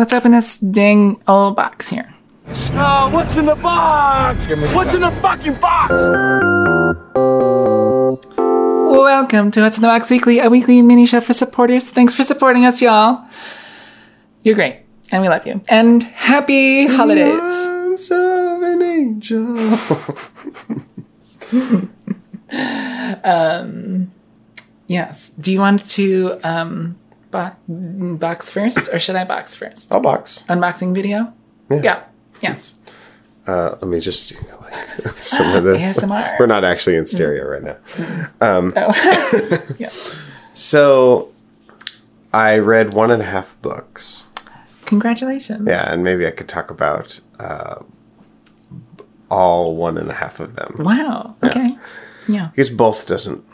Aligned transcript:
let's 0.00 0.12
open 0.14 0.32
this 0.32 0.56
dang 0.56 1.20
old 1.28 1.54
box 1.54 1.90
here. 1.90 2.10
Oh, 2.72 3.10
what's 3.12 3.36
in 3.36 3.44
the 3.44 3.54
box? 3.54 4.48
What's 4.74 4.94
in 4.94 5.02
the 5.02 5.10
fucking 5.20 5.56
box? 5.56 5.92
Welcome 8.90 9.50
to 9.50 9.60
What's 9.60 9.76
in 9.76 9.82
the 9.82 9.88
Box 9.88 10.08
Weekly, 10.08 10.38
a 10.38 10.48
weekly 10.48 10.80
mini 10.80 11.04
show 11.04 11.20
for 11.20 11.34
supporters. 11.34 11.90
Thanks 11.90 12.14
for 12.14 12.22
supporting 12.22 12.64
us, 12.64 12.80
y'all. 12.80 13.22
You're 14.42 14.54
great, 14.54 14.80
and 15.12 15.20
we 15.20 15.28
love 15.28 15.46
you. 15.46 15.60
And 15.68 16.02
happy 16.02 16.86
holidays. 16.86 17.66
Arms 17.66 18.10
of 18.10 18.62
an 18.62 18.82
angel. 18.82 19.52
Yes. 24.90 25.30
Do 25.38 25.52
you 25.52 25.60
want 25.60 25.86
to 25.90 26.40
um, 26.42 26.98
bo- 27.30 27.52
box 27.68 28.50
first, 28.50 28.88
or 28.92 28.98
should 28.98 29.16
I 29.16 29.24
box 29.24 29.54
first? 29.54 29.92
I'll 29.92 30.00
box. 30.00 30.44
Unboxing 30.48 30.94
video? 30.94 31.32
Yeah. 31.70 32.04
Yes. 32.40 32.74
Uh, 33.46 33.70
let 33.80 33.84
me 33.88 34.00
just 34.00 34.28
do 34.28 34.36
like 34.60 34.74
some 35.16 35.54
of 35.56 35.64
this. 35.64 35.98
ASMR. 35.98 36.36
We're 36.38 36.46
not 36.46 36.64
actually 36.64 36.96
in 36.96 37.06
stereo 37.06 37.46
right 37.48 37.62
now. 37.62 37.76
Oh. 38.40 39.66
yes. 39.78 40.20
So 40.54 41.32
I 42.34 42.58
read 42.58 42.94
one 42.94 43.10
and 43.10 43.22
a 43.22 43.26
half 43.26 43.60
books. 43.62 44.26
Congratulations. 44.86 45.66
Yeah, 45.68 45.90
and 45.92 46.02
maybe 46.02 46.26
I 46.26 46.32
could 46.32 46.48
talk 46.48 46.70
about 46.70 47.20
uh, 47.38 47.76
all 49.30 49.76
one 49.76 49.96
and 49.96 50.10
a 50.10 50.14
half 50.14 50.40
of 50.40 50.56
them. 50.56 50.76
Wow. 50.80 51.36
Okay. 51.42 51.68
Yeah. 51.70 51.76
Because 52.30 52.70
both 52.70 53.06
doesn't 53.06 53.44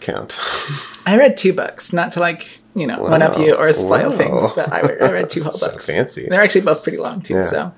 count. 0.00 0.38
I 1.06 1.16
read 1.16 1.36
two 1.36 1.52
books, 1.52 1.92
not 1.92 2.12
to 2.12 2.20
like, 2.20 2.60
you 2.74 2.86
know, 2.86 2.98
one 3.00 3.22
up 3.22 3.38
you 3.38 3.54
or 3.54 3.70
spoil 3.72 4.10
Wow. 4.10 4.16
things, 4.16 4.50
but 4.54 4.72
I, 4.72 4.80
I 4.80 5.10
read 5.12 5.28
two 5.28 5.42
whole 5.44 5.52
So 5.52 5.70
books. 5.70 5.86
fancy. 5.88 6.26
They're 6.28 6.42
actually 6.42 6.62
both 6.62 6.82
pretty 6.82 6.98
long 6.98 7.20
too. 7.22 7.34
Yeah. 7.34 7.42
So, 7.42 7.72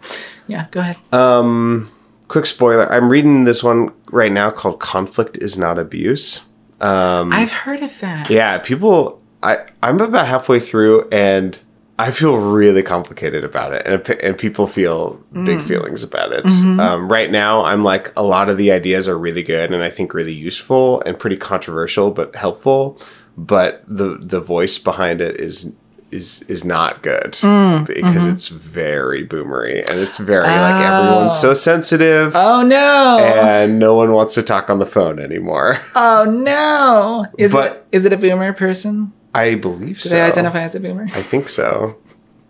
yeah, 0.47 0.67
go 0.71 0.81
ahead. 0.81 0.97
Um, 1.12 1.91
quick 2.29 2.47
spoiler 2.47 2.91
I'm 2.91 3.09
reading 3.11 3.45
this 3.45 3.62
one 3.62 3.92
right 4.11 4.33
now 4.33 4.51
called 4.51 4.81
Conflict 4.81 5.39
is 5.39 5.56
Not 5.59 5.79
Abuse. 5.79 6.47
Um, 6.81 7.33
I've 7.33 7.51
heard 7.53 7.83
of 7.83 7.98
that. 8.01 8.31
Yeah, 8.31 8.59
people, 8.59 9.20
I, 9.42 9.59
I'm 9.83 10.01
about 10.01 10.27
halfway 10.27 10.61
through 10.61 11.09
and 11.11 11.59
I 11.99 12.13
feel 12.13 12.39
really 12.39 12.83
complicated 12.83 13.43
about 13.43 13.73
it, 13.73 13.87
and 13.87 14.09
and 14.23 14.39
people 14.39 14.67
feel 14.69 15.15
big 15.33 15.59
mm. 15.59 15.65
feelings 15.65 16.05
about 16.05 16.33
it. 16.33 16.45
Mm-hmm. 16.45 16.79
Um, 16.79 17.09
right 17.11 17.31
now, 17.31 17.65
I'm 17.65 17.83
like 17.83 18.13
a 18.17 18.23
lot 18.23 18.49
of 18.49 18.57
the 18.57 18.71
ideas 18.71 19.09
are 19.09 19.19
really 19.19 19.43
good, 19.43 19.73
and 19.73 19.83
I 19.83 19.91
think 19.91 20.15
really 20.15 20.33
useful 20.33 21.03
and 21.05 21.19
pretty 21.19 21.37
controversial, 21.37 22.13
but 22.13 22.37
helpful. 22.37 23.01
But 23.37 23.83
the 23.89 24.17
the 24.21 24.41
voice 24.41 24.79
behind 24.79 25.21
it 25.21 25.41
is 25.41 25.75
is 26.11 26.43
is 26.43 26.65
not 26.65 27.03
good 27.03 27.33
mm, 27.33 27.85
mm-hmm. 27.85 27.93
because 27.93 28.27
it's 28.27 28.49
very 28.49 29.27
boomery 29.27 29.89
and 29.91 29.99
it's 29.99 30.19
very 30.19 30.47
like 30.47 30.83
everyone's 30.83 31.39
so 31.39 31.51
oh. 31.51 31.55
sensitive. 31.55 32.33
Oh 32.35 32.63
no. 32.63 33.19
And 33.21 33.79
no 33.79 33.95
one 33.95 34.13
wants 34.13 34.35
to 34.35 34.43
talk 34.43 34.71
on 34.71 34.79
the 34.79 34.87
phone 34.87 35.19
anymore. 35.19 35.79
oh 35.95 36.25
no. 36.25 37.27
Is 37.37 37.53
But- 37.53 37.73
it 37.73 37.87
is 37.93 38.07
it 38.07 38.13
a 38.13 38.17
boomer 38.17 38.53
person? 38.53 39.13
I 39.34 39.55
believe 39.55 40.01
Do 40.01 40.09
so. 40.09 40.15
they 40.15 40.23
identify 40.23 40.61
as 40.61 40.75
a 40.75 40.81
boomer? 40.81 41.05
I 41.05 41.23
think 41.23 41.48
so. 41.48 41.97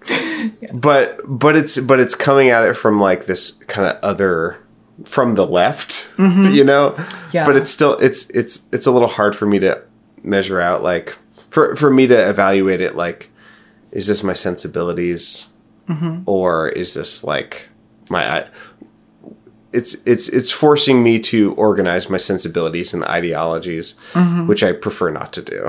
But 0.73 1.21
but 1.27 1.57
it's 1.57 1.79
but 1.79 2.01
it's 2.01 2.15
coming 2.15 2.51
at 2.51 2.65
it 2.65 2.75
from 2.75 3.01
like 3.01 3.27
this 3.27 3.53
kind 3.53 3.87
of 3.89 4.03
other 4.03 4.59
from 5.05 5.35
the 5.35 5.47
left, 5.47 6.11
mm-hmm. 6.17 6.45
you 6.53 6.65
know. 6.65 6.97
Yeah. 7.33 7.45
But 7.45 7.57
it's 7.57 7.71
still 7.71 7.95
it's 7.97 8.29
it's 8.31 8.69
it's 8.73 8.87
a 8.87 8.91
little 8.91 9.09
hard 9.09 9.35
for 9.35 9.47
me 9.47 9.59
to 9.61 9.83
measure 10.23 10.61
out 10.61 10.83
like 10.83 11.17
for 11.51 11.75
for 11.77 11.91
me 11.91 12.07
to 12.07 12.29
evaluate 12.29 12.81
it 12.81 12.97
like 12.97 13.31
is 13.93 14.07
this 14.07 14.23
my 14.23 14.33
sensibilities 14.33 15.53
mm-hmm. 15.89 16.23
or 16.27 16.69
is 16.69 16.95
this 16.95 17.25
like 17.25 17.69
my 18.11 18.47
it's 19.73 19.95
it's 20.07 20.29
it's 20.29 20.51
forcing 20.51 21.03
me 21.03 21.19
to 21.21 21.55
organize 21.55 22.09
my 22.09 22.17
sensibilities 22.19 22.95
and 22.95 23.05
ideologies, 23.05 23.95
which 24.47 24.63
I 24.63 24.73
prefer 24.73 25.11
not 25.11 25.33
to 25.35 25.43
do. 25.43 25.69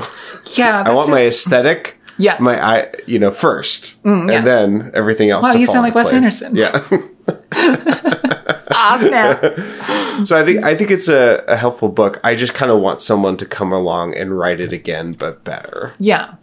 Yeah. 0.55 0.83
I 0.85 0.93
want 0.93 1.09
my 1.11 1.21
aesthetic, 1.25 1.97
Yes. 2.17 2.39
my 2.39 2.59
I, 2.61 2.91
you 3.07 3.19
know, 3.19 3.31
first, 3.31 3.95
yes. 4.05 4.29
and 4.29 4.45
then 4.47 4.91
everything 4.93 5.29
else. 5.29 5.43
Wow, 5.43 5.53
you 5.53 5.65
sound 5.65 5.83
like 5.83 5.95
into 5.95 6.17
Wes 6.17 6.39
place. 6.39 6.41
Anderson. 6.43 6.55
Yeah. 6.55 8.07
Ah, 8.71 8.97
snap. 9.01 10.25
so 10.25 10.37
I 10.37 10.43
think 10.45 10.63
I 10.63 10.73
think 10.75 10.89
it's 10.91 11.09
a, 11.09 11.43
a 11.47 11.57
helpful 11.57 11.89
book. 11.89 12.19
I 12.23 12.35
just 12.35 12.53
kind 12.53 12.71
of 12.71 12.79
want 12.79 13.01
someone 13.01 13.35
to 13.37 13.45
come 13.45 13.73
along 13.73 14.15
and 14.15 14.37
write 14.37 14.59
it 14.59 14.71
again, 14.71 15.13
but 15.13 15.43
better. 15.43 15.93
yeah. 15.99 16.35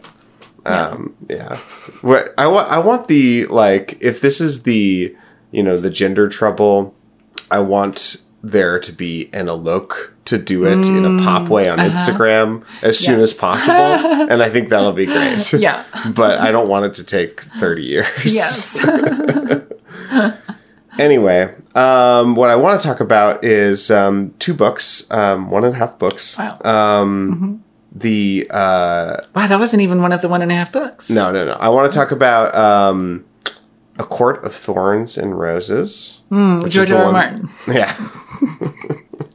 Um, 0.65 1.15
yeah. 1.29 1.55
What 2.01 2.33
I 2.37 2.45
want, 2.47 2.69
I 2.69 2.79
want 2.79 3.07
the 3.07 3.45
like, 3.45 3.97
if 4.01 4.19
this 4.19 4.41
is 4.41 4.63
the, 4.63 5.15
you 5.51 5.63
know, 5.63 5.79
the 5.79 5.89
gender 5.89 6.27
trouble, 6.27 6.93
I 7.51 7.59
want 7.59 8.17
there 8.43 8.79
to 8.79 8.91
be 8.91 9.29
an 9.33 9.47
alok 9.47 10.11
to 10.25 10.37
do 10.37 10.65
it 10.65 10.85
in 10.87 11.05
a 11.05 11.23
pop 11.23 11.47
way 11.49 11.69
on 11.69 11.79
Instagram 11.79 12.63
as 12.83 12.99
soon 12.99 13.15
Mm, 13.15 13.17
uh-huh. 13.17 13.21
Yes. 13.21 13.31
as 13.31 13.33
possible, 13.37 13.73
and 14.31 14.43
I 14.43 14.49
think 14.49 14.69
that'll 14.69 14.91
be 14.91 15.05
great. 15.05 15.53
Yeah. 15.59 15.83
but 16.15 16.39
I 16.39 16.51
don't 16.51 16.67
want 16.67 16.85
it 16.85 16.93
to 16.95 17.03
take 17.03 17.41
thirty 17.41 17.83
years. 17.85 18.07
Yes. 18.25 18.85
Anyway, 20.99 21.53
um, 21.75 22.33
what 22.35 22.49
I 22.49 22.55
want 22.55 22.81
to 22.81 22.87
talk 22.87 23.01
about 23.01 23.43
is 23.45 23.91
um, 23.91 24.33
two 24.39 24.55
books, 24.55 25.05
um, 25.11 25.51
one 25.51 25.63
and 25.63 25.75
a 25.75 25.77
half 25.77 25.99
books. 25.99 26.35
wow. 26.39 26.57
Um, 26.65 27.63
The 27.91 28.47
uh, 28.49 29.17
wow, 29.35 29.45
that 29.45 29.59
wasn't 29.59 29.83
even 29.83 30.01
one 30.01 30.11
of 30.11 30.21
the 30.23 30.27
one 30.27 30.41
and 30.41 30.51
a 30.51 30.55
half 30.55 30.71
books. 30.71 31.11
no, 31.11 31.29
no, 31.31 31.45
no. 31.45 31.53
I 31.53 31.69
want 31.69 31.91
to 31.91 31.95
talk 31.95 32.09
about 32.11 32.55
um, 32.55 33.25
a 33.99 34.03
court 34.03 34.43
of 34.43 34.53
thorns 34.53 35.17
and 35.17 35.37
roses. 35.39 36.23
which 36.29 36.75
is 36.75 36.87
George 36.87 36.89
the 36.89 36.97
R. 36.97 37.03
One- 37.05 37.13
Martin. 37.13 37.49
Yeah. 37.67 37.93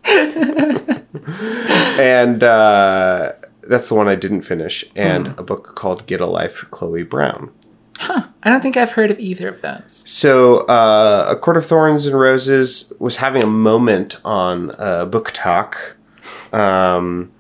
and 1.99 2.43
uh, 2.45 3.33
that's 3.63 3.89
the 3.89 3.95
one 3.95 4.09
I 4.09 4.15
didn't 4.15 4.43
finish, 4.43 4.85
and 4.97 5.29
Hmm. 5.29 5.39
a 5.39 5.43
book 5.43 5.75
called 5.75 6.07
Get 6.07 6.21
a 6.21 6.27
Life, 6.27 6.65
Chloe 6.71 7.03
Brown. 7.03 7.51
Huh. 7.99 8.27
I 8.43 8.51
don't 8.51 8.61
think 8.61 8.77
I've 8.77 8.93
heard 8.93 9.11
of 9.13 9.21
either 9.21 9.49
of 9.49 9.61
those. 9.63 10.03
So, 10.07 10.59
uh, 10.67 11.27
A 11.31 11.37
Court 11.37 11.57
of 11.57 11.65
Thorns 11.67 12.07
and 12.07 12.19
Roses 12.19 12.93
was 12.99 13.17
having 13.17 13.43
a 13.43 13.47
moment 13.47 14.17
on 14.25 14.73
uh, 14.73 15.07
BookTok 15.09 15.95
um, 16.53 17.31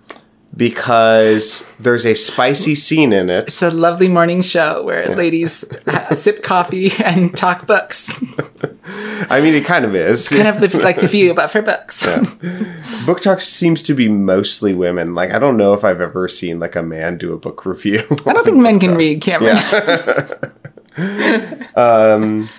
because 0.56 1.70
there's 1.80 2.04
a 2.04 2.14
spicy 2.14 2.74
scene 2.74 3.12
in 3.12 3.30
it. 3.30 3.48
It's 3.48 3.62
a 3.62 3.70
lovely 3.70 4.08
morning 4.08 4.42
show 4.42 4.82
where 4.82 5.14
ladies 5.14 5.64
uh, 5.86 6.14
sip 6.14 6.42
coffee 6.42 6.90
and 7.04 7.34
talk 7.34 7.66
books. 7.66 8.22
I 9.30 9.40
mean, 9.40 9.54
it 9.54 9.64
kind 9.64 9.84
of 9.84 9.94
is. 9.94 10.28
kind 10.28 10.48
of 10.48 10.60
the, 10.60 10.78
like 10.80 11.00
the 11.00 11.08
view, 11.08 11.32
but 11.34 11.48
for 11.48 11.62
books. 11.62 12.04
BookTok 13.04 13.40
seems 13.40 13.82
to 13.84 13.94
be 13.94 14.08
mostly 14.08 14.74
women. 14.74 15.14
Like, 15.14 15.32
I 15.32 15.38
don't 15.38 15.56
know 15.56 15.72
if 15.74 15.84
I've 15.84 16.00
ever 16.00 16.28
seen 16.28 16.60
like 16.60 16.76
a 16.76 16.82
man 16.82 17.16
do 17.18 17.32
a 17.32 17.38
book 17.38 17.64
review. 17.64 18.02
I 18.26 18.32
don't 18.32 18.44
think 18.44 18.58
men 18.58 18.78
can 18.78 18.94
read, 18.94 19.20
Cameron. 19.20 19.56
Um, 21.74 22.50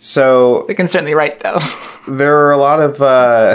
so 0.00 0.64
they 0.66 0.74
can 0.74 0.88
certainly 0.88 1.14
write, 1.14 1.38
though. 1.38 1.60
there 2.08 2.36
are 2.38 2.50
a 2.50 2.56
lot 2.56 2.80
of 2.80 3.00
uh, 3.00 3.54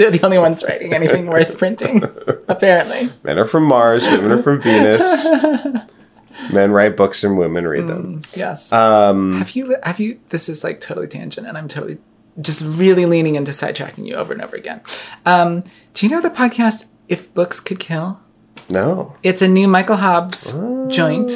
They're 0.00 0.10
the 0.10 0.24
only 0.24 0.38
ones 0.38 0.64
writing 0.66 0.94
anything 0.94 1.26
worth 1.26 1.58
printing, 1.58 2.02
apparently. 2.48 3.10
men 3.22 3.38
are 3.38 3.44
from 3.44 3.64
Mars, 3.64 4.06
women 4.10 4.32
are 4.32 4.42
from 4.42 4.62
Venus. 4.62 5.28
Men 6.54 6.70
write 6.72 6.96
books 6.96 7.22
and 7.22 7.36
women 7.36 7.66
read 7.66 7.86
them. 7.86 8.22
Yes. 8.34 8.72
Um, 8.72 9.34
have 9.34 9.50
you? 9.50 9.76
Have 9.82 10.00
you? 10.00 10.18
This 10.30 10.48
is 10.48 10.64
like 10.64 10.80
totally 10.80 11.06
tangent, 11.06 11.46
and 11.46 11.58
I'm 11.58 11.68
totally 11.68 11.98
just 12.40 12.62
really 12.78 13.04
leaning 13.04 13.34
into 13.34 13.52
sidetracking 13.52 14.06
you 14.06 14.14
over 14.14 14.32
and 14.32 14.40
over 14.40 14.56
again. 14.56 14.80
Um, 15.26 15.64
do 15.92 16.06
you 16.06 16.10
know 16.10 16.22
the 16.22 16.30
podcast 16.30 16.86
"If 17.08 17.34
Books 17.34 17.60
Could 17.60 17.78
Kill"? 17.78 18.20
No. 18.70 19.16
It's 19.22 19.42
a 19.42 19.48
new 19.48 19.68
Michael 19.68 19.96
Hobbs 19.96 20.52
joint, 20.88 21.30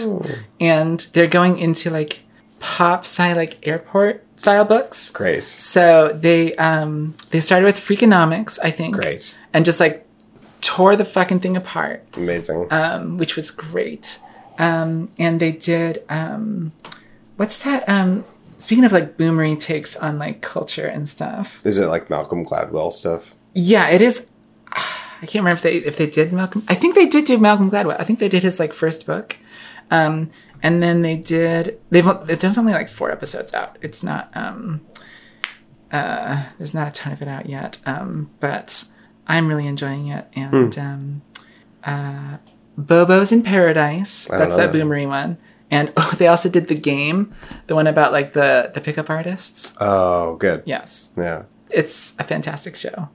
and 0.59 1.01
they're 1.13 1.27
going 1.27 1.59
into 1.59 1.91
like 1.91 2.23
pop 2.65 3.01
sci 3.03 3.35
like 3.35 3.59
airport 3.69 4.25
style 4.41 4.65
books. 4.65 5.11
Great. 5.11 5.45
So 5.45 6.09
they 6.15 6.55
um 6.55 7.15
they 7.31 7.41
started 7.41 7.67
with 7.67 7.77
Freakonomics, 7.77 8.59
I 8.63 8.71
think. 8.71 8.95
Great. 8.95 9.37
And 9.53 9.67
just 9.67 9.81
like 9.81 10.07
tore 10.63 10.97
the 10.97 11.05
fucking 11.05 11.41
thing 11.41 11.59
apart, 11.59 12.03
Amazing. 12.17 12.73
um, 12.73 13.19
which 13.19 13.37
was 13.37 13.51
great. 13.51 14.19
Um, 14.59 15.11
and 15.19 15.39
they 15.39 15.53
did 15.53 16.03
um, 16.09 16.73
what's 17.37 17.59
that? 17.65 17.87
Um, 17.87 18.25
speaking 18.57 18.85
of 18.87 18.93
like 18.93 19.19
boomery 19.19 19.61
takes 19.61 19.95
on 19.97 20.19
like 20.19 20.41
culture 20.41 20.87
and 20.87 21.07
stuff. 21.07 21.61
Is 21.67 21.77
it 21.77 21.89
like 21.89 22.09
Malcolm 22.09 22.47
Gladwell 22.47 22.93
stuff? 22.93 23.37
Yeah, 23.53 23.89
it 23.91 24.01
is. 24.01 24.31
I 24.73 25.27
can't 25.27 25.45
remember 25.45 25.57
if 25.57 25.63
they 25.63 25.77
if 25.77 25.97
they 25.99 26.07
did 26.07 26.33
Malcolm. 26.33 26.65
I 26.69 26.75
think 26.75 26.95
they 26.95 27.07
did 27.07 27.27
do 27.27 27.37
Malcolm 27.39 27.71
Gladwell. 27.71 28.01
I 28.01 28.05
think 28.05 28.21
they 28.21 28.29
did 28.31 28.43
his 28.43 28.59
like 28.59 28.73
first 28.73 29.07
book, 29.07 29.37
um, 29.91 30.31
and 30.65 30.83
then 30.83 31.03
they 31.03 31.17
did. 31.17 31.79
They've 31.91 32.05
there's 32.27 32.59
only 32.59 32.73
like 32.73 32.89
four 32.89 33.13
episodes 33.13 33.55
out. 33.55 33.79
It's 33.83 34.03
not. 34.03 34.31
Um, 34.35 34.81
uh, 35.93 36.47
there's 36.59 36.75
not 36.75 36.89
a 36.89 36.91
ton 36.91 37.13
of 37.13 37.23
it 37.23 37.29
out 37.29 37.47
yet, 37.47 37.79
um, 37.87 38.31
but 38.41 38.85
I'm 39.29 39.47
really 39.49 39.67
enjoying 39.69 40.09
it. 40.09 40.27
And 40.35 40.77
um, 40.79 41.23
uh, 41.85 42.39
Bobos 42.79 43.31
in 43.33 43.43
Paradise. 43.43 44.25
That's 44.25 44.57
that 44.57 44.73
that. 44.73 44.75
boomery 44.77 45.07
one. 45.07 45.39
And 45.71 45.93
oh, 45.97 46.15
they 46.19 46.27
also 46.27 46.49
did 46.49 46.69
the 46.69 46.75
game, 46.75 47.33
the 47.69 47.75
one 47.75 47.87
about 47.87 48.13
like 48.13 48.33
the 48.33 48.71
the 48.75 48.81
pickup 48.81 49.09
artists. 49.11 49.73
Oh, 49.81 50.37
good. 50.37 50.63
Yes, 50.67 51.13
Yeah. 51.17 51.45
it's 51.71 52.15
a 52.19 52.25
fantastic 52.25 52.75
show. 52.77 53.09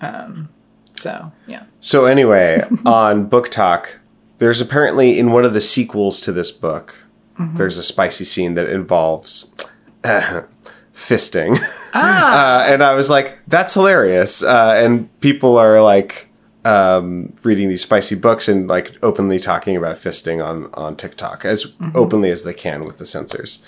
Um, 0.00 0.48
so 0.96 1.32
yeah. 1.46 1.64
So 1.80 2.04
anyway, 2.06 2.62
on 2.86 3.28
BookTok, 3.30 3.97
there's 4.38 4.60
apparently 4.60 5.18
in 5.18 5.32
one 5.32 5.44
of 5.44 5.52
the 5.52 5.60
sequels 5.60 6.20
to 6.22 6.32
this 6.32 6.50
book, 6.50 6.94
there's 7.38 7.78
a 7.78 7.84
spicy 7.84 8.24
scene 8.24 8.54
that 8.54 8.68
involves 8.68 9.54
uh, 10.02 10.42
fisting, 10.94 11.56
uh, 11.94 12.66
and 12.68 12.82
I 12.82 12.94
was 12.94 13.08
like, 13.10 13.38
"That's 13.46 13.74
hilarious!" 13.74 14.42
Uh, 14.42 14.74
and 14.76 15.20
people 15.20 15.56
are 15.56 15.80
like 15.80 16.28
um, 16.64 17.32
reading 17.44 17.68
these 17.68 17.82
spicy 17.82 18.16
books 18.16 18.48
and 18.48 18.66
like 18.66 18.96
openly 19.04 19.38
talking 19.38 19.76
about 19.76 19.96
fisting 19.96 20.44
on 20.44 20.68
on 20.74 20.96
TikTok 20.96 21.44
as 21.44 21.74
openly 21.94 22.30
as 22.30 22.42
they 22.42 22.54
can 22.54 22.80
with 22.80 22.98
the 22.98 23.06
censors. 23.06 23.62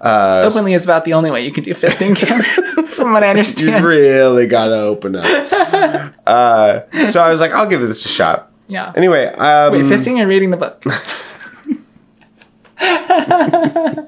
Openly 0.00 0.74
is 0.74 0.84
about 0.84 1.04
the 1.04 1.14
only 1.14 1.30
way 1.32 1.44
you 1.44 1.50
can 1.52 1.64
do 1.64 1.72
fisting, 1.74 2.16
from 2.90 3.12
what 3.12 3.22
I 3.24 3.26
You 3.26 3.30
understand. 3.30 3.84
really 3.84 4.46
gotta 4.46 4.76
open 4.76 5.16
up. 5.16 5.24
uh, 6.26 6.80
so 7.10 7.20
I 7.22 7.30
was 7.30 7.40
like, 7.40 7.50
"I'll 7.50 7.68
give 7.68 7.80
this 7.80 8.04
a 8.04 8.08
shot." 8.08 8.52
Yeah. 8.68 8.92
Anyway, 8.96 9.26
um, 9.26 9.72
Wait, 9.72 9.84
fisting 9.84 10.18
and 10.20 10.28
reading 10.28 10.50
the 10.50 10.56
book? 10.56 10.82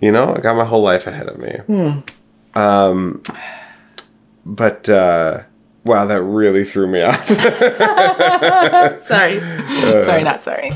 You 0.00 0.12
know, 0.12 0.34
I 0.34 0.40
got 0.40 0.56
my 0.56 0.64
whole 0.64 0.82
life 0.82 1.06
ahead 1.06 1.26
of 1.26 1.38
me. 1.38 1.52
Hmm. 1.66 2.58
Um, 2.58 3.22
but 4.44 4.88
uh, 4.88 5.42
wow, 5.84 6.04
that 6.06 6.22
really 6.22 6.64
threw 6.64 6.86
me 6.86 7.02
off. 7.02 7.26
sorry. 9.00 9.40
Uh. 9.40 10.04
sorry, 10.04 10.22
not 10.22 10.42
sorry. 10.42 10.72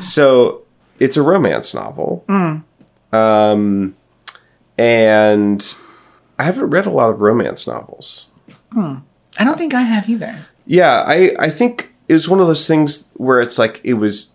so 0.00 0.62
it's 0.98 1.16
a 1.16 1.22
romance 1.22 1.74
novel, 1.74 2.24
um, 3.12 3.94
and 4.78 5.76
I 6.38 6.44
haven't 6.44 6.70
read 6.70 6.86
a 6.86 6.90
lot 6.90 7.10
of 7.10 7.20
romance 7.20 7.66
novels. 7.66 8.30
Hmm. 8.72 8.96
I 9.38 9.44
don't 9.44 9.58
think 9.58 9.74
I 9.74 9.82
have 9.82 10.08
either. 10.08 10.46
Yeah, 10.66 11.04
I 11.06 11.32
I 11.38 11.50
think 11.50 11.94
it 12.08 12.12
was 12.12 12.28
one 12.28 12.40
of 12.40 12.46
those 12.46 12.66
things 12.66 13.10
where 13.14 13.40
it's 13.40 13.58
like 13.58 13.80
it 13.84 13.94
was 13.94 14.32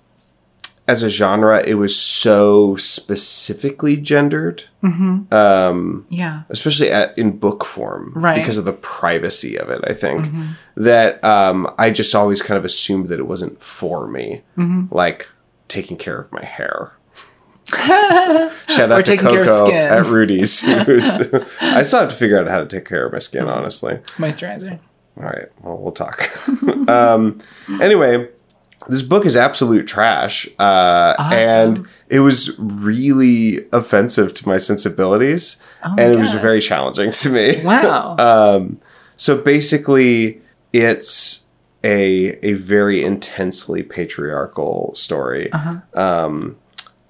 as 0.87 1.03
a 1.03 1.09
genre, 1.09 1.63
it 1.65 1.75
was 1.75 1.97
so 1.97 2.75
specifically 2.75 3.95
gendered. 3.95 4.65
Mm-hmm. 4.83 5.33
Um, 5.33 6.05
yeah. 6.09 6.43
especially 6.49 6.91
at, 6.91 7.17
in 7.17 7.37
book 7.37 7.63
form, 7.63 8.13
Right. 8.15 8.37
Because 8.37 8.57
of 8.57 8.65
the 8.65 8.73
privacy 8.73 9.57
of 9.57 9.69
it, 9.69 9.81
I 9.87 9.93
think 9.93 10.25
mm-hmm. 10.25 10.51
that 10.75 11.23
um, 11.23 11.71
I 11.77 11.91
just 11.91 12.15
always 12.15 12.41
kind 12.41 12.57
of 12.57 12.65
assumed 12.65 13.07
that 13.07 13.19
it 13.19 13.27
wasn't 13.27 13.61
for 13.61 14.07
me, 14.07 14.41
mm-hmm. 14.57 14.93
like 14.93 15.29
taking 15.67 15.97
care 15.97 16.19
of 16.19 16.31
my 16.31 16.43
hair. 16.43 16.93
Shout 17.75 18.91
out 18.91 18.97
to 18.97 19.03
taking 19.03 19.27
care 19.27 19.41
of 19.41 19.47
Coco 19.47 19.71
at 19.71 20.05
Rudy's. 20.05 20.63
I 20.67 21.83
still 21.83 22.01
have 22.01 22.09
to 22.09 22.15
figure 22.15 22.39
out 22.39 22.47
how 22.47 22.59
to 22.59 22.65
take 22.65 22.85
care 22.85 23.05
of 23.05 23.13
my 23.13 23.19
skin, 23.19 23.47
honestly. 23.47 23.95
Moisturizer. 24.17 24.79
All 25.17 25.23
right, 25.23 25.47
well, 25.61 25.77
we'll 25.77 25.91
talk. 25.91 26.29
um, 26.87 27.39
anyway, 27.81 28.29
this 28.87 29.01
book 29.01 29.25
is 29.25 29.35
absolute 29.35 29.87
trash, 29.87 30.47
uh, 30.57 31.13
and 31.19 31.87
it 32.07 32.21
was 32.21 32.57
really 32.57 33.59
offensive 33.71 34.33
to 34.35 34.47
my 34.47 34.57
sensibilities, 34.57 35.61
and 35.83 35.99
it 35.99 36.17
was 36.17 36.33
very 36.35 36.61
challenging 36.61 37.11
to 37.11 37.29
me. 37.29 37.63
Wow. 37.63 38.15
Um, 38.31 38.79
so 39.17 39.37
basically, 39.37 40.41
it's 40.73 41.47
a 41.83 42.37
a 42.43 42.53
very 42.53 43.03
intensely 43.03 43.83
patriarchal 43.83 44.93
story 44.95 45.51
um, 45.93 46.57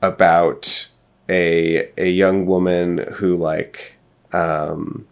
about 0.01 0.87
a 1.29 1.89
a 1.97 2.09
young 2.09 2.45
woman 2.45 3.05
who 3.15 3.37
like 3.37 3.97
um, 4.33 5.07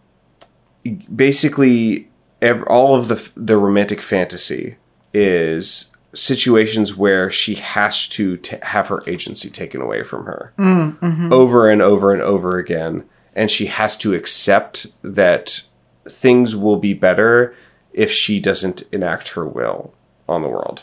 basically 1.14 2.08
ev- 2.42 2.64
all 2.66 2.94
of 2.94 3.08
the 3.08 3.30
the 3.34 3.56
romantic 3.56 4.00
fantasy 4.02 4.76
is 5.12 5.92
situations 6.12 6.96
where 6.96 7.30
she 7.30 7.54
has 7.54 8.08
to 8.08 8.36
t- 8.38 8.56
have 8.62 8.88
her 8.88 9.00
agency 9.06 9.48
taken 9.48 9.80
away 9.80 10.02
from 10.02 10.24
her 10.24 10.52
over 11.32 11.70
and 11.70 11.80
over 11.82 12.12
and 12.12 12.22
over 12.22 12.58
again. 12.58 13.04
And 13.36 13.48
she 13.48 13.66
has 13.66 13.96
to 13.98 14.12
accept 14.12 14.88
that 15.02 15.62
things 16.08 16.56
will 16.56 16.76
be 16.78 16.94
better 16.94 17.54
if 17.92 18.10
she 18.10 18.40
doesn't 18.40 18.82
enact 18.92 19.30
her 19.30 19.46
will 19.46 19.94
on 20.28 20.42
the 20.42 20.48
world. 20.48 20.82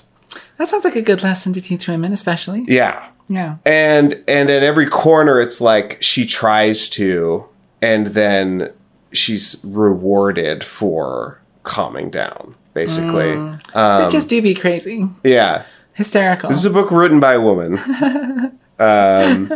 That 0.58 0.70
sounds 0.70 0.86
like 0.86 0.96
a 0.96 1.02
good 1.02 1.24
lesson 1.24 1.52
to 1.54 1.62
teach 1.62 1.88
women, 1.90 2.14
especially. 2.14 2.64
yeah 2.68 3.10
Yeah. 3.30 3.58
and 3.66 4.24
and 4.28 4.50
at 4.50 4.64
every 4.64 4.86
corner 4.88 5.42
it's 5.42 5.60
like 5.60 5.98
she 6.02 6.26
tries 6.26 6.88
to 6.90 7.46
and 7.82 8.08
then 8.08 8.72
she's 9.12 9.60
rewarded 9.64 10.64
for 10.64 11.40
calming 11.64 12.10
down 12.10 12.56
basically 12.74 13.34
Mm. 13.36 13.76
Um, 13.76 14.04
They 14.04 14.10
just 14.10 14.30
do 14.30 14.42
be 14.42 14.54
crazy. 14.54 15.08
yeah 15.24 15.64
Hysterical. 15.94 16.50
this 16.50 16.60
is 16.60 16.66
a 16.66 16.70
book 16.70 16.90
written 16.92 17.20
by 17.20 17.34
a 17.34 17.42
woman 17.42 17.78
um 18.80 19.52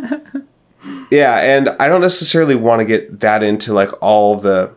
yeah 1.12 1.38
and 1.40 1.70
i 1.80 1.88
don't 1.88 2.02
necessarily 2.02 2.56
want 2.56 2.80
to 2.80 2.86
get 2.86 3.20
that 3.20 3.44
into 3.44 3.74
like 3.74 3.92
all 4.02 4.36
the 4.36 4.74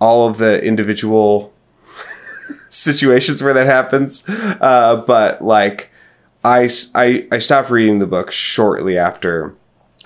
all 0.00 0.28
of 0.28 0.36
the 0.38 0.62
individual 0.64 1.52
situations 2.68 3.42
where 3.42 3.54
that 3.54 3.66
happens 3.66 4.24
uh 4.28 5.02
but 5.06 5.42
like 5.42 5.90
I, 6.44 6.68
I 6.94 7.26
I 7.30 7.38
stopped 7.38 7.70
reading 7.70 7.98
the 7.98 8.06
book 8.06 8.32
shortly 8.32 8.98
after 8.98 9.54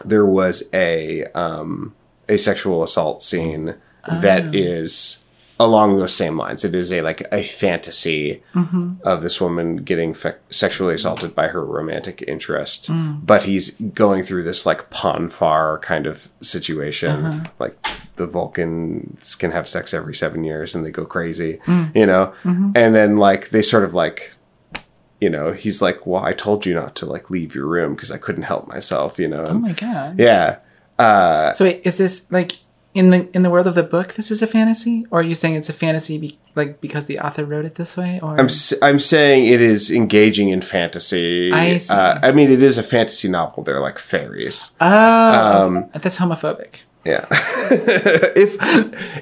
there 0.05 0.27
was 0.27 0.69
a 0.75 1.25
um 1.35 1.95
a 2.29 2.37
sexual 2.37 2.83
assault 2.83 3.23
scene 3.23 3.75
that 4.09 4.45
oh. 4.47 4.51
is 4.53 5.25
along 5.59 5.97
those 5.97 6.15
same 6.15 6.37
lines. 6.37 6.65
It 6.65 6.75
is 6.75 6.93
a 6.93 7.01
like 7.01 7.23
a 7.33 7.43
fantasy 7.43 8.43
mm-hmm. 8.55 8.95
of 9.05 9.23
this 9.23 9.41
woman 9.41 9.77
getting 9.77 10.13
fe- 10.13 10.37
sexually 10.51 10.95
assaulted 10.95 11.35
by 11.35 11.49
her 11.49 11.65
romantic 11.65 12.23
interest, 12.29 12.91
mm. 12.91 13.25
but 13.25 13.45
he's 13.45 13.71
going 13.81 14.23
through 14.23 14.43
this 14.43 14.67
like 14.67 14.91
Pon 14.91 15.29
farr 15.29 15.79
kind 15.79 16.07
of 16.07 16.29
situation, 16.41 17.25
uh-huh. 17.25 17.51
like 17.59 17.77
the 18.17 18.27
Vulcans 18.27 19.35
can 19.35 19.51
have 19.51 19.69
sex 19.69 19.95
every 19.95 20.15
seven 20.15 20.45
years 20.45 20.75
and 20.75 20.85
they 20.85 20.91
go 20.91 21.07
crazy, 21.07 21.59
mm. 21.65 21.95
you 21.95 22.05
know, 22.05 22.35
mm-hmm. 22.45 22.73
and 22.75 22.95
then 22.95 23.17
like 23.17 23.49
they 23.49 23.63
sort 23.63 23.85
of 23.85 23.95
like 23.95 24.33
you 25.21 25.31
know, 25.31 25.53
he's 25.53 25.81
like, 25.81 26.07
"Well, 26.07 26.23
I 26.25 26.33
told 26.33 26.67
you 26.67 26.75
not 26.75 26.95
to 26.97 27.07
like 27.07 27.31
leave 27.31 27.55
your 27.55 27.67
room 27.67 27.95
because 27.95 28.11
I 28.13 28.19
couldn't 28.19 28.45
help 28.45 28.69
myself," 28.69 29.19
you 29.19 29.29
know. 29.29 29.47
oh 29.47 29.55
my 29.59 29.73
god. 29.73 30.19
yeah. 30.19 30.59
Uh, 30.99 31.53
So 31.53 31.65
wait, 31.65 31.83
is 31.85 31.99
this 31.99 32.27
like 32.31 32.53
in 32.95 33.11
the 33.11 33.29
in 33.35 33.43
the 33.43 33.51
world 33.51 33.67
of 33.67 33.75
the 33.75 33.83
book? 33.83 34.15
This 34.15 34.31
is 34.31 34.41
a 34.43 34.47
fantasy, 34.47 35.07
or 35.11 35.21
are 35.21 35.23
you 35.23 35.35
saying 35.35 35.55
it's 35.57 35.69
a 35.69 35.73
fantasy 35.75 36.17
be, 36.19 36.39
like 36.55 36.81
because 36.81 37.05
the 37.07 37.19
author 37.19 37.45
wrote 37.45 37.65
it 37.67 37.75
this 37.75 37.97
way? 37.97 38.19
Or 38.23 38.39
I'm 38.39 38.47
s- 38.47 38.75
I'm 38.83 38.99
saying 38.99 39.47
it 39.47 39.61
is 39.61 39.91
engaging 39.91 40.49
in 40.49 40.61
fantasy. 40.63 41.53
I 41.53 41.79
see. 41.79 41.93
Uh, 41.93 42.19
I 42.23 42.33
mean, 42.33 42.51
it 42.51 42.63
is 42.63 42.79
a 42.79 42.83
fantasy 42.83 43.29
novel. 43.29 43.63
They're 43.63 43.81
like 43.81 43.99
fairies. 43.99 44.71
oh, 44.81 45.67
um, 45.67 45.85
that's 45.93 46.19
homophobic. 46.19 46.85
Yeah. 47.05 47.27
if 47.31 48.57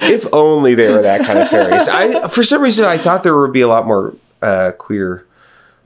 if 0.03 0.27
only 0.33 0.75
they 0.75 0.93
were 0.93 1.03
that 1.03 1.23
kind 1.27 1.39
of 1.39 1.49
fairies. 1.51 1.89
I 1.89 2.29
for 2.29 2.43
some 2.43 2.63
reason 2.63 2.85
I 2.85 2.97
thought 2.97 3.23
there 3.23 3.37
would 3.39 3.53
be 3.53 3.61
a 3.61 3.69
lot 3.69 3.87
more 3.87 4.15
uh, 4.43 4.73
queer 4.79 5.27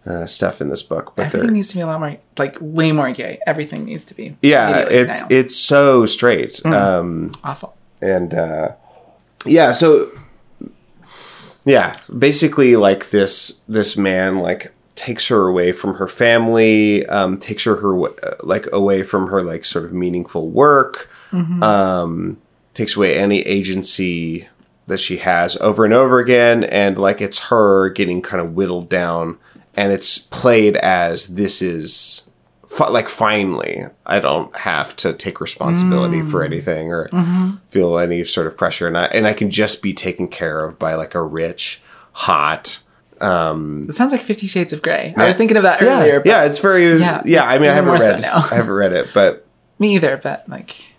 uh, 0.09 0.27
stuff 0.27 0.61
in 0.61 0.69
this 0.71 0.83
book, 0.83 1.13
but. 1.15 1.27
Everything 1.27 1.53
needs 1.53 1.69
to 1.69 1.75
be 1.77 1.83
a 1.83 1.87
lot 1.87 2.01
more 2.01 2.17
like 2.39 2.57
way 2.61 2.93
more 2.93 3.11
gay. 3.13 3.39
Everything 3.47 3.85
needs 3.85 4.05
to 4.07 4.15
be 4.15 4.37
Yeah, 4.43 4.87
it's 4.91 5.21
now. 5.23 5.27
it's 5.31 5.55
so 5.55 6.07
straight. 6.07 6.55
Mm. 6.65 6.73
Um, 6.73 7.31
awful. 7.45 7.77
and 8.01 8.33
uh, 8.35 8.73
yeah 9.45 9.71
so 9.71 10.11
yeah 11.65 11.99
basically 12.17 12.77
like 12.77 13.11
this 13.11 13.63
this 13.69 13.97
man 13.97 14.39
like 14.39 14.73
takes 14.95 15.29
her 15.29 15.47
away 15.47 15.71
from 15.73 15.95
her 15.95 16.09
family 16.09 17.07
um, 17.07 17.39
takes 17.39 17.65
her 17.65 17.77
her 17.77 18.09
uh, 18.09 18.35
like 18.43 18.67
away 18.73 19.03
from 19.03 19.29
her 19.29 19.43
like 19.43 19.65
sort 19.65 19.85
of 19.85 19.93
meaningful 19.93 20.49
work 20.51 21.09
um, 21.63 22.37
takes 22.75 22.97
away 22.97 23.17
any 23.19 23.41
agency 23.43 24.49
that 24.87 24.99
she 24.99 25.19
has 25.19 25.57
over 25.59 25.85
and 25.85 25.93
over 25.95 26.19
again 26.19 26.65
and 26.65 26.97
like 26.99 27.21
it's 27.21 27.39
her 27.51 27.91
getting 27.91 28.23
kind 28.23 28.41
of 28.41 28.55
whittled 28.55 28.89
down 28.89 29.37
and 29.79 29.93
it's 29.93 30.19
played 30.19 30.77
as 30.79 31.29
this 31.29 31.63
is 31.63 32.29
fi- 32.67 32.89
like 32.89 33.09
finally 33.09 33.87
i 34.07 34.19
don't 34.19 34.55
have 34.57 34.95
to 34.97 35.13
take 35.13 35.41
responsibility 35.41 36.21
for 36.21 36.41
mm. 36.43 36.47
anything 36.47 36.93
or 36.93 37.09
mm-hmm. 37.09 37.55
feel 37.69 37.97
any 37.97 38.25
sort 38.25 38.49
of 38.49 38.57
pressure 38.57 38.89
and 38.89 38.99
i 38.99 39.05
and 39.07 39.27
i 39.27 39.33
can 39.33 39.49
just 39.51 39.81
be 39.81 39.95
taken 39.95 40.27
care 40.27 40.65
of 40.65 40.79
by 40.79 40.95
like 40.95 41.15
a 41.15 41.23
rich 41.23 41.81
hot 42.13 42.81
um, 43.21 43.87
It 43.89 43.95
sounds 43.95 44.13
like 44.13 44.21
Fifty 44.21 44.47
Shades 44.47 44.73
of 44.73 44.81
Grey. 44.81 45.13
I 45.17 45.27
was 45.27 45.35
thinking 45.35 45.57
of 45.57 45.65
that 45.65 45.83
yeah 45.83 46.03
earlier. 46.03 46.21
But 46.21 46.29
yeah 46.29 46.45
it's 46.45 46.61
very 46.61 46.85
Yeah, 46.97 47.21
yeah, 47.25 47.39
it's 47.39 47.47
i 47.47 47.59
mean 47.59 47.69
i 47.69 47.73
haven't 47.73 47.89
more 47.89 47.99
so 47.99 48.13
read 48.13 48.21
now. 48.21 48.37
i 48.37 48.55
haven't 48.55 48.71
read 48.71 48.93
it 48.93 49.09
but 49.13 49.45
Me 49.81 49.97
either, 49.97 50.17
but 50.17 50.49
like 50.49 50.93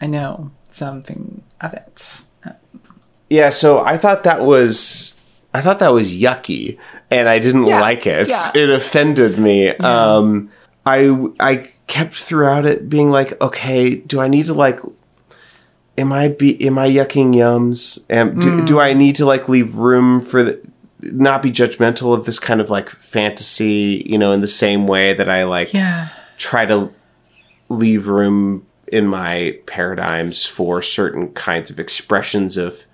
I 0.00 0.06
know 0.06 0.52
something 0.70 1.42
of 1.60 1.72
it. 1.72 2.24
yeah 3.28 3.50
so 3.50 3.80
i 3.80 3.96
thought 3.96 4.22
that 4.22 4.42
was 4.42 5.13
I 5.54 5.60
thought 5.60 5.78
that 5.78 5.92
was 5.92 6.14
yucky, 6.16 6.78
and 7.10 7.28
I 7.28 7.38
didn't 7.38 7.64
Yeah, 7.66 7.80
like 7.80 8.06
it. 8.06 8.28
yeah. 8.28 8.50
It 8.54 8.68
offended 8.70 9.38
me. 9.38 9.68
Um, 9.68 10.50
I 10.84 11.16
I 11.40 11.68
kept 11.86 12.14
throughout 12.16 12.66
it 12.66 12.88
being 12.88 13.10
like, 13.10 13.40
okay, 13.40 13.94
do 13.94 14.20
I 14.20 14.28
need 14.28 14.46
to 14.46 14.54
like? 14.54 14.80
Am 15.96 16.12
I 16.12 16.26
be 16.28 16.60
am 16.66 16.76
I 16.78 16.88
yucking 16.90 17.34
yums? 17.34 18.04
Am 18.10 18.38
do, 18.40 18.50
Mm. 18.50 18.66
do 18.66 18.80
I 18.80 18.94
need 18.94 19.14
to 19.16 19.26
like 19.26 19.48
leave 19.48 19.76
room 19.76 20.18
for 20.20 20.42
the 20.42 20.60
not 21.02 21.40
be 21.42 21.52
judgmental 21.52 22.12
of 22.16 22.24
this 22.24 22.38
kind 22.40 22.60
of 22.60 22.68
like 22.68 22.88
fantasy, 22.90 24.02
you 24.06 24.18
know, 24.18 24.32
in 24.32 24.40
the 24.40 24.46
same 24.48 24.86
way 24.88 25.12
that 25.14 25.28
I 25.28 25.44
like 25.44 25.72
Yeah. 25.72 26.08
try 26.36 26.64
to 26.66 26.90
leave 27.68 28.08
room 28.08 28.66
in 28.88 29.06
my 29.06 29.56
paradigms 29.66 30.44
for 30.44 30.82
certain 30.82 31.28
kinds 31.32 31.70
of 31.70 31.78
expressions 31.78 32.56
of 32.56 32.84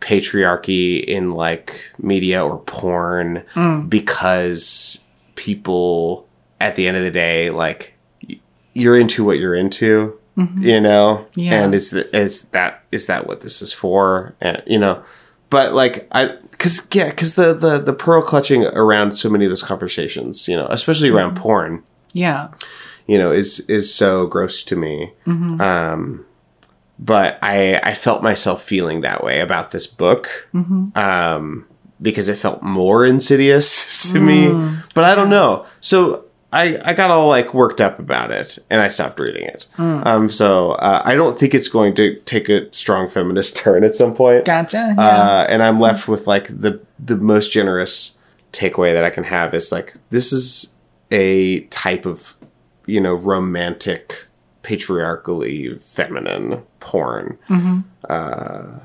patriarchy 0.00 1.02
in 1.04 1.32
like 1.32 1.92
media 1.98 2.44
or 2.44 2.58
porn 2.60 3.44
mm. 3.54 3.88
because 3.88 5.04
people 5.34 6.26
at 6.60 6.76
the 6.76 6.86
end 6.86 6.96
of 6.96 7.02
the 7.02 7.10
day 7.10 7.50
like 7.50 7.94
you're 8.74 8.98
into 8.98 9.24
what 9.24 9.38
you're 9.38 9.54
into 9.54 10.18
mm-hmm. 10.36 10.62
you 10.62 10.80
know? 10.80 11.26
Yeah. 11.34 11.62
and 11.62 11.74
it's 11.74 11.92
it's 11.92 12.42
that 12.42 12.84
is 12.92 13.06
that 13.06 13.26
what 13.26 13.42
this 13.42 13.62
is 13.62 13.72
for? 13.72 14.34
And 14.40 14.62
you 14.66 14.78
know 14.78 15.02
but 15.50 15.74
like 15.74 16.08
i 16.12 16.36
because 16.52 16.88
yeah 16.92 17.10
because 17.10 17.34
the, 17.34 17.52
the 17.52 17.78
the 17.78 17.92
pearl 17.92 18.22
clutching 18.22 18.64
around 18.66 19.10
so 19.10 19.28
many 19.28 19.44
of 19.44 19.50
those 19.50 19.62
conversations 19.62 20.48
you 20.48 20.56
know 20.56 20.66
especially 20.70 21.10
around 21.10 21.34
mm-hmm. 21.34 21.42
porn 21.42 21.82
Yeah. 22.12 22.48
you 23.06 23.18
know 23.18 23.32
is 23.32 23.60
is 23.68 23.92
so 23.92 24.26
gross 24.26 24.62
to 24.64 24.76
me. 24.76 25.12
Mm-hmm. 25.26 25.60
Um 25.60 26.24
but 27.00 27.38
i 27.42 27.80
i 27.82 27.94
felt 27.94 28.22
myself 28.22 28.62
feeling 28.62 29.00
that 29.00 29.24
way 29.24 29.40
about 29.40 29.70
this 29.72 29.86
book 29.86 30.48
um 30.94 31.66
because 32.00 32.28
it 32.28 32.36
felt 32.36 32.62
more 32.62 33.04
insidious 33.04 34.12
to 34.12 34.20
me 34.20 34.48
but 34.94 35.02
i 35.04 35.14
don't 35.14 35.30
know 35.30 35.66
so 35.80 36.24
I, 36.52 36.80
I 36.84 36.94
got 36.94 37.10
all 37.12 37.28
like 37.28 37.54
worked 37.54 37.80
up 37.80 38.00
about 38.00 38.32
it 38.32 38.58
and 38.70 38.82
I 38.82 38.88
stopped 38.88 39.20
reading 39.20 39.44
it. 39.44 39.68
Um, 39.78 40.28
so 40.28 40.72
uh, 40.72 41.00
I 41.04 41.14
don't 41.14 41.38
think 41.38 41.54
it's 41.54 41.68
going 41.68 41.94
to 41.94 42.16
take 42.24 42.48
a 42.48 42.72
strong 42.72 43.08
feminist 43.08 43.56
turn 43.64 43.84
at 43.84 43.94
some 43.94 44.14
point. 44.14 44.46
Gotcha. 44.46 44.94
Yeah. 44.98 45.04
Uh, 45.04 45.46
and 45.48 45.62
I'm 45.62 45.78
left 45.78 46.08
with 46.08 46.26
like 46.26 46.48
the 46.48 46.80
the 46.98 47.16
most 47.16 47.52
generous 47.52 48.18
takeaway 48.52 48.92
that 48.92 49.04
I 49.04 49.10
can 49.10 49.24
have 49.24 49.54
is 49.54 49.70
like 49.70 49.94
this 50.10 50.32
is 50.32 50.74
a 51.12 51.60
type 51.66 52.04
of 52.04 52.36
you 52.86 53.00
know 53.00 53.14
romantic 53.14 54.24
patriarchally 54.62 55.74
feminine 55.74 56.62
porn 56.80 57.38
uh, 58.08 58.78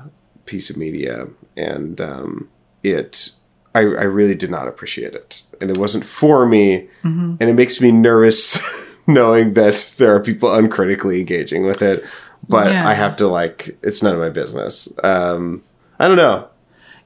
piece 0.46 0.70
of 0.70 0.76
media. 0.76 1.28
And 1.56 2.00
um, 2.00 2.48
it 2.82 3.30
I, 3.74 3.80
I 3.80 4.04
really 4.04 4.34
did 4.34 4.50
not 4.50 4.68
appreciate 4.68 5.14
it. 5.14 5.42
And 5.60 5.70
it 5.70 5.76
wasn't 5.76 6.04
for 6.04 6.46
me. 6.46 6.88
And 7.02 7.42
it 7.42 7.52
makes 7.54 7.80
me 7.80 7.92
nervous 7.92 8.58
knowing 9.06 9.52
that 9.54 9.94
there 9.98 10.14
are 10.14 10.20
people 10.20 10.52
uncritically 10.54 11.20
engaging 11.20 11.64
with 11.64 11.82
it. 11.82 12.04
But 12.48 12.72
Yeah. 12.72 12.88
I 12.88 12.94
have 12.94 13.16
to 13.16 13.28
like 13.28 13.76
it's 13.82 14.02
none 14.02 14.14
of 14.14 14.20
my 14.20 14.30
business. 14.30 14.88
Um, 15.04 15.62
I 15.98 16.08
don't 16.08 16.16
know. 16.16 16.48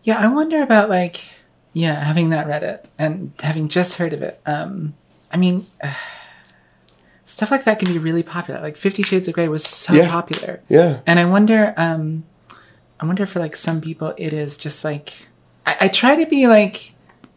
Yeah, 0.02 0.18
I 0.18 0.28
wonder 0.28 0.62
about 0.62 0.88
like, 0.88 1.22
yeah, 1.72 1.94
having 1.94 2.28
not 2.30 2.46
read 2.46 2.62
it 2.62 2.88
and 2.98 3.32
having 3.40 3.68
just 3.68 3.94
heard 3.98 4.12
of 4.12 4.22
it. 4.22 4.40
Um, 4.46 4.94
I 5.32 5.36
mean, 5.36 5.66
stuff 7.30 7.50
like 7.50 7.64
that 7.64 7.78
can 7.78 7.92
be 7.92 7.99
really 7.99 8.22
popular. 8.22 8.60
Like 8.60 8.76
Fifty 8.76 9.02
Shades 9.02 9.28
of 9.28 9.34
Grey 9.34 9.49
was 9.49 9.64
so 9.64 9.94
Yeah. 9.94 10.10
popular, 10.10 10.60
yeah 10.68 11.00
and 11.06 11.18
I 11.18 11.25
wonder, 11.25 11.75
um, 11.76 12.25
I 13.00 13.06
wonder 13.06 13.25
for 13.26 13.40
like 13.40 13.56
some 13.56 13.80
people 13.80 14.14
it 14.16 14.32
is 14.32 14.58
just 14.58 14.84
like 14.84 15.28
I, 15.66 15.76
I 15.82 15.88
try 15.88 16.16
to 16.16 16.26
be 16.26 16.46
like 16.46 16.94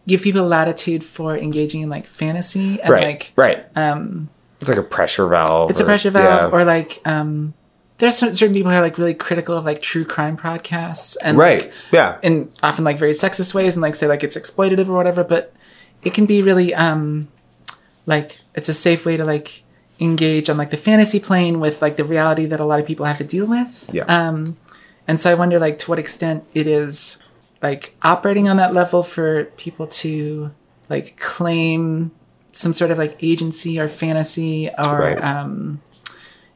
give 0.08 0.22
people 0.22 0.46
latitude 0.46 1.04
for 1.04 1.38
engaging 1.38 1.82
in 1.82 1.90
like 1.90 2.06
fantasy 2.06 2.82
and 2.82 2.90
right 2.90 3.04
like 3.06 3.32
right 3.38 3.66
um 3.76 4.30
it's 4.60 4.70
like 4.70 4.78
a 4.78 4.84
pressure 4.84 5.28
valve 5.28 5.70
it's 5.70 5.80
a 5.80 5.86
pressure 5.86 6.10
valve 6.10 6.52
yeah. 6.52 6.58
or 6.58 6.66
like 6.66 7.02
um 7.06 7.54
there's 8.00 8.18
certain 8.18 8.54
people 8.54 8.70
who 8.72 8.78
are 8.78 8.82
like 8.82 8.98
really 8.98 9.14
critical 9.14 9.56
of 9.56 9.64
like 9.64 9.82
true 9.82 10.04
crime 10.04 10.36
podcasts 10.36 11.16
and 11.24 11.38
right 11.38 11.62
like, 11.62 11.74
yeah 11.94 12.18
in 12.22 12.52
often 12.62 12.84
like 12.84 12.98
very 12.98 13.12
sexist 13.14 13.54
ways 13.54 13.76
and 13.76 13.82
like 13.82 13.96
say 13.96 14.08
like 14.08 14.24
it's 14.24 14.36
exploitative 14.36 14.90
or 14.90 14.94
whatever 14.94 15.24
but 15.24 15.54
it 16.02 16.14
can 16.14 16.26
be 16.26 16.42
really 16.42 16.74
um 16.76 17.30
like 18.06 18.40
it's 18.56 18.68
a 18.68 18.74
safe 18.74 19.06
way 19.06 19.16
to 19.16 19.24
like 19.24 19.64
engage 20.04 20.50
on 20.50 20.58
like 20.58 20.70
the 20.70 20.78
fantasy 20.78 21.20
plane 21.20 21.60
with 21.60 21.82
like 21.82 21.96
the 21.98 22.04
reality 22.04 22.46
that 22.46 22.60
a 22.60 22.66
lot 22.66 22.80
of 22.80 22.86
people 22.86 23.06
have 23.06 23.18
to 23.18 23.24
deal 23.24 23.48
with. 23.48 23.90
Yeah. 23.94 24.04
Um 24.06 24.58
and 25.08 25.20
so 25.20 25.30
i 25.30 25.34
wonder 25.34 25.60
like 25.60 25.78
to 25.80 25.90
what 25.90 26.00
extent 26.00 26.46
it 26.54 26.66
is 26.66 27.22
like 27.62 27.94
operating 28.04 28.48
on 28.48 28.56
that 28.58 28.74
level 28.74 29.04
for 29.04 29.46
people 29.58 29.86
to 29.88 30.52
like 30.90 31.18
claim 31.18 32.12
some 32.54 32.72
sort 32.74 32.92
of 32.92 32.98
like 32.98 33.18
agency 33.22 33.80
or 33.80 33.88
fantasy 33.88 34.70
or 34.78 35.00
Right. 35.00 35.22
um 35.24 35.82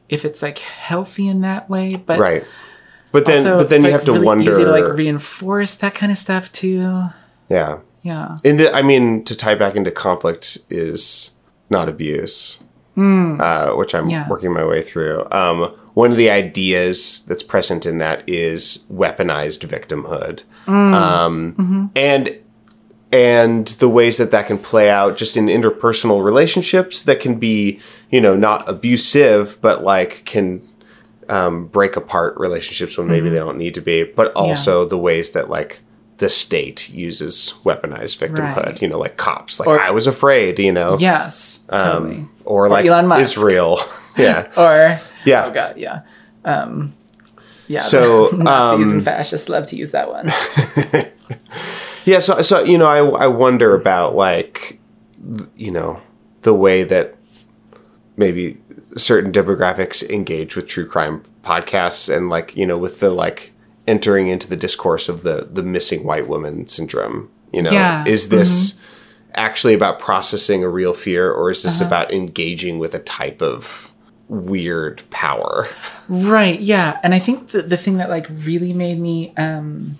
if 0.08 0.24
it's 0.24 0.40
like 0.40 0.58
healthy 0.60 1.28
in 1.28 1.42
that 1.42 1.68
way. 1.68 1.96
But 1.96 2.18
right. 2.18 2.44
But 3.12 3.26
then 3.26 3.38
also, 3.38 3.58
but 3.58 3.68
then 3.70 3.80
you 3.80 3.90
like, 3.90 3.92
have 3.92 4.04
to 4.04 4.12
wonder. 4.12 4.22
really 4.22 4.26
wonder 4.26 4.50
easy 4.50 4.64
to 4.64 4.70
like 4.70 4.96
reinforce 4.96 5.74
that 5.76 5.94
kind 5.94 6.10
of 6.12 6.18
stuff 6.18 6.50
too. 6.52 7.04
Yeah. 7.50 7.80
Yeah. 8.02 8.36
In 8.44 8.56
the 8.58 8.72
i 8.74 8.80
mean 8.82 9.24
to 9.24 9.36
tie 9.36 9.54
back 9.56 9.74
into 9.76 9.90
conflict 9.90 10.58
is 10.70 11.32
not 11.68 11.88
abuse 11.88 12.64
uh, 12.98 13.70
which 13.72 13.94
i'm. 13.94 14.08
Yeah. 14.08 14.28
working 14.28 14.52
my 14.52 14.64
way 14.64 14.82
through 14.82 15.26
um, 15.30 15.72
one 15.94 16.10
of 16.10 16.16
the 16.16 16.30
ideas 16.30 17.24
that's 17.26 17.42
present 17.42 17.86
in 17.86 17.98
that 17.98 18.22
is 18.28 18.84
weaponized 18.92 19.66
victimhood 19.68 20.42
Hmm. 20.66 20.94
um, 20.94 21.52
Mm-hmm. 21.54 21.86
and 21.96 22.38
and 23.10 23.68
the 23.78 23.88
ways 23.88 24.18
that 24.18 24.30
that 24.32 24.46
can 24.46 24.58
play 24.58 24.90
out 24.90 25.16
just 25.16 25.36
in 25.36 25.46
interpersonal 25.46 26.22
relationships 26.22 27.02
that 27.04 27.20
can 27.20 27.38
be 27.38 27.80
you 28.10 28.20
know 28.20 28.36
not 28.36 28.68
abusive 28.68 29.58
but 29.62 29.82
like 29.82 30.24
can 30.26 30.60
um, 31.30 31.66
break 31.66 31.96
apart 31.96 32.34
relationships 32.38 32.96
when 32.98 33.06
maybe 33.08 33.28
they 33.30 33.38
don't 33.38 33.58
need 33.58 33.74
to 33.74 33.80
be 33.82 34.02
but 34.04 34.32
also 34.34 34.84
the 34.84 34.98
ways 34.98 35.30
that 35.32 35.48
like 35.50 35.80
the 36.18 36.28
state 36.28 36.90
uses 36.90 37.54
weaponized 37.64 38.18
victimhood 38.18 38.66
Right. 38.66 38.82
you 38.82 38.88
know 38.88 38.98
like 38.98 39.16
cops. 39.16 39.58
Like 39.60 39.68
Or- 39.68 39.80
i 39.80 39.90
was 39.90 40.06
afraid 40.06 40.58
you 40.58 40.72
know? 40.72 40.96
Yes 40.98 41.64
totally. 41.70 42.16
um, 42.16 42.30
or 42.44 42.68
like 42.68 42.84
Elon 42.86 43.06
Musk. 43.06 43.22
israel. 43.22 43.78
Yeah. 44.16 44.50
Or 44.56 45.00
yeah. 45.24 45.44
oh 45.46 45.52
god 45.52 45.76
yeah. 45.76 46.02
Um 46.44 46.92
yeah 47.68 47.80
So, 47.80 48.30
nazis 48.32 48.88
um, 48.88 48.94
and 48.94 49.04
fascists 49.04 49.48
love 49.48 49.66
to 49.68 49.76
use 49.76 49.92
that 49.92 50.08
one. 50.10 50.26
Yeah, 52.04 52.20
so 52.20 52.40
so 52.40 52.62
you 52.64 52.78
know, 52.78 52.86
I 52.86 53.24
I 53.24 53.26
wonder 53.26 53.74
about 53.74 54.14
like 54.14 54.80
you 55.56 55.70
know 55.70 56.00
the 56.42 56.54
way 56.54 56.82
that 56.84 57.16
maybe 58.16 58.56
certain 58.96 59.30
demographics 59.30 60.08
engage 60.08 60.56
with 60.56 60.66
true 60.66 60.86
crime 60.86 61.22
podcasts 61.42 62.08
and 62.14 62.30
like 62.30 62.56
you 62.56 62.66
know 62.66 62.78
with 62.78 63.00
the 63.00 63.10
like 63.10 63.52
entering 63.88 64.28
into 64.28 64.46
the 64.46 64.56
discourse 64.56 65.08
of 65.08 65.22
the 65.22 65.48
the 65.50 65.62
missing 65.62 66.04
white 66.04 66.28
woman 66.28 66.68
syndrome. 66.68 67.30
You 67.52 67.62
know, 67.62 67.72
Yeah, 67.72 68.04
is 68.06 68.28
this 68.28 68.78
actually 69.34 69.74
about 69.74 69.98
processing 69.98 70.62
a 70.62 70.68
real 70.68 70.92
fear, 70.92 71.32
or 71.32 71.50
is 71.50 71.62
this 71.62 71.80
about 71.80 72.12
engaging 72.12 72.78
with 72.78 72.94
a 72.94 72.98
type 72.98 73.40
of 73.42 73.92
weird 74.28 75.02
power? 75.10 75.68
Right, 76.08 76.60
yeah. 76.60 77.00
And 77.02 77.14
I 77.14 77.18
think 77.18 77.48
the, 77.48 77.62
the 77.62 77.76
thing 77.78 77.96
that 77.96 78.10
like 78.10 78.26
really 78.28 78.72
made 78.74 78.98
me 79.00 79.32
um 79.36 79.96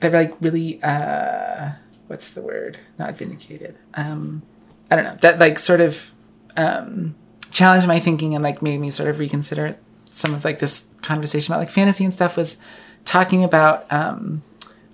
that 0.00 0.12
like 0.12 0.34
really 0.40 0.82
uh 0.82 1.72
what's 2.06 2.30
the 2.30 2.40
word? 2.40 2.78
Not 2.98 3.16
vindicated. 3.16 3.76
Um 3.94 4.42
I 4.90 4.96
don't 4.96 5.04
know. 5.04 5.16
That 5.20 5.38
like 5.38 5.58
sort 5.58 5.80
of 5.80 6.12
um 6.56 7.14
challenged 7.50 7.86
my 7.86 8.00
thinking 8.00 8.34
and 8.34 8.42
like 8.42 8.62
made 8.62 8.80
me 8.80 8.90
sort 8.90 9.10
of 9.10 9.18
reconsider 9.18 9.76
some 10.12 10.34
of 10.34 10.44
like 10.44 10.58
this 10.58 10.86
conversation 11.02 11.52
about 11.52 11.60
like 11.60 11.70
fantasy 11.70 12.04
and 12.04 12.12
stuff 12.14 12.36
was 12.36 12.56
talking 13.04 13.42
about 13.42 13.90
um 13.92 14.42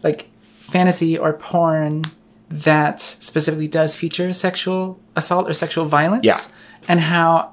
like 0.02 0.30
fantasy 0.58 1.16
or 1.18 1.32
porn 1.32 2.02
that 2.48 3.00
specifically 3.00 3.68
does 3.68 3.94
feature 3.94 4.32
sexual 4.32 4.98
assault 5.16 5.48
or 5.48 5.52
sexual 5.52 5.84
violence 5.84 6.24
Yeah. 6.24 6.38
and 6.88 7.00
how 7.00 7.52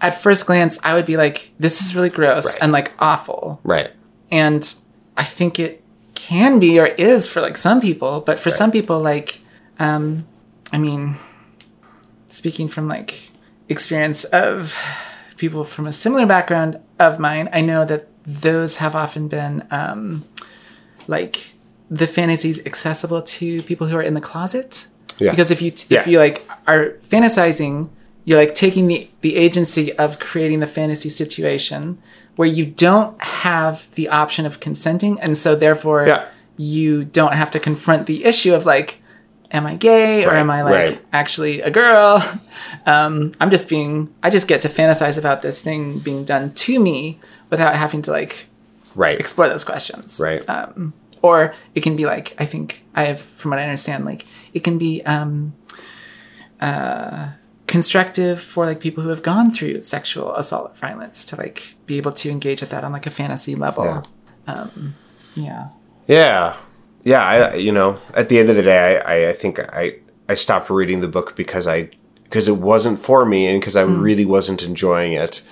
at 0.00 0.20
first 0.20 0.46
glance 0.46 0.78
I 0.82 0.94
would 0.94 1.06
be 1.06 1.16
like 1.16 1.52
this 1.58 1.80
is 1.84 1.94
really 1.94 2.08
gross 2.10 2.46
Right. 2.46 2.62
and 2.62 2.72
like 2.72 2.92
awful 2.98 3.60
Right. 3.62 3.90
and 4.30 4.74
I 5.16 5.22
think 5.24 5.58
it 5.60 5.82
can 6.14 6.58
be 6.58 6.80
or 6.80 6.86
is 6.86 7.28
for 7.28 7.40
like 7.42 7.56
some 7.56 7.80
people, 7.82 8.20
but 8.22 8.38
for 8.38 8.50
some 8.50 8.72
people, 8.72 8.98
like, 9.00 9.40
um, 9.78 10.26
I 10.72 10.78
mean, 10.78 11.16
speaking 12.28 12.66
from 12.66 12.88
like 12.88 13.30
experience 13.68 14.24
of 14.24 14.74
people 15.36 15.64
from 15.64 15.86
a 15.86 15.92
similar 15.92 16.26
background 16.26 16.78
of 16.98 17.18
mine, 17.18 17.48
I 17.52 17.60
know 17.60 17.84
that 17.84 18.08
those 18.24 18.76
have 18.76 18.94
often 18.94 19.28
been 19.28 19.66
um, 19.70 20.24
like 21.06 21.52
the 21.90 22.06
fantasies 22.06 22.64
accessible 22.66 23.22
to 23.22 23.62
people 23.62 23.88
who 23.88 23.96
are 23.96 24.02
in 24.02 24.14
the 24.14 24.20
closet. 24.20 24.86
Yeah. 25.18 25.30
Because 25.30 25.50
if 25.50 25.60
you 25.62 25.70
t- 25.70 25.86
Yeah. 25.94 26.00
if 26.00 26.06
you 26.06 26.18
like 26.18 26.48
are 26.66 26.90
fantasizing, 27.08 27.88
you're 28.24 28.38
like 28.38 28.54
taking 28.54 28.86
the 28.88 29.08
the 29.20 29.36
agency 29.36 29.92
of 29.98 30.18
creating 30.18 30.60
the 30.60 30.66
fantasy 30.66 31.08
situation 31.08 31.98
where 32.36 32.48
you 32.48 32.66
don't 32.66 33.20
have 33.22 33.86
the 33.94 34.08
option 34.08 34.44
of 34.46 34.58
consenting, 34.60 35.20
and 35.20 35.38
so 35.38 35.54
therefore 35.54 36.06
Yeah. 36.06 36.24
you 36.56 37.04
don't 37.04 37.34
have 37.34 37.50
to 37.52 37.60
confront 37.60 38.06
the 38.06 38.24
issue 38.24 38.54
of 38.54 38.66
like, 38.66 39.00
am 39.54 39.64
I 39.66 39.76
gay 39.76 40.24
or 40.26 40.30
Right, 40.32 40.40
am 40.40 40.50
I 40.50 40.62
like 40.62 40.74
right. 40.74 41.02
actually 41.12 41.62
a 41.62 41.70
girl? 41.70 42.20
Um, 42.86 43.32
I'm 43.40 43.50
just 43.50 43.68
being, 43.68 44.12
I 44.22 44.28
just 44.28 44.46
get 44.48 44.60
to 44.62 44.68
fantasize 44.68 45.16
about 45.18 45.40
this 45.40 45.62
thing 45.62 45.98
being 46.00 46.24
done 46.26 46.52
to 46.52 46.78
me 46.78 47.18
without 47.48 47.76
having 47.76 48.02
to 48.02 48.10
like 48.10 48.48
Right. 48.94 49.18
explore 49.18 49.48
those 49.48 49.64
questions. 49.64 50.20
Right. 50.22 50.46
Um, 50.48 50.92
or 51.22 51.54
it 51.74 51.82
can 51.82 51.96
be 51.96 52.04
like, 52.04 52.34
I 52.38 52.44
think 52.44 52.84
I 52.94 53.04
have, 53.04 53.20
from 53.20 53.50
what 53.52 53.60
I 53.60 53.62
understand, 53.62 54.04
like 54.04 54.26
it 54.52 54.60
can 54.64 54.76
be 54.76 55.02
um, 55.04 55.54
uh, 56.60 57.28
constructive 57.66 58.40
for 58.40 58.66
like 58.66 58.80
people 58.80 59.02
who 59.02 59.08
have 59.10 59.22
gone 59.22 59.50
through 59.50 59.80
sexual 59.80 60.34
assault 60.34 60.72
or 60.72 60.74
violence 60.74 61.24
to 61.26 61.36
like 61.36 61.74
be 61.86 61.96
able 61.96 62.12
to 62.12 62.28
engage 62.30 62.60
with 62.60 62.70
that 62.70 62.84
on 62.84 62.92
like 62.92 63.06
a 63.06 63.10
fantasy 63.10 63.54
level. 63.54 63.84
Yeah. 63.84 64.02
Um, 64.54 64.94
yeah. 65.34 65.68
Yeah, 66.06 66.56
yeah. 67.04 67.24
I, 67.24 67.54
you 67.56 67.72
know, 67.72 67.98
at 68.14 68.28
the 68.28 68.38
end 68.38 68.50
of 68.50 68.56
the 68.56 68.62
day, 68.62 69.00
I, 69.00 69.14
I, 69.14 69.28
I 69.30 69.32
think 69.32 69.58
I, 69.60 69.96
I 70.28 70.34
stopped 70.34 70.70
reading 70.70 71.00
the 71.00 71.08
book 71.08 71.36
because 71.36 71.66
I, 71.66 71.90
because 72.24 72.48
it 72.48 72.56
wasn't 72.56 72.98
for 72.98 73.24
me, 73.24 73.46
and 73.46 73.60
because 73.60 73.76
I 73.76 73.82
really 73.82 74.24
wasn't 74.24 74.62
enjoying 74.64 75.12
it, 75.12 75.42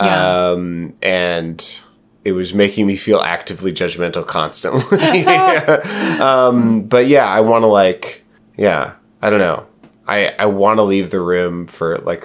Yeah. 0.00 0.50
um, 0.50 0.94
and 1.02 1.80
it 2.24 2.32
was 2.32 2.52
making 2.54 2.86
me 2.86 2.96
feel 2.96 3.20
actively 3.20 3.72
judgmental 3.72 4.24
constantly. 4.26 4.98
um, 6.20 6.82
but 6.82 7.06
yeah, 7.08 7.26
I 7.26 7.40
want 7.40 7.62
to 7.62 7.66
like, 7.66 8.22
yeah, 8.56 8.94
I 9.22 9.30
don't 9.30 9.40
know. 9.40 9.66
I, 10.06 10.34
I 10.38 10.46
want 10.46 10.78
to 10.78 10.82
leave 10.84 11.10
the 11.10 11.20
room 11.20 11.66
for 11.66 11.98
like 11.98 12.24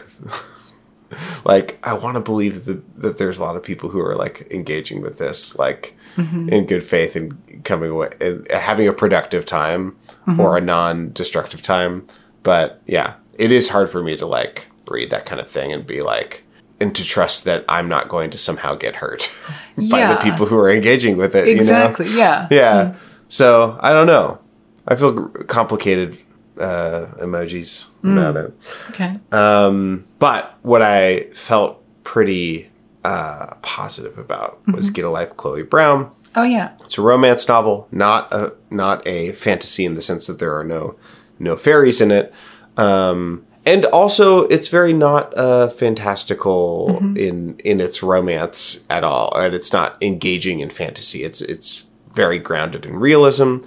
like 1.45 1.79
I 1.83 1.93
want 1.93 2.15
to 2.15 2.21
believe 2.21 2.65
that, 2.65 3.01
that 3.01 3.17
there's 3.17 3.39
a 3.39 3.43
lot 3.43 3.55
of 3.55 3.63
people 3.63 3.89
who 3.89 3.99
are 3.99 4.15
like 4.15 4.47
engaging 4.51 5.01
with 5.01 5.17
this 5.17 5.57
like 5.57 5.95
in 6.17 6.65
good 6.65 6.83
faith 6.83 7.15
and 7.15 7.37
coming 7.63 7.89
away 7.91 8.09
and 8.21 8.47
having 8.51 8.87
a 8.87 8.93
productive 8.93 9.45
time 9.45 9.95
or 10.39 10.57
a 10.57 10.61
non-destructive 10.61 11.61
time 11.61 12.05
but 12.43 12.81
yeah 12.85 13.15
it 13.37 13.51
is 13.51 13.69
hard 13.69 13.89
for 13.89 14.03
me 14.03 14.15
to 14.15 14.25
like 14.25 14.67
read 14.89 15.09
that 15.09 15.25
kind 15.25 15.41
of 15.41 15.49
thing 15.49 15.73
and 15.73 15.85
be 15.87 16.01
like 16.01 16.43
and 16.79 16.95
to 16.95 17.03
trust 17.03 17.45
that 17.45 17.63
I'm 17.69 17.87
not 17.87 18.09
going 18.09 18.29
to 18.31 18.37
somehow 18.37 18.75
get 18.75 18.95
hurt 18.97 19.33
by 19.77 19.99
Yeah. 19.99 20.13
the 20.13 20.19
people 20.19 20.45
who 20.45 20.57
are 20.57 20.69
engaging 20.71 21.17
with 21.17 21.35
it 21.35 21.47
Exactly. 21.47 22.05
you 22.07 22.11
know 22.13 22.17
Yeah. 22.17 22.47
yeah 22.51 22.95
so 23.29 23.77
I 23.81 23.91
don't 23.93 24.07
know 24.07 24.39
I 24.87 24.95
feel 24.95 25.13
complicated 25.47 26.17
uh 26.59 27.07
emojis 27.19 27.89
about 28.03 28.37
it 28.37 28.53
Okay. 28.89 29.13
um, 29.31 30.05
but 30.19 30.57
what 30.61 30.81
I 30.83 31.23
felt 31.33 31.81
pretty 32.03 32.69
uh, 33.03 33.55
positive 33.61 34.17
about 34.17 34.59
was 34.67 34.89
Get 34.89 35.05
a 35.05 35.09
Life, 35.09 35.35
Chloe 35.37 35.63
Brown. 35.63 36.13
oh 36.35 36.43
yeah. 36.43 36.73
It's 36.83 36.97
a 36.97 37.01
romance 37.01 37.47
novel, 37.47 37.87
not 37.91 38.31
a 38.33 38.53
not 38.69 39.05
a 39.07 39.31
fantasy 39.33 39.85
in 39.85 39.95
the 39.95 40.01
sense 40.01 40.27
that 40.27 40.39
there 40.39 40.57
are 40.57 40.63
no 40.63 40.95
no 41.39 41.55
fairies 41.55 42.01
in 42.01 42.11
it. 42.11 42.33
Um, 42.77 43.45
and 43.65 43.85
also, 43.85 44.43
it's 44.47 44.67
very 44.67 44.91
not 44.91 45.37
uh, 45.37 45.69
fantastical 45.69 46.97
in 47.17 47.57
in 47.63 47.79
its 47.79 48.03
romance 48.03 48.85
at 48.89 49.03
all, 49.05 49.33
and 49.37 49.53
it's 49.55 49.71
not 49.71 49.95
engaging 50.01 50.59
in 50.59 50.69
fantasy. 50.69 51.23
It's 51.23 51.41
it's 51.41 51.85
very 52.11 52.39
grounded 52.39 52.85
in 52.85 52.97
realism. 52.97 53.57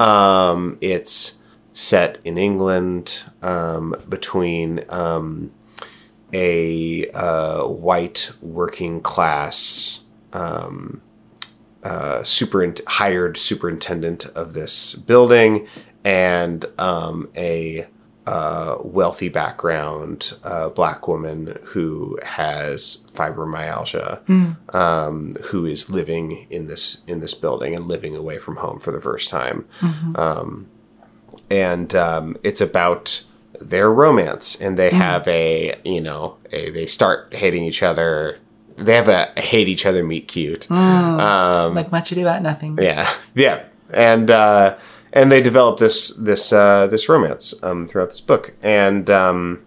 Um, 0.00 0.76
it's 0.80 1.38
set 1.72 2.18
in 2.24 2.36
England 2.36 3.24
um, 3.42 3.94
between 4.08 4.80
um, 4.90 5.50
a 6.32 7.08
uh, 7.10 7.64
white 7.64 8.30
working 8.40 9.00
class 9.00 10.04
um, 10.32 11.00
uh, 11.82 12.22
super 12.24 12.74
hired 12.86 13.36
superintendent 13.36 14.26
of 14.26 14.52
this 14.52 14.94
building 14.94 15.66
and 16.04 16.66
um, 16.78 17.28
a 17.36 17.86
uh, 18.26 18.76
wealthy 18.82 19.30
background 19.30 20.34
uh, 20.44 20.68
black 20.68 21.08
woman 21.08 21.58
who 21.62 22.18
has 22.22 23.06
fibromyalgia 23.14 24.20
um, 24.74 25.34
who 25.46 25.64
is 25.64 25.88
living 25.88 26.46
in 26.50 26.66
this 26.66 26.98
in 27.06 27.20
this 27.20 27.32
building 27.32 27.74
and 27.74 27.86
living 27.86 28.14
away 28.14 28.36
from 28.38 28.56
home 28.56 28.78
for 28.78 28.90
the 28.90 29.00
first 29.00 29.30
time. 29.30 29.66
Um, 30.14 30.68
and 31.50 31.94
um, 31.94 32.36
it's 32.42 32.60
about 32.60 33.24
their 33.60 33.90
romance 33.92 34.54
and 34.60 34.76
they 34.78 34.90
have 34.90 35.26
a 35.28 35.74
you 35.84 36.00
know 36.00 36.36
a, 36.52 36.70
they 36.70 36.86
start 36.86 37.34
hating 37.34 37.64
each 37.64 37.82
other. 37.82 38.38
They 38.76 38.94
have 38.94 39.08
a 39.08 39.32
hate 39.40 39.66
each 39.68 39.84
other 39.86 40.04
meet 40.04 40.28
cute. 40.28 40.70
Like 40.70 41.90
much 41.90 42.12
ado 42.12 42.22
about 42.22 42.42
nothing. 42.42 42.78
yeah. 42.80 43.12
Yeah. 43.34 43.64
And 43.90 44.30
uh 44.30 44.76
and 45.12 45.32
they 45.32 45.40
develop 45.40 45.78
this 45.78 46.10
this 46.10 46.52
uh 46.52 46.86
this 46.86 47.08
romance 47.08 47.54
um 47.62 47.88
throughout 47.88 48.10
this 48.10 48.20
book. 48.20 48.54
And 48.62 49.08
um 49.10 49.64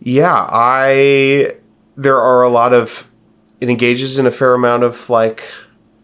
yeah 0.00 0.46
i 0.50 1.52
there 1.96 2.20
are 2.20 2.42
a 2.42 2.48
lot 2.50 2.72
of 2.74 3.10
it 3.60 3.70
engages 3.70 4.18
in 4.18 4.26
a 4.26 4.30
fair 4.30 4.52
amount 4.54 4.82
of 4.84 5.08
like 5.10 5.50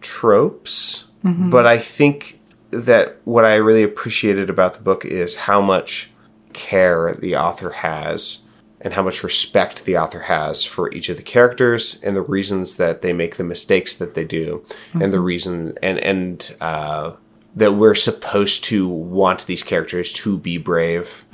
tropes. 0.00 1.10
But 1.24 1.66
i 1.66 1.78
think 1.78 2.40
that 2.70 3.18
what 3.24 3.44
i 3.44 3.54
really 3.54 3.82
appreciated 3.82 4.48
about 4.50 4.72
the 4.74 4.80
book 4.80 5.04
is 5.04 5.36
how 5.36 5.60
much 5.60 6.10
care 6.54 7.14
the 7.14 7.36
author 7.36 7.70
has 7.70 8.42
and 8.80 8.94
how 8.94 9.02
much 9.02 9.22
respect 9.22 9.84
the 9.84 9.96
author 9.96 10.20
has 10.20 10.64
for 10.64 10.92
each 10.92 11.08
of 11.08 11.16
the 11.16 11.22
characters 11.22 11.98
and 12.02 12.16
the 12.16 12.22
reasons 12.22 12.76
that 12.76 13.00
they 13.02 13.12
make 13.12 13.36
the 13.36 13.44
mistakes 13.44 13.94
that 13.94 14.14
they 14.14 14.24
do 14.24 14.64
and 14.94 15.12
the 15.12 15.20
reason 15.20 15.76
and 15.82 15.98
and 16.00 16.56
uh, 16.60 17.12
that 17.54 17.72
we're 17.72 17.94
supposed 17.94 18.64
to 18.64 18.88
want 18.88 19.46
these 19.46 19.62
characters 19.62 20.12
to 20.12 20.38
be 20.38 20.56
brave 20.58 21.24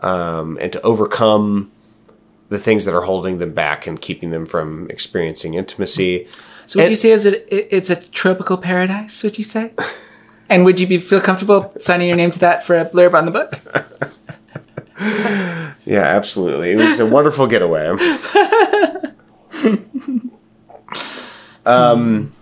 um, 0.00 0.58
and 0.60 0.72
to 0.72 0.80
overcome 0.82 1.70
the 2.50 2.58
things 2.58 2.84
that 2.84 2.94
are 2.94 3.00
holding 3.02 3.38
them 3.38 3.52
back 3.54 3.86
and 3.86 4.00
keeping 4.02 4.30
them 4.30 4.44
from 4.44 4.86
experiencing 4.90 5.54
intimacy. 5.54 6.28
So 6.66 6.78
would 6.78 6.84
And- 6.84 6.90
you 6.92 6.96
say 6.96 7.10
is 7.10 7.24
it, 7.24 7.46
it 7.50 7.68
it's 7.70 7.88
a 7.90 7.96
tropical 7.96 8.58
paradise? 8.58 9.22
Would 9.22 9.38
you 9.38 9.44
say? 9.44 9.72
and 10.50 10.64
would 10.66 10.78
you 10.78 10.86
be 10.86 10.98
feel 10.98 11.20
comfortable 11.22 11.72
signing 11.80 12.08
your 12.08 12.16
name 12.18 12.30
to 12.32 12.38
that 12.40 12.62
for 12.64 12.78
a 12.78 12.84
blurb 12.84 13.14
on 13.14 13.24
the 13.24 13.30
book? 13.30 13.54
Yeah, 15.84 16.02
absolutely. 16.02 16.72
It 16.72 16.76
was 16.76 17.00
a 17.00 17.06
wonderful 17.06 17.46
getaway. 17.46 17.88
um, 21.66 22.32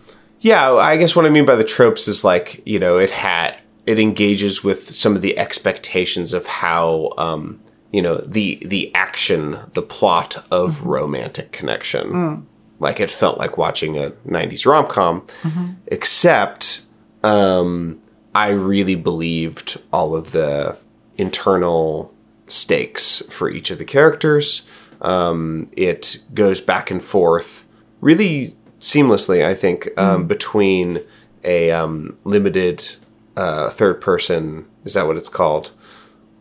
yeah, 0.40 0.73
I 0.73 0.96
guess 0.96 1.16
what 1.16 1.27
I 1.27 1.31
mean 1.31 1.44
by 1.46 1.55
the 1.55 1.64
tropes 1.64 2.07
is 2.09 2.25
like 2.25 2.62
you 2.66 2.79
know 2.79 2.99
it 2.99 3.11
had 3.11 3.57
it 3.87 3.99
engages 3.99 4.62
with 4.62 4.94
some 4.94 5.16
of 5.16 5.23
the 5.23 5.38
expectations 5.38 6.33
of 6.33 6.46
how 6.46 7.12
um, 7.18 7.61
you 7.92 8.03
know 8.03 8.18
the 8.18 8.59
the 8.64 8.94
action, 8.94 9.59
the 9.73 9.83
plot 9.83 10.44
of 10.51 10.85
romantic 10.87 11.53
connection. 11.53 12.11
Like 12.79 13.01
it 13.01 13.11
felt 13.11 13.38
like 13.38 13.59
watching 13.59 13.99
a 13.99 14.11
'90s 14.27 14.66
rom 14.66 14.87
com, 14.87 15.27
except 15.87 16.83
um, 17.23 18.01
I 18.35 18.51
really 18.51 18.94
believed 18.94 19.79
all 19.92 20.14
of 20.14 20.33
the 20.33 20.77
internal 21.18 22.14
stakes 22.50 23.22
for 23.30 23.48
each 23.48 23.70
of 23.70 23.78
the 23.78 23.84
characters. 23.84 24.66
Um, 25.00 25.70
it 25.76 26.18
goes 26.34 26.60
back 26.60 26.90
and 26.90 27.02
forth 27.02 27.68
really 28.00 28.56
seamlessly, 28.80 29.44
I 29.44 29.54
think, 29.54 29.88
um, 29.98 30.26
between 30.26 31.00
a 31.44 31.70
um, 31.70 32.18
limited 32.24 32.96
uh, 33.36 33.70
third 33.70 34.00
person. 34.00 34.66
Is 34.84 34.94
that 34.94 35.06
what 35.06 35.16
it's 35.16 35.28
called? 35.28 35.72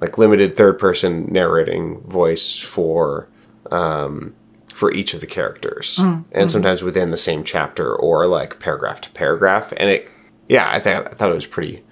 Like 0.01 0.17
limited 0.17 0.55
third 0.55 0.79
person 0.79 1.27
narrating 1.31 2.01
voice 2.01 2.61
for 2.61 3.27
um, 3.71 4.33
for 4.73 4.93
each 4.93 5.13
of 5.13 5.19
the 5.21 5.27
characters, 5.27 5.99
and 6.31 6.49
sometimes 6.51 6.83
within 6.83 7.11
the 7.11 7.17
same 7.17 7.43
chapter 7.43 7.93
or 7.93 8.27
like 8.27 8.59
paragraph 8.59 9.01
to 9.01 9.09
paragraph. 9.11 9.73
And 9.75 9.89
it, 9.89 10.07
yeah, 10.47 10.69
I 10.71 10.79
thought 10.79 11.07
I 11.07 11.11
thought 11.11 11.31
it 11.31 11.35
was 11.35 11.45
pretty 11.45 11.83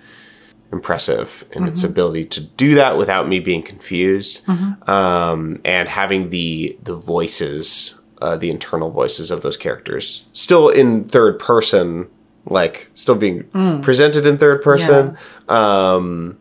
impressive 0.72 1.46
in 1.52 1.66
its 1.68 1.84
ability 1.84 2.26
to 2.26 2.42
do 2.42 2.76
that 2.76 2.98
without 2.98 3.28
me 3.28 3.40
being 3.40 3.64
confused 3.64 4.42
um, 4.90 5.60
and 5.64 5.88
having 5.88 6.30
the 6.30 6.78
the 6.84 6.96
voices 6.96 8.00
uh, 8.22 8.36
the 8.36 8.50
internal 8.50 8.90
voices 8.92 9.32
of 9.32 9.42
those 9.42 9.56
characters 9.58 10.28
still 10.34 10.70
in 10.70 11.06
third 11.06 11.40
person 11.40 12.08
like 12.46 12.90
still 12.94 13.16
being 13.16 13.44
presented 13.82 14.26
in 14.26 14.38
third 14.38 14.62
person 14.62 15.18
um, 15.50 16.38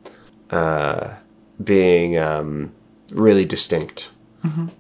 uh, 0.50 1.16
being 1.62 2.18
um, 2.18 2.72
really 3.12 3.44
distinct. 3.44 4.10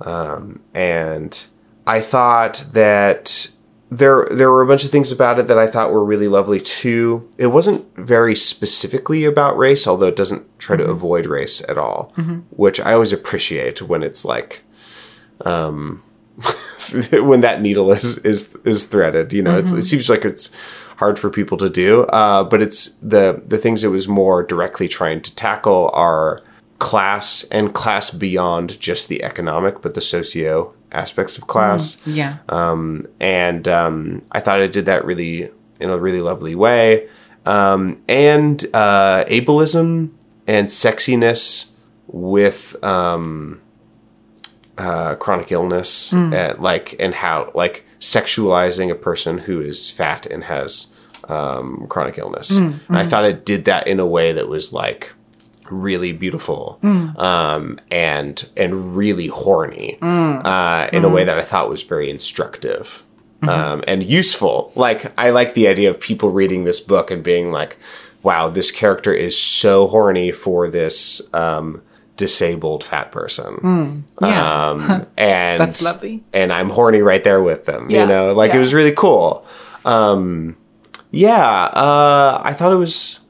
Um, 0.02 0.60
and 0.74 1.44
I 1.86 2.00
thought 2.00 2.64
that 2.72 3.48
there 3.90 4.26
there 4.30 4.50
were 4.50 4.62
a 4.62 4.66
bunch 4.66 4.84
of 4.84 4.90
things 4.90 5.12
about 5.12 5.38
it 5.38 5.46
that 5.46 5.58
I 5.58 5.66
thought 5.66 5.92
were 5.92 6.04
really 6.04 6.28
lovely 6.28 6.60
too. 6.60 7.28
It 7.38 7.48
wasn't 7.48 7.86
very 7.96 8.34
specifically 8.34 9.24
about 9.24 9.56
race, 9.56 9.86
although 9.86 10.08
it 10.08 10.16
doesn't 10.16 10.58
try 10.58 10.76
to 10.76 10.84
avoid 10.84 11.26
race 11.26 11.62
at 11.68 11.78
all, 11.78 12.12
which 12.50 12.80
I 12.80 12.94
always 12.94 13.12
appreciate 13.12 13.82
when 13.82 14.02
it's 14.02 14.24
like 14.24 14.62
um 15.44 16.02
when 17.12 17.42
that 17.42 17.62
needle 17.62 17.92
is 17.92 18.18
is 18.18 18.56
is 18.64 18.86
threaded. 18.86 19.32
You 19.32 19.42
know, 19.42 19.56
it's, 19.56 19.72
it 19.72 19.82
seems 19.82 20.10
like 20.10 20.24
it's 20.24 20.50
hard 20.96 21.18
for 21.18 21.30
people 21.30 21.56
to 21.58 21.70
do, 21.70 22.02
uh, 22.04 22.42
but 22.42 22.60
it's 22.60 22.88
the 22.96 23.42
the 23.46 23.58
things 23.58 23.84
it 23.84 23.88
was 23.88 24.08
more 24.08 24.42
directly 24.42 24.88
trying 24.88 25.22
to 25.22 25.34
tackle 25.36 25.90
are 25.94 26.42
class 26.78 27.44
and 27.50 27.72
class 27.72 28.10
beyond 28.10 28.78
just 28.80 29.08
the 29.08 29.22
economic, 29.22 29.80
but 29.80 29.94
the 29.94 30.00
socio 30.00 30.74
aspects 30.96 31.36
of 31.38 31.46
class 31.46 31.98
Yeah. 32.06 32.38
and 33.20 33.68
um, 33.68 34.22
I 34.32 34.40
thought 34.40 34.60
it 34.60 34.72
did 34.72 34.86
that 34.86 35.04
really 35.04 35.50
in 35.80 35.90
a 35.90 35.98
really 35.98 36.20
lovely 36.20 36.54
way. 36.54 37.08
Um, 37.44 38.02
and 38.08 38.64
uh, 38.74 39.24
ableism 39.28 40.10
and 40.46 40.68
sexiness 40.68 41.70
with 42.08 42.76
um, 42.84 43.60
uh, 44.78 45.14
chronic 45.16 45.52
illness, 45.52 46.12
and 46.12 46.58
like 46.58 46.96
and 46.98 47.14
how 47.14 47.50
like 47.54 47.84
sexualizing 48.00 48.90
a 48.90 48.94
person 48.94 49.38
who 49.38 49.60
is 49.60 49.90
fat 49.90 50.26
and 50.26 50.44
has 50.44 50.88
um, 51.28 51.86
chronic 51.88 52.18
illness. 52.18 52.58
And 52.58 52.80
I 52.98 53.04
thought 53.04 53.24
it 53.24 53.44
did 53.44 53.64
that 53.66 53.86
in 53.86 54.00
a 54.00 54.06
way 54.06 54.32
that 54.32 54.48
was 54.48 54.72
like 54.72 55.12
really 55.70 56.12
beautiful 56.12 56.78
um, 56.82 57.78
and 57.90 58.48
and 58.56 58.96
really 58.96 59.26
horny 59.28 59.98
uh, 60.00 60.88
in 60.92 61.04
a 61.04 61.08
way 61.08 61.24
that 61.24 61.38
I 61.38 61.42
thought 61.42 61.68
was 61.68 61.82
very 61.82 62.10
instructive 62.10 63.04
um, 63.42 63.84
and 63.86 64.02
useful. 64.02 64.72
Like 64.74 65.12
I 65.18 65.30
like 65.30 65.54
the 65.54 65.68
idea 65.68 65.90
of 65.90 66.00
people 66.00 66.30
reading 66.30 66.64
this 66.64 66.80
book 66.80 67.10
and 67.10 67.22
being 67.22 67.52
like, 67.52 67.76
"Wow, 68.22 68.48
this 68.48 68.70
character 68.72 69.12
is 69.12 69.36
so 69.38 69.86
horny 69.86 70.32
for 70.32 70.68
this 70.68 71.22
um, 71.34 71.82
disabled 72.16 72.82
fat 72.82 73.12
person." 73.12 74.04
Yeah. 74.20 74.68
Um, 74.70 75.06
and 75.16 75.60
That's 75.60 75.82
lovely. 75.82 76.24
And 76.32 76.52
I'm 76.52 76.70
horny 76.70 77.02
right 77.02 77.22
there 77.22 77.42
with 77.42 77.66
them. 77.66 77.90
Yeah, 77.90 78.02
You 78.02 78.06
know, 78.08 78.32
like 78.32 78.50
yeah. 78.50 78.56
it 78.56 78.58
was 78.60 78.74
really 78.74 78.92
cool. 78.92 79.46
Um, 79.84 80.56
yeah, 81.12 81.64
uh, 81.64 82.40
I 82.42 82.52
thought 82.52 82.72
it 82.72 82.76
was. 82.76 83.20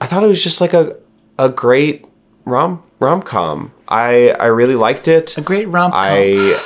I 0.00 0.06
thought 0.06 0.24
it 0.24 0.28
was 0.28 0.42
just 0.42 0.60
like 0.60 0.72
a 0.72 0.96
a 1.44 1.48
great 1.48 2.04
rom 2.44 2.82
rom 3.00 3.22
com. 3.22 3.72
I 3.88 4.30
I 4.38 4.46
really 4.46 4.74
liked 4.76 5.08
it. 5.08 5.36
a 5.38 5.40
great 5.40 5.68
romp. 5.68 5.94
I 5.96 6.56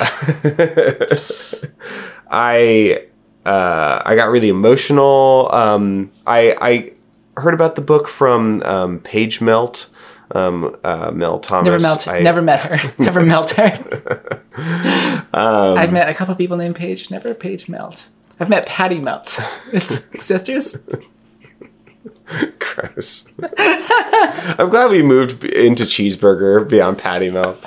I 2.31 3.07
uh, 3.47 4.03
I 4.05 4.17
got 4.17 4.31
really 4.31 4.49
emotional. 4.49 5.49
Um, 5.53 6.11
I 6.27 6.55
I 6.61 6.93
heard 7.41 7.55
about 7.55 7.77
the 7.77 7.83
book 7.83 8.09
from 8.09 8.63
um, 8.63 9.01
Page 9.01 9.41
Melt. 9.41 9.91
Um, 10.35 10.75
uh, 10.83 11.13
Mel 11.15 11.39
Thomas. 11.39 11.67
Never 11.71 11.83
melt. 11.83 12.09
I- 12.09 12.21
never 12.23 12.43
met 12.43 12.61
her. 12.61 12.93
Never 12.99 13.23
melt 13.23 13.51
her. 13.51 14.41
Um, 15.35 15.79
I've 15.79 15.93
met 15.93 16.09
a 16.09 16.15
couple 16.15 16.35
people 16.35 16.57
named 16.57 16.75
Paige. 16.77 17.11
Never 17.11 17.35
Paige 17.35 17.69
Melt. 17.69 18.09
I've 18.41 18.49
met 18.49 18.67
Patty 18.67 18.99
Melt. 18.99 19.29
Sisters. 20.19 20.77
Gross. 22.59 23.33
I'm 23.59 24.71
glad 24.71 24.91
we 24.91 25.03
moved 25.03 25.45
into 25.45 25.85
cheeseburger 25.85 26.69
beyond 26.69 26.99
patty 26.99 27.31
melt. 27.31 27.63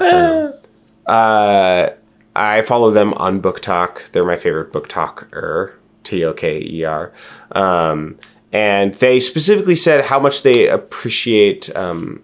Um, 0.00 0.54
uh, 1.06 1.90
I 2.34 2.62
follow 2.62 2.90
them 2.90 3.12
on 3.14 3.42
BookTok. 3.42 4.10
They're 4.10 4.24
my 4.24 4.36
favorite 4.36 4.72
book 4.72 4.88
talker. 4.88 5.74
T 6.04 6.24
O 6.24 6.32
K 6.32 6.62
E 6.64 6.84
R. 6.84 7.12
Um, 7.52 8.18
and 8.50 8.94
they 8.94 9.20
specifically 9.20 9.76
said 9.76 10.06
how 10.06 10.18
much 10.18 10.42
they 10.42 10.68
appreciate 10.68 11.74
um, 11.76 12.22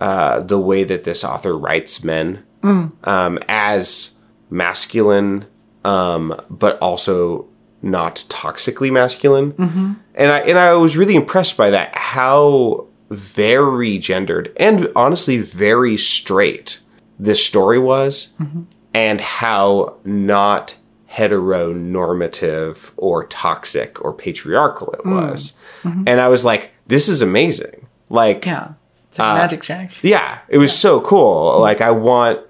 uh, 0.00 0.40
the 0.40 0.60
way 0.60 0.84
that 0.84 1.04
this 1.04 1.24
author 1.24 1.56
writes 1.56 2.04
men 2.04 2.44
um, 3.04 3.38
as 3.48 4.14
masculine, 4.50 5.46
um, 5.84 6.38
but 6.50 6.78
also 6.80 7.46
not 7.86 8.24
toxically 8.28 8.92
masculine. 8.92 9.52
Mm-hmm. 9.52 9.92
And 10.14 10.32
I 10.32 10.40
and 10.40 10.58
I 10.58 10.74
was 10.74 10.96
really 10.96 11.14
impressed 11.14 11.56
by 11.56 11.70
that. 11.70 11.96
How 11.96 12.86
very 13.10 13.98
gendered 13.98 14.52
and 14.56 14.88
honestly 14.96 15.38
very 15.38 15.96
straight 15.96 16.80
this 17.18 17.44
story 17.44 17.78
was, 17.78 18.34
mm-hmm. 18.40 18.62
and 18.92 19.20
how 19.20 19.96
not 20.04 20.76
heteronormative 21.10 22.92
or 22.96 23.26
toxic 23.26 24.04
or 24.04 24.12
patriarchal 24.12 24.92
it 24.92 25.00
mm. 25.00 25.12
was. 25.12 25.56
Mm-hmm. 25.82 26.04
And 26.06 26.20
I 26.20 26.28
was 26.28 26.44
like, 26.44 26.72
this 26.86 27.08
is 27.08 27.22
amazing. 27.22 27.86
Like, 28.10 28.44
Yeah. 28.44 28.72
It's 29.08 29.18
like 29.18 29.32
uh, 29.32 29.36
magic 29.36 29.62
trick. 29.62 29.90
Uh, 29.90 29.94
yeah, 30.02 30.40
it 30.48 30.58
was 30.58 30.76
so 30.76 31.00
cool. 31.00 31.58
Like 31.60 31.80
I 31.80 31.90
want. 31.90 32.40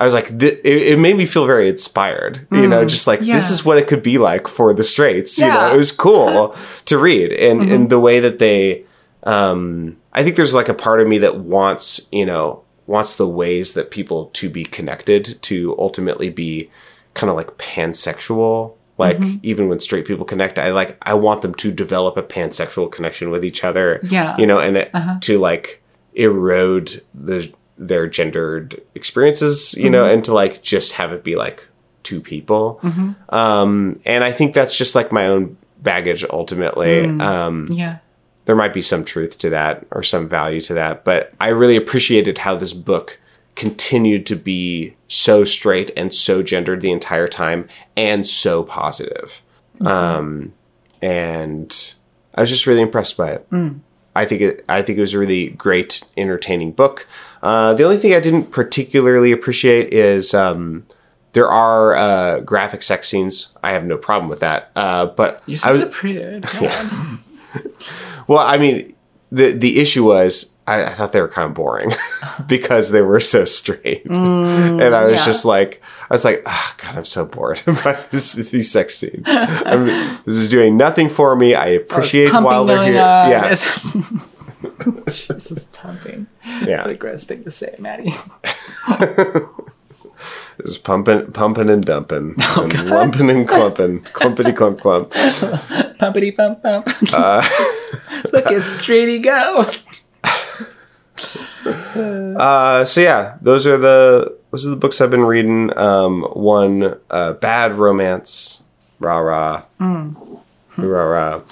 I 0.00 0.06
was 0.06 0.14
like, 0.14 0.36
th- 0.38 0.60
it, 0.64 0.82
it 0.94 0.98
made 0.98 1.14
me 1.14 1.26
feel 1.26 1.46
very 1.46 1.68
inspired. 1.68 2.46
You 2.50 2.66
know, 2.66 2.84
mm. 2.84 2.88
just 2.88 3.06
like 3.06 3.20
yeah. 3.20 3.34
this 3.34 3.50
is 3.50 3.66
what 3.66 3.76
it 3.76 3.86
could 3.86 4.02
be 4.02 4.16
like 4.16 4.48
for 4.48 4.72
the 4.72 4.82
straights. 4.82 5.38
You 5.38 5.48
know, 5.48 5.74
it 5.74 5.76
was 5.76 5.92
cool 5.92 6.56
to 6.86 6.98
read, 6.98 7.32
and 7.32 7.60
mm-hmm. 7.60 7.72
and 7.72 7.90
the 7.90 8.00
way 8.00 8.18
that 8.18 8.38
they, 8.38 8.86
um, 9.24 9.98
I 10.14 10.22
think 10.24 10.36
there's 10.36 10.54
like 10.54 10.70
a 10.70 10.74
part 10.74 11.02
of 11.02 11.06
me 11.06 11.18
that 11.18 11.40
wants, 11.40 12.08
you 12.10 12.24
know, 12.24 12.64
wants 12.86 13.16
the 13.16 13.28
ways 13.28 13.74
that 13.74 13.90
people 13.90 14.26
to 14.32 14.48
be 14.48 14.64
connected 14.64 15.40
to 15.42 15.76
ultimately 15.78 16.30
be 16.30 16.70
kind 17.12 17.28
of 17.28 17.36
like 17.36 17.58
pansexual. 17.58 18.76
Like 18.96 19.18
mm-hmm. 19.18 19.38
even 19.42 19.68
when 19.68 19.80
straight 19.80 20.06
people 20.06 20.24
connect, 20.24 20.58
I 20.58 20.72
like 20.72 20.96
I 21.02 21.12
want 21.12 21.42
them 21.42 21.54
to 21.56 21.70
develop 21.70 22.16
a 22.16 22.22
pansexual 22.22 22.90
connection 22.90 23.28
with 23.28 23.44
each 23.44 23.64
other. 23.64 24.00
Yeah. 24.02 24.34
you 24.38 24.46
know, 24.46 24.60
and 24.60 24.78
it, 24.78 24.90
uh-huh. 24.94 25.18
to 25.20 25.38
like 25.38 25.82
erode 26.14 27.02
the 27.14 27.52
their 27.80 28.06
gendered 28.06 28.80
experiences, 28.94 29.74
you 29.76 29.88
know, 29.88 30.04
and 30.04 30.22
to 30.26 30.34
like 30.34 30.62
just 30.62 30.92
have 30.92 31.12
it 31.12 31.24
be 31.24 31.34
like 31.34 31.66
two 32.02 32.20
people. 32.20 32.78
Um, 33.30 33.98
and 34.04 34.22
I 34.22 34.30
think 34.32 34.54
that's 34.54 34.76
just 34.76 34.94
like 34.94 35.10
my 35.10 35.26
own 35.26 35.56
baggage 35.82 36.24
ultimately. 36.30 37.04
Um, 37.20 37.66
Yeah. 37.70 37.96
there 38.44 38.54
might 38.56 38.74
be 38.74 38.82
some 38.82 39.02
truth 39.04 39.38
to 39.38 39.50
that 39.50 39.86
or 39.90 40.02
some 40.02 40.28
value 40.28 40.60
to 40.62 40.74
that, 40.74 41.04
but 41.04 41.32
I 41.40 41.48
really 41.48 41.76
appreciated 41.76 42.38
how 42.38 42.54
this 42.54 42.72
book 42.74 43.18
continued 43.56 44.26
to 44.26 44.36
be 44.36 44.94
so 45.08 45.44
straight 45.44 45.90
and 45.96 46.12
so 46.14 46.42
gendered 46.42 46.80
the 46.82 46.90
entire 46.90 47.28
time 47.28 47.66
and 47.96 48.26
so 48.26 48.62
positive. 48.62 49.42
Um, 49.80 50.52
and 51.02 51.94
I 52.34 52.42
was 52.42 52.50
just 52.50 52.66
really 52.66 52.82
impressed 52.82 53.16
by 53.16 53.30
it. 53.32 53.46
I 54.14 54.24
think 54.24 54.40
it. 54.40 54.64
I 54.68 54.82
think 54.82 54.98
it 54.98 55.00
was 55.00 55.14
a 55.14 55.18
really 55.18 55.50
great, 55.50 56.02
entertaining 56.16 56.72
book. 56.72 57.06
Uh, 57.42 57.74
the 57.74 57.84
only 57.84 57.96
thing 57.96 58.12
I 58.12 58.20
didn't 58.20 58.50
particularly 58.50 59.32
appreciate 59.32 59.92
is 59.94 60.34
um, 60.34 60.84
there 61.32 61.48
are 61.48 61.94
uh, 61.94 62.40
graphic 62.40 62.82
sex 62.82 63.08
scenes. 63.08 63.54
I 63.62 63.70
have 63.70 63.84
no 63.84 63.96
problem 63.96 64.28
with 64.28 64.40
that. 64.40 64.70
Uh, 64.74 65.06
but 65.06 65.42
You're 65.46 65.56
I 65.56 65.58
such 65.58 65.72
was, 65.72 65.82
a 65.82 65.86
prude. 65.86 66.42
Come 66.46 67.24
well, 68.28 68.40
I 68.40 68.58
mean, 68.58 68.94
the 69.30 69.52
the 69.52 69.80
issue 69.80 70.04
was 70.04 70.54
I, 70.66 70.84
I 70.84 70.88
thought 70.90 71.12
they 71.12 71.20
were 71.20 71.28
kind 71.28 71.48
of 71.48 71.54
boring 71.54 71.92
because 72.46 72.90
they 72.90 73.02
were 73.02 73.20
so 73.20 73.44
straight, 73.44 74.04
and 74.06 74.82
I 74.82 75.04
was 75.04 75.20
yeah. 75.20 75.26
just 75.26 75.44
like, 75.44 75.82
I 76.10 76.14
was 76.14 76.24
like, 76.24 76.42
oh, 76.44 76.74
God, 76.78 76.96
I'm 76.96 77.04
so 77.04 77.24
bored 77.24 77.62
by 77.66 77.92
this, 78.10 78.32
these 78.50 78.70
sex 78.70 78.96
scenes. 78.96 79.26
I 79.28 79.76
mean, 79.76 79.86
this 80.24 80.34
is 80.34 80.48
doing 80.48 80.76
nothing 80.76 81.08
for 81.08 81.36
me. 81.36 81.54
I 81.54 81.66
appreciate 81.68 82.30
Pumping 82.32 82.44
while 82.46 82.64
they're 82.64 82.82
here. 82.82 83.00
on. 83.00 83.30
Yeah, 83.30 83.48
Jesus, 85.06 85.66
pumping. 85.72 86.26
Yeah. 86.62 86.82
What 86.82 86.90
a 86.90 86.94
gross 86.94 87.24
thing 87.24 87.44
to 87.44 87.50
say, 87.50 87.76
Maddie. 87.78 88.12
it's 90.58 90.78
pumping, 90.78 91.30
pumping 91.32 91.70
and 91.70 91.84
dumping, 91.84 92.34
and 92.56 92.90
lumping 92.90 93.30
and 93.30 93.46
clumping, 93.48 94.00
clumpity 94.02 94.54
clump 94.54 94.80
clump. 94.80 95.10
Pumpity 95.12 96.36
pump 96.36 96.62
pump. 96.62 96.88
Uh, 97.12 97.40
Look 98.32 98.46
at 98.46 98.62
Straighty 98.62 99.22
go. 99.22 99.70
Uh, 102.38 102.84
so 102.84 103.00
yeah, 103.00 103.36
those 103.40 103.66
are 103.66 103.78
the 103.78 104.39
those 104.50 104.66
are 104.66 104.70
the 104.70 104.76
books 104.76 105.00
I've 105.00 105.10
been 105.10 105.24
reading. 105.24 105.76
Um, 105.78 106.22
one, 106.32 106.98
uh, 107.10 107.34
Bad 107.34 107.74
Romance, 107.74 108.62
rah 108.98 109.18
rah, 109.18 109.62
rah 109.78 111.04
rah, 111.04 111.42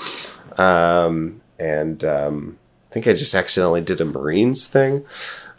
um, 0.57 1.41
and 1.59 2.03
um, 2.05 2.59
I 2.91 2.95
think 2.95 3.07
I 3.07 3.13
just 3.13 3.35
accidentally 3.35 3.81
did 3.81 4.01
a 4.01 4.05
Marines 4.05 4.67
thing. 4.67 5.05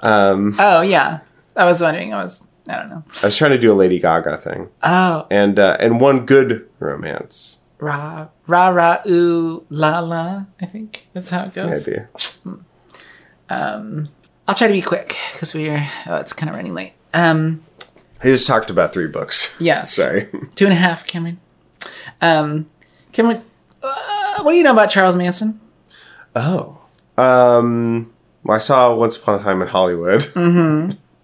Oh 0.01 0.81
yeah. 0.81 1.19
I 1.55 1.65
was 1.65 1.81
wondering. 1.81 2.13
I 2.13 2.21
was. 2.21 2.41
I 2.67 2.77
don't 2.77 2.89
know. 2.89 3.03
I 3.23 3.25
was 3.27 3.35
trying 3.37 3.51
to 3.51 3.57
do 3.57 3.71
a 3.71 3.73
Lady 3.73 3.99
Gaga 3.99 4.37
thing, 4.37 4.69
Oh, 4.83 5.25
and 5.31 5.57
uh, 5.59 5.75
and 5.79 5.99
one 5.99 6.25
good 6.25 6.69
romance. 6.79 7.59
rah 7.79 8.27
rah 8.47 8.67
rah 8.69 9.01
ooh 9.07 9.65
la 9.69 9.99
la. 9.99 10.45
I 10.61 10.65
think 10.65 11.07
that's 11.13 11.29
how 11.29 11.45
it 11.45 11.53
goes. 11.53 11.87
Maybe. 11.87 12.05
I'll 13.49 14.55
try 14.55 14.67
to 14.67 14.73
be 14.73 14.81
quick 14.81 15.15
because 15.33 15.53
we're. 15.53 15.87
Oh, 16.07 16.15
it's 16.17 16.33
kind 16.33 16.49
of 16.49 16.55
running 16.55 16.73
late. 16.73 16.93
Um. 17.13 17.63
I 18.21 18.25
just 18.25 18.47
talked 18.47 18.69
about 18.69 18.91
three 18.91 19.07
books. 19.07 19.55
Yes. 19.59 19.93
Sorry. 19.95 20.27
Two 20.55 20.65
and 20.65 20.73
a 20.73 20.77
half, 20.77 21.07
Cameron. 21.07 21.39
Um, 22.21 22.69
Cameron, 23.13 23.41
uh, 23.81 24.43
what 24.43 24.51
do 24.51 24.57
you 24.57 24.63
know 24.63 24.73
about 24.73 24.89
Charles 24.89 25.15
Manson? 25.15 25.59
Oh. 26.35 26.81
Um. 27.17 28.11
Well, 28.43 28.55
I 28.55 28.59
saw 28.59 28.93
Once 28.95 29.17
Upon 29.17 29.39
a 29.39 29.43
Time 29.43 29.61
in 29.61 29.67
Hollywood. 29.67 30.25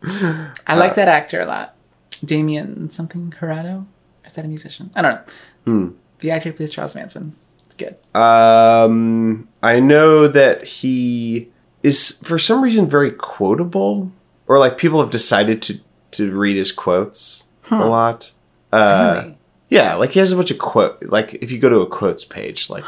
I 0.03 0.75
like 0.75 0.95
that 0.95 1.07
actor 1.07 1.41
a 1.41 1.45
lot. 1.45 1.75
Damien 2.23 2.89
something 2.89 3.31
Jurado. 3.39 3.85
Is 4.25 4.33
that 4.33 4.45
a 4.45 4.47
musician? 4.47 4.91
I 4.95 5.01
don't 5.01 5.21
know. 5.65 5.93
The 6.19 6.31
actor 6.31 6.49
who 6.49 6.55
plays 6.55 6.71
Charles 6.71 6.95
Manson. 6.95 7.35
It's 7.65 7.75
good. 7.75 7.95
Um, 8.19 9.47
I 9.61 9.79
know 9.79 10.27
that 10.27 10.63
he 10.63 11.51
is 11.83 12.19
for 12.23 12.39
some 12.39 12.61
reason 12.63 12.89
very 12.89 13.11
quotable, 13.11 14.11
or 14.47 14.59
like 14.59 14.77
people 14.77 14.99
have 15.01 15.09
decided 15.11 15.61
to 15.63 15.79
to 16.11 16.35
read 16.37 16.55
his 16.55 16.71
quotes 16.71 17.47
a 17.71 17.75
lot. 17.85 18.31
Uh, 18.71 19.21
Really? 19.23 19.37
yeah, 19.69 19.95
like 19.95 20.11
he 20.11 20.19
has 20.19 20.31
a 20.31 20.35
bunch 20.35 20.51
of 20.51 20.57
quote. 20.59 21.03
Like 21.03 21.33
if 21.35 21.51
you 21.51 21.59
go 21.59 21.69
to 21.69 21.79
a 21.79 21.87
quotes 21.87 22.23
page, 22.25 22.69
like 22.69 22.83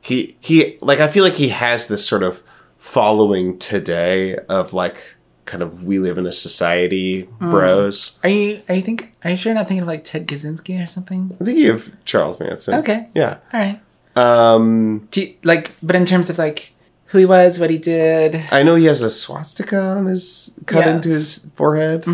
he 0.00 0.36
he 0.40 0.78
like 0.80 1.00
I 1.00 1.08
feel 1.08 1.24
like 1.24 1.34
he 1.34 1.48
has 1.50 1.88
this 1.88 2.06
sort 2.06 2.22
of 2.22 2.42
following 2.78 3.58
today 3.58 4.36
of 4.48 4.72
like 4.74 5.16
kind 5.46 5.62
of 5.62 5.84
we 5.84 5.98
live 5.98 6.16
in 6.18 6.26
a 6.26 6.32
society 6.32 7.28
bros. 7.40 8.18
Are 8.22 8.28
you 8.30 8.62
are 8.68 8.74
you 8.74 8.82
think 8.82 9.12
are 9.24 9.30
you 9.30 9.36
sure 9.36 9.50
you're 9.52 9.58
not 9.58 9.68
thinking 9.68 9.82
of 9.82 9.88
like 9.88 10.04
Ted 10.04 10.26
Kaczynski 10.26 10.82
or 10.82 10.86
something? 10.86 11.36
I 11.40 11.44
think 11.44 11.58
you 11.58 11.72
have 11.72 11.90
Charles 12.04 12.40
Manson. 12.40 12.74
Okay. 12.80 13.08
Yeah. 13.14 13.38
All 13.52 13.60
right. 13.60 13.80
Um, 14.16 15.08
Do 15.10 15.22
you, 15.22 15.34
like, 15.42 15.72
but 15.82 15.96
in 15.96 16.04
terms 16.04 16.30
of 16.30 16.38
like 16.38 16.72
who 17.14 17.20
he 17.20 17.26
was, 17.26 17.60
what 17.60 17.70
he 17.70 17.78
did. 17.78 18.42
I 18.50 18.64
know 18.64 18.74
he 18.74 18.86
has 18.86 19.00
a 19.02 19.08
swastika 19.10 19.80
on 19.80 20.06
his 20.06 20.58
cut 20.66 20.80
Yes. 20.84 20.94
into 20.96 21.08
his 21.10 21.38
forehead. 21.54 22.06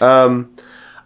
Um, 0.00 0.56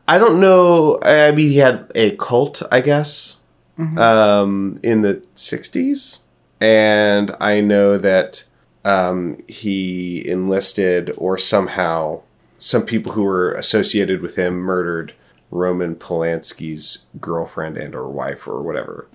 I 0.08 0.16
don't 0.18 0.40
know. 0.40 0.98
I 1.02 1.30
mean, 1.32 1.50
he 1.50 1.58
had 1.58 1.92
a 1.94 2.16
cult, 2.16 2.62
I 2.72 2.80
guess, 2.80 3.40
um, 3.78 4.80
in 4.82 5.02
the 5.02 5.22
'60s, 5.34 6.20
and 6.60 7.30
I 7.40 7.60
know 7.60 7.98
that 7.98 8.44
um, 8.84 9.36
he 9.48 10.26
enlisted 10.26 11.12
or 11.18 11.36
somehow 11.36 12.22
some 12.56 12.86
people 12.86 13.12
who 13.12 13.22
were 13.24 13.52
associated 13.52 14.22
with 14.22 14.36
him 14.36 14.54
murdered 14.54 15.12
Roman 15.50 15.94
Polanski's 15.94 17.06
girlfriend 17.20 17.76
and 17.76 17.94
or 17.94 18.08
wife 18.08 18.48
or 18.48 18.62
whatever. 18.62 19.08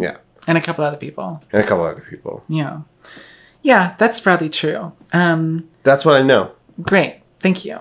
Yeah, 0.00 0.16
and 0.48 0.58
a 0.58 0.60
couple 0.60 0.84
other 0.84 0.96
people. 0.98 1.40
and 1.52 1.62
a 1.64 1.66
couple 1.66 1.84
other 1.84 2.04
people. 2.10 2.42
Yeah. 2.48 2.80
Yeah, 3.62 3.94
that's 3.98 4.20
probably 4.20 4.48
true. 4.48 4.92
Um, 5.12 5.68
That's 5.82 6.04
what 6.04 6.14
I 6.16 6.22
know. 6.22 6.52
great. 6.82 7.20
Thank 7.40 7.64
you. 7.64 7.78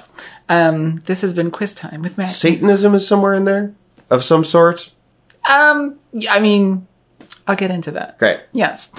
Um, 0.49 0.97
this 1.05 1.21
has 1.21 1.33
been 1.33 1.51
quiz 1.51 1.73
time 1.75 2.01
with 2.01 2.17
Matt. 2.17 2.29
Satanism 2.29 2.93
is 2.95 3.07
somewhere 3.07 3.33
in 3.33 3.45
there 3.45 3.73
of 4.09 4.23
some 4.23 4.43
sort. 4.43 4.91
Um, 5.49 5.99
I 6.29 6.39
mean, 6.39 6.87
I'll 7.47 7.55
get 7.55 7.69
into 7.71 7.91
that. 7.91 8.17
Great. 8.17 8.39
Yes, 8.53 8.91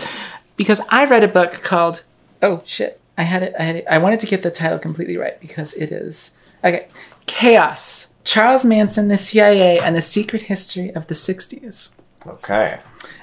because 0.57 0.81
I 0.89 1.05
read 1.07 1.25
a 1.25 1.29
book 1.29 1.63
called 1.63 2.05
Oh 2.43 2.63
shit! 2.65 3.01
I 3.19 3.23
had 3.23 3.43
it. 3.43 3.55
I 3.59 3.63
had 3.63 3.77
it. 3.77 3.85
I 3.91 3.99
wanted 3.99 4.21
to 4.21 4.27
get 4.27 4.43
the 4.43 4.51
title 4.51 4.79
completely 4.79 5.17
right 5.17 5.41
because 5.41 5.75
it 5.75 5.91
is 5.93 6.37
okay. 6.65 6.87
Chaos: 7.27 8.13
Charles 8.25 8.65
Manson, 8.65 9.09
the 9.09 9.17
CIA, 9.17 9.79
and 9.79 9.95
the 9.97 10.01
Secret 10.01 10.43
History 10.43 10.91
of 10.95 11.07
the 11.09 11.15
'60s. 11.15 11.95
Okay. 12.27 12.79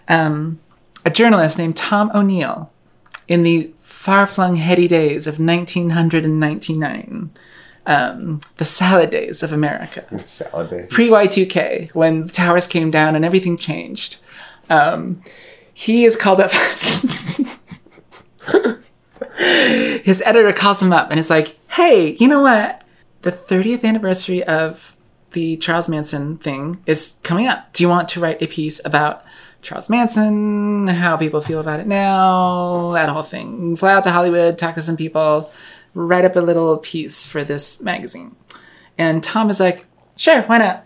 Um, 0.07 0.59
a 1.05 1.09
journalist 1.09 1.57
named 1.57 1.77
Tom 1.77 2.11
O'Neill, 2.13 2.71
in 3.29 3.43
the 3.43 3.71
far-flung 3.83 4.55
heady 4.57 4.87
days 4.89 5.27
of 5.27 5.39
1999, 5.39 7.29
um, 7.85 8.41
the 8.57 8.65
salad 8.65 9.09
days 9.11 9.41
of 9.43 9.53
America 9.53 10.05
Salad 10.27 10.69
days. 10.69 10.91
pre 10.91 11.07
Y2K 11.07 11.93
when 11.95 12.25
the 12.25 12.31
towers 12.31 12.67
came 12.67 12.91
down 12.91 13.15
and 13.15 13.23
everything 13.23 13.55
changed. 13.57 14.17
Um, 14.69 15.19
he 15.73 16.03
is 16.03 16.17
called 16.17 16.41
up. 16.41 16.51
His 20.03 20.21
editor 20.25 20.51
calls 20.53 20.81
him 20.81 20.91
up 20.91 21.09
and 21.09 21.19
is 21.19 21.29
like, 21.29 21.55
"Hey, 21.69 22.15
you 22.19 22.27
know 22.27 22.41
what? 22.41 22.83
The 23.21 23.31
30th 23.31 23.83
anniversary 23.85 24.43
of 24.43 24.95
the 25.31 25.55
Charles 25.57 25.87
Manson 25.87 26.37
thing 26.37 26.81
is 26.85 27.15
coming 27.23 27.47
up. 27.47 27.71
Do 27.73 27.83
you 27.83 27.89
want 27.89 28.09
to 28.09 28.19
write 28.19 28.41
a 28.41 28.47
piece 28.47 28.81
about 28.83 29.23
Charles 29.61 29.89
Manson, 29.89 30.87
how 30.87 31.17
people 31.17 31.41
feel 31.41 31.59
about 31.59 31.79
it 31.79 31.87
now, 31.87 32.91
that 32.93 33.09
whole 33.09 33.23
thing? 33.23 33.75
Fly 33.75 33.93
out 33.93 34.03
to 34.03 34.11
Hollywood, 34.11 34.57
talk 34.57 34.75
to 34.75 34.81
some 34.81 34.95
people, 34.97 35.51
write 35.93 36.25
up 36.25 36.35
a 36.35 36.39
little 36.41 36.77
piece 36.77 37.25
for 37.25 37.43
this 37.43 37.81
magazine." 37.81 38.35
And 38.97 39.21
Tom 39.23 39.49
is 39.49 39.59
like, 39.59 39.85
sure, 40.17 40.41
why 40.43 40.57
not? 40.59 40.85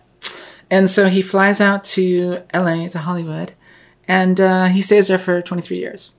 And 0.70 0.88
so 0.90 1.08
he 1.08 1.22
flies 1.22 1.60
out 1.60 1.84
to 1.84 2.42
LA, 2.52 2.88
to 2.88 2.98
Hollywood, 2.98 3.52
and 4.08 4.40
uh, 4.40 4.66
he 4.66 4.80
stays 4.82 5.08
there 5.08 5.18
for 5.18 5.40
23 5.42 5.76
years. 5.78 6.16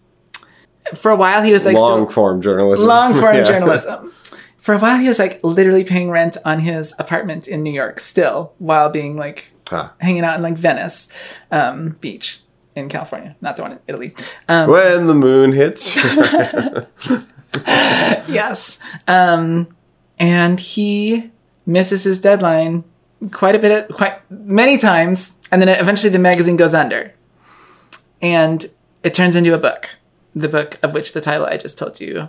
For 0.93 1.11
a 1.11 1.15
while, 1.15 1.41
he 1.41 1.51
was 1.51 1.65
like 1.65 1.75
Long 1.75 2.03
still, 2.03 2.11
form 2.13 2.41
journalism. 2.41 2.87
long 2.87 3.13
form 3.19 3.35
Yeah. 3.37 3.43
journalism. 3.43 4.11
For 4.57 4.73
a 4.75 4.79
while, 4.79 4.97
he 4.97 5.07
was 5.07 5.19
like 5.19 5.39
literally 5.43 5.83
paying 5.83 6.09
rent 6.09 6.37
on 6.45 6.59
his 6.59 6.93
apartment 6.99 7.47
in 7.47 7.63
New 7.63 7.73
York 7.73 7.99
still, 7.99 8.53
while 8.59 8.89
being 8.89 9.15
like 9.17 9.51
Huh. 9.67 9.89
hanging 9.99 10.23
out 10.23 10.35
in 10.37 10.43
like 10.43 10.53
Venice 10.55 11.07
um, 11.51 11.97
Beach 12.01 12.41
in 12.75 12.89
California, 12.89 13.35
not 13.41 13.55
the 13.55 13.61
one 13.61 13.71
in 13.73 13.79
Italy. 13.87 14.13
Um, 14.47 14.69
When 14.69 15.07
the 15.07 15.15
moon 15.15 15.53
hits. 15.53 15.95
yes. 18.27 18.79
Um, 19.07 19.67
and 20.19 20.59
he 20.59 21.31
misses 21.65 22.03
his 22.03 22.19
deadline 22.19 22.83
quite 23.31 23.55
a 23.55 23.59
bit, 23.59 23.89
of, 23.89 23.95
quite 23.95 24.19
many 24.29 24.77
times, 24.77 25.35
and 25.51 25.61
then 25.61 25.69
eventually 25.69 26.09
the 26.09 26.19
magazine 26.19 26.57
goes 26.57 26.73
under, 26.73 27.13
and 28.21 28.65
it 29.03 29.13
turns 29.13 29.35
into 29.35 29.53
a 29.53 29.57
book. 29.57 29.89
The 30.35 30.49
book 30.49 30.77
of 30.83 30.93
which 30.93 31.13
the 31.13 31.21
title 31.21 31.45
I 31.45 31.57
just 31.57 31.77
told 31.77 32.01
you, 32.01 32.27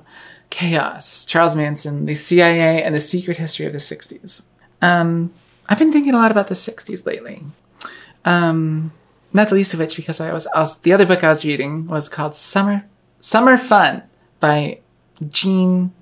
Chaos: 0.51 1.25
Charles 1.25 1.57
Manson, 1.57 2.07
the 2.07 2.15
CIA, 2.15 2.83
and 2.83 2.95
the 2.95 3.01
Secret 3.01 3.37
History 3.37 3.67
of 3.67 3.73
the 3.73 3.79
'60s. 3.79 4.45
Um, 4.81 5.33
I've 5.69 5.79
been 5.79 5.91
thinking 5.91 6.15
a 6.15 6.19
lot 6.19 6.31
about 6.31 6.47
the 6.47 6.55
'60s 6.55 7.05
lately. 7.05 7.43
Um, 8.25 8.93
not 9.37 9.49
the 9.51 9.55
least 9.55 9.75
of 9.75 9.81
which 9.81 9.97
because 9.97 10.21
I 10.21 10.33
was, 10.33 10.49
was 10.55 10.79
the 10.79 10.93
other 10.93 11.07
book 11.07 11.23
I 11.23 11.29
was 11.29 11.45
reading 11.45 11.87
was 11.87 12.09
called 12.09 12.35
Summer 12.35 12.85
Summer 13.21 13.57
Fun 13.57 14.03
by 14.41 14.81
Jean 15.29 15.93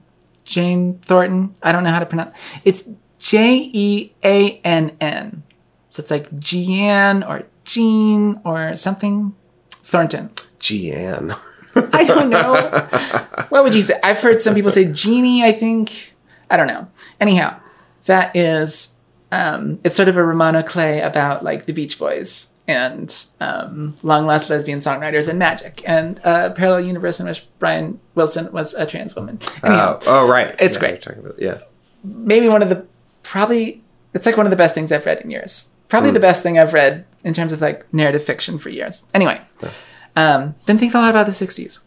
Jane 0.45 0.99
Thornton. 0.99 1.55
I 1.63 1.73
don't 1.73 1.85
know 1.85 1.91
how 1.91 1.99
to 1.99 2.07
pronounce. 2.07 2.37
It's 2.65 2.85
J 3.19 3.71
E 3.73 4.13
A 4.23 4.59
N 4.65 4.97
N. 5.01 5.43
So 5.91 6.01
it's 6.01 6.11
like 6.11 6.39
Jean 6.39 7.23
or 7.23 7.45
Jean 7.65 8.41
or 8.45 8.77
something. 8.77 9.35
Thornton. 9.71 10.31
Gian. 10.59 11.35
I 11.77 12.05
don't 12.05 12.31
know. 12.31 12.55
what 13.49 13.65
would 13.65 13.75
you 13.75 13.81
say? 13.81 13.99
I've 14.03 14.21
heard 14.21 14.41
some 14.41 14.55
people 14.55 14.71
say 14.71 14.91
genie, 14.91 15.45
I 15.45 15.53
think. 15.53 16.15
I 16.49 16.57
don't 16.57 16.67
know. 16.67 16.89
Anyhow, 17.21 17.61
that 18.07 18.35
is 18.37 18.95
um 19.33 19.81
it's 19.85 19.97
sort 19.97 20.09
of 20.09 20.17
a 20.17 20.25
roman 20.25 20.55
à 20.55 20.65
clef 20.65 21.05
about 21.05 21.43
like 21.43 21.67
the 21.67 21.73
Beach 21.73 21.99
Boys 21.99 22.54
and 22.67 23.27
um, 23.41 23.95
long 24.03 24.27
lost 24.27 24.49
lesbian 24.49 24.79
songwriters 24.79 25.29
and 25.29 25.39
magic 25.39 25.83
and 25.85 26.19
a 26.25 26.51
parallel 26.51 26.81
universe 26.81 27.21
in 27.21 27.27
which 27.27 27.47
Brian 27.59 28.01
Wilson 28.15 28.51
was 28.53 28.73
a 28.75 28.87
trans 28.87 29.15
woman. 29.15 29.39
Anyhow, 29.63 29.99
Oh, 30.07 30.25
oh, 30.25 30.29
right. 30.31 30.55
It's 30.59 30.77
Yeah, 30.77 30.81
great. 30.81 31.07
about- 31.07 31.35
yeah. 31.39 31.59
maybe 32.03 32.49
one 32.49 32.63
of 32.63 32.69
the 32.71 32.87
probably 33.23 33.83
it's 34.15 34.27
like 34.27 34.37
one 34.37 34.47
of 34.47 34.51
the 34.51 34.57
best 34.57 34.75
things 34.75 34.93
I've 34.93 35.05
read 35.07 35.21
in 35.21 35.31
years. 35.31 35.69
Probably 35.89 36.11
the 36.11 36.21
best 36.21 36.43
thing 36.43 36.59
I've 36.59 36.73
read 36.73 37.05
in 37.25 37.35
terms 37.35 37.53
of 37.53 37.61
like 37.61 37.93
narrative 37.93 38.23
fiction 38.25 38.59
for 38.59 38.69
years. 38.71 39.05
Anyway, 39.15 39.41
um, 40.17 40.55
been 40.67 40.79
thinking 40.79 40.97
a 40.97 41.01
lot 41.01 41.11
about 41.11 41.27
the 41.27 41.33
'60s. 41.33 41.81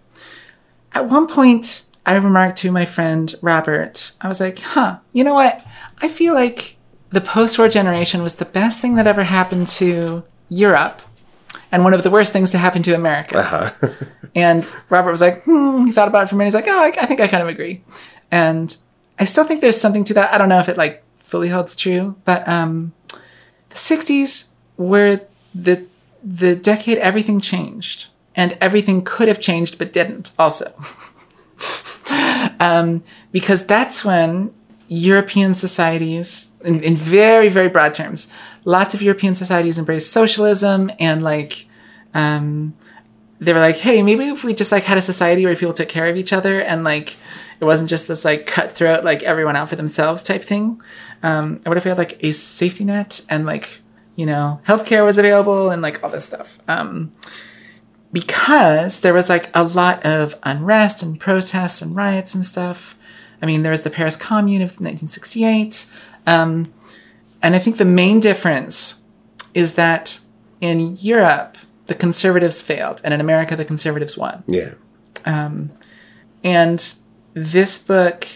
At 0.94 1.10
one 1.10 1.28
point, 1.28 1.86
I 2.06 2.16
remarked 2.16 2.58
to 2.60 2.72
my 2.72 2.86
friend 2.86 3.34
Robert, 3.42 4.12
I 4.22 4.28
was 4.28 4.40
like, 4.40 4.60
"Huh, 4.60 4.98
you 5.14 5.24
know 5.24 5.34
what? 5.34 5.66
I 6.02 6.08
feel 6.08 6.34
like 6.34 6.78
the 7.10 7.22
post-war 7.22 7.70
generation 7.70 8.22
was 8.22 8.36
the 8.36 8.46
best 8.46 8.82
thing 8.82 8.96
that 8.96 9.08
ever 9.08 9.24
happened 9.24 9.68
to 9.70 10.24
Europe." 10.50 11.02
And 11.72 11.84
one 11.84 11.94
of 11.94 12.04
the 12.04 12.10
worst 12.10 12.32
things 12.32 12.52
to 12.52 12.58
happen 12.58 12.82
to 12.84 12.96
America. 12.96 13.74
And 14.38 14.68
Robert 14.90 15.10
was 15.10 15.20
like, 15.20 15.44
hmm, 15.46 15.86
he 15.86 15.92
thought 15.92 16.08
about 16.08 16.24
it 16.24 16.30
for 16.30 16.36
a 16.36 16.38
minute. 16.38 16.50
He's 16.50 16.54
like, 16.54 16.68
oh, 16.68 16.80
I, 16.80 16.88
I 16.90 17.08
think 17.08 17.20
I 17.20 17.28
kind 17.28 17.42
of 17.42 17.50
agree. 17.50 17.84
And 18.30 18.76
I 19.18 19.24
still 19.24 19.44
think 19.46 19.62
there's 19.62 19.82
something 19.82 20.04
to 20.04 20.14
that. 20.14 20.32
I 20.32 20.38
don't 20.38 20.48
know 20.48 20.60
if 20.60 20.70
it 20.70 20.78
like 20.78 21.04
fully 21.16 21.50
holds 21.50 21.76
true, 21.76 22.16
but 22.24 22.48
um, 22.48 22.94
the 23.70 23.76
60s 23.76 24.52
were 24.78 25.22
the 25.56 25.86
the 26.24 26.56
decade 26.56 26.98
everything 26.98 27.40
changed 27.40 28.08
and 28.36 28.58
everything 28.60 29.02
could 29.04 29.28
have 29.28 29.40
changed 29.40 29.80
but 29.80 29.92
didn't 29.92 30.32
also. 30.38 30.72
um, 32.60 33.04
because 33.32 33.66
that's 33.66 34.06
when 34.06 34.54
European 34.88 35.54
societies, 35.54 36.52
in, 36.64 36.82
in 36.82 36.96
very, 36.96 37.50
very 37.50 37.70
broad 37.70 37.94
terms, 37.94 38.32
lots 38.66 38.94
of 38.94 39.02
European 39.02 39.36
societies 39.36 39.78
embraced 39.78 40.12
socialism 40.12 40.92
and 41.00 41.24
like 41.24 41.68
um, 42.14 42.74
they 43.40 43.54
were 43.54 43.60
like, 43.60 43.78
hey, 43.78 44.02
maybe 44.02 44.28
if 44.28 44.44
we 44.44 44.54
just 44.54 44.72
like 44.72 44.84
had 44.84 44.98
a 44.98 45.02
society 45.02 45.46
where 45.46 45.56
people 45.56 45.74
took 45.74 45.90
care 45.90 46.08
of 46.08 46.18
each 46.18 46.34
other 46.34 46.60
and 46.60 46.84
like 46.84 47.18
it 47.60 47.66
wasn't 47.66 47.90
just 47.90 48.08
this 48.08 48.26
like 48.26 48.48
cutthroat, 48.48 49.04
like 49.04 49.24
everyone 49.24 49.56
out 49.56 49.70
for 49.70 49.76
themselves 49.76 50.24
type 50.24 50.44
thing. 50.44 50.82
Um, 51.24 51.60
what 51.66 51.78
if 51.78 51.86
we 51.86 51.90
had 51.90 51.98
like 51.98 52.24
a 52.24 52.32
safety 52.32 52.84
net 52.84 53.22
and 53.30 53.46
like, 53.46 53.82
you 54.16 54.26
know, 54.26 54.62
healthcare 54.68 55.06
was 55.06 55.18
available 55.18 55.70
and 55.70 55.82
like 55.82 56.04
all 56.04 56.10
this 56.10 56.26
stuff. 56.26 56.60
Um, 56.68 57.12
because 58.12 59.02
there 59.02 59.14
was 59.14 59.30
like 59.30 59.50
a 59.54 59.64
lot 59.64 60.04
of 60.06 60.36
unrest 60.44 61.04
and 61.04 61.20
protests 61.20 61.82
and 61.82 61.96
riots 61.96 62.34
and 62.34 62.46
stuff. 62.46 62.97
I 63.42 63.46
mean, 63.46 63.62
there 63.62 63.72
was 63.72 63.82
the 63.82 63.90
Paris 63.90 64.16
Commune 64.16 64.62
of 64.62 64.80
1968. 64.80 65.86
Um, 66.26 66.74
and 67.42 67.56
I 67.56 67.60
think 67.60 67.78
the 67.78 67.86
main 67.86 68.20
difference 68.20 69.04
is 69.54 69.74
that 69.74 70.20
in 70.60 70.96
Europe, 70.98 71.58
the 71.86 71.96
conservatives 71.96 72.62
failed, 72.64 73.00
and 73.04 73.14
in 73.14 73.22
America, 73.22 73.56
the 73.56 73.66
conservatives 73.66 74.18
won. 74.18 74.44
Yeah. 74.48 74.74
And 76.44 76.94
this 77.34 77.80
book, 77.80 78.28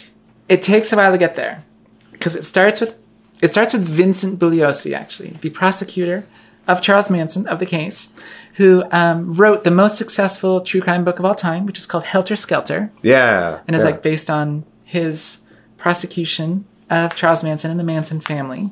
it 0.49 0.61
takes 0.61 0.91
a 0.93 0.95
while 0.95 1.11
to 1.11 1.17
get 1.17 1.35
there 1.35 1.63
because 2.11 2.35
it 2.35 2.45
starts 2.45 2.81
with 2.81 3.01
it 3.41 3.51
starts 3.51 3.73
with 3.73 3.83
Vincent 3.83 4.39
Bugliosi, 4.39 4.93
actually, 4.93 5.31
the 5.41 5.49
prosecutor 5.49 6.25
of 6.67 6.79
Charles 6.81 7.09
Manson 7.09 7.47
of 7.47 7.57
the 7.57 7.65
case, 7.65 8.15
who 8.55 8.83
um, 8.91 9.33
wrote 9.33 9.63
the 9.63 9.71
most 9.71 9.95
successful 9.95 10.61
true 10.61 10.79
crime 10.79 11.03
book 11.03 11.17
of 11.17 11.25
all 11.25 11.33
time, 11.33 11.65
which 11.65 11.79
is 11.79 11.87
called 11.87 12.03
Helter 12.03 12.35
Skelter, 12.35 12.91
Yeah. 13.01 13.61
and 13.65 13.75
is 13.75 13.81
yeah. 13.81 13.89
like 13.89 14.03
based 14.03 14.29
on 14.29 14.63
his 14.91 15.39
prosecution 15.77 16.65
of 16.89 17.15
Charles 17.15 17.43
Manson 17.43 17.71
and 17.71 17.79
the 17.79 17.83
Manson 17.83 18.19
family. 18.19 18.69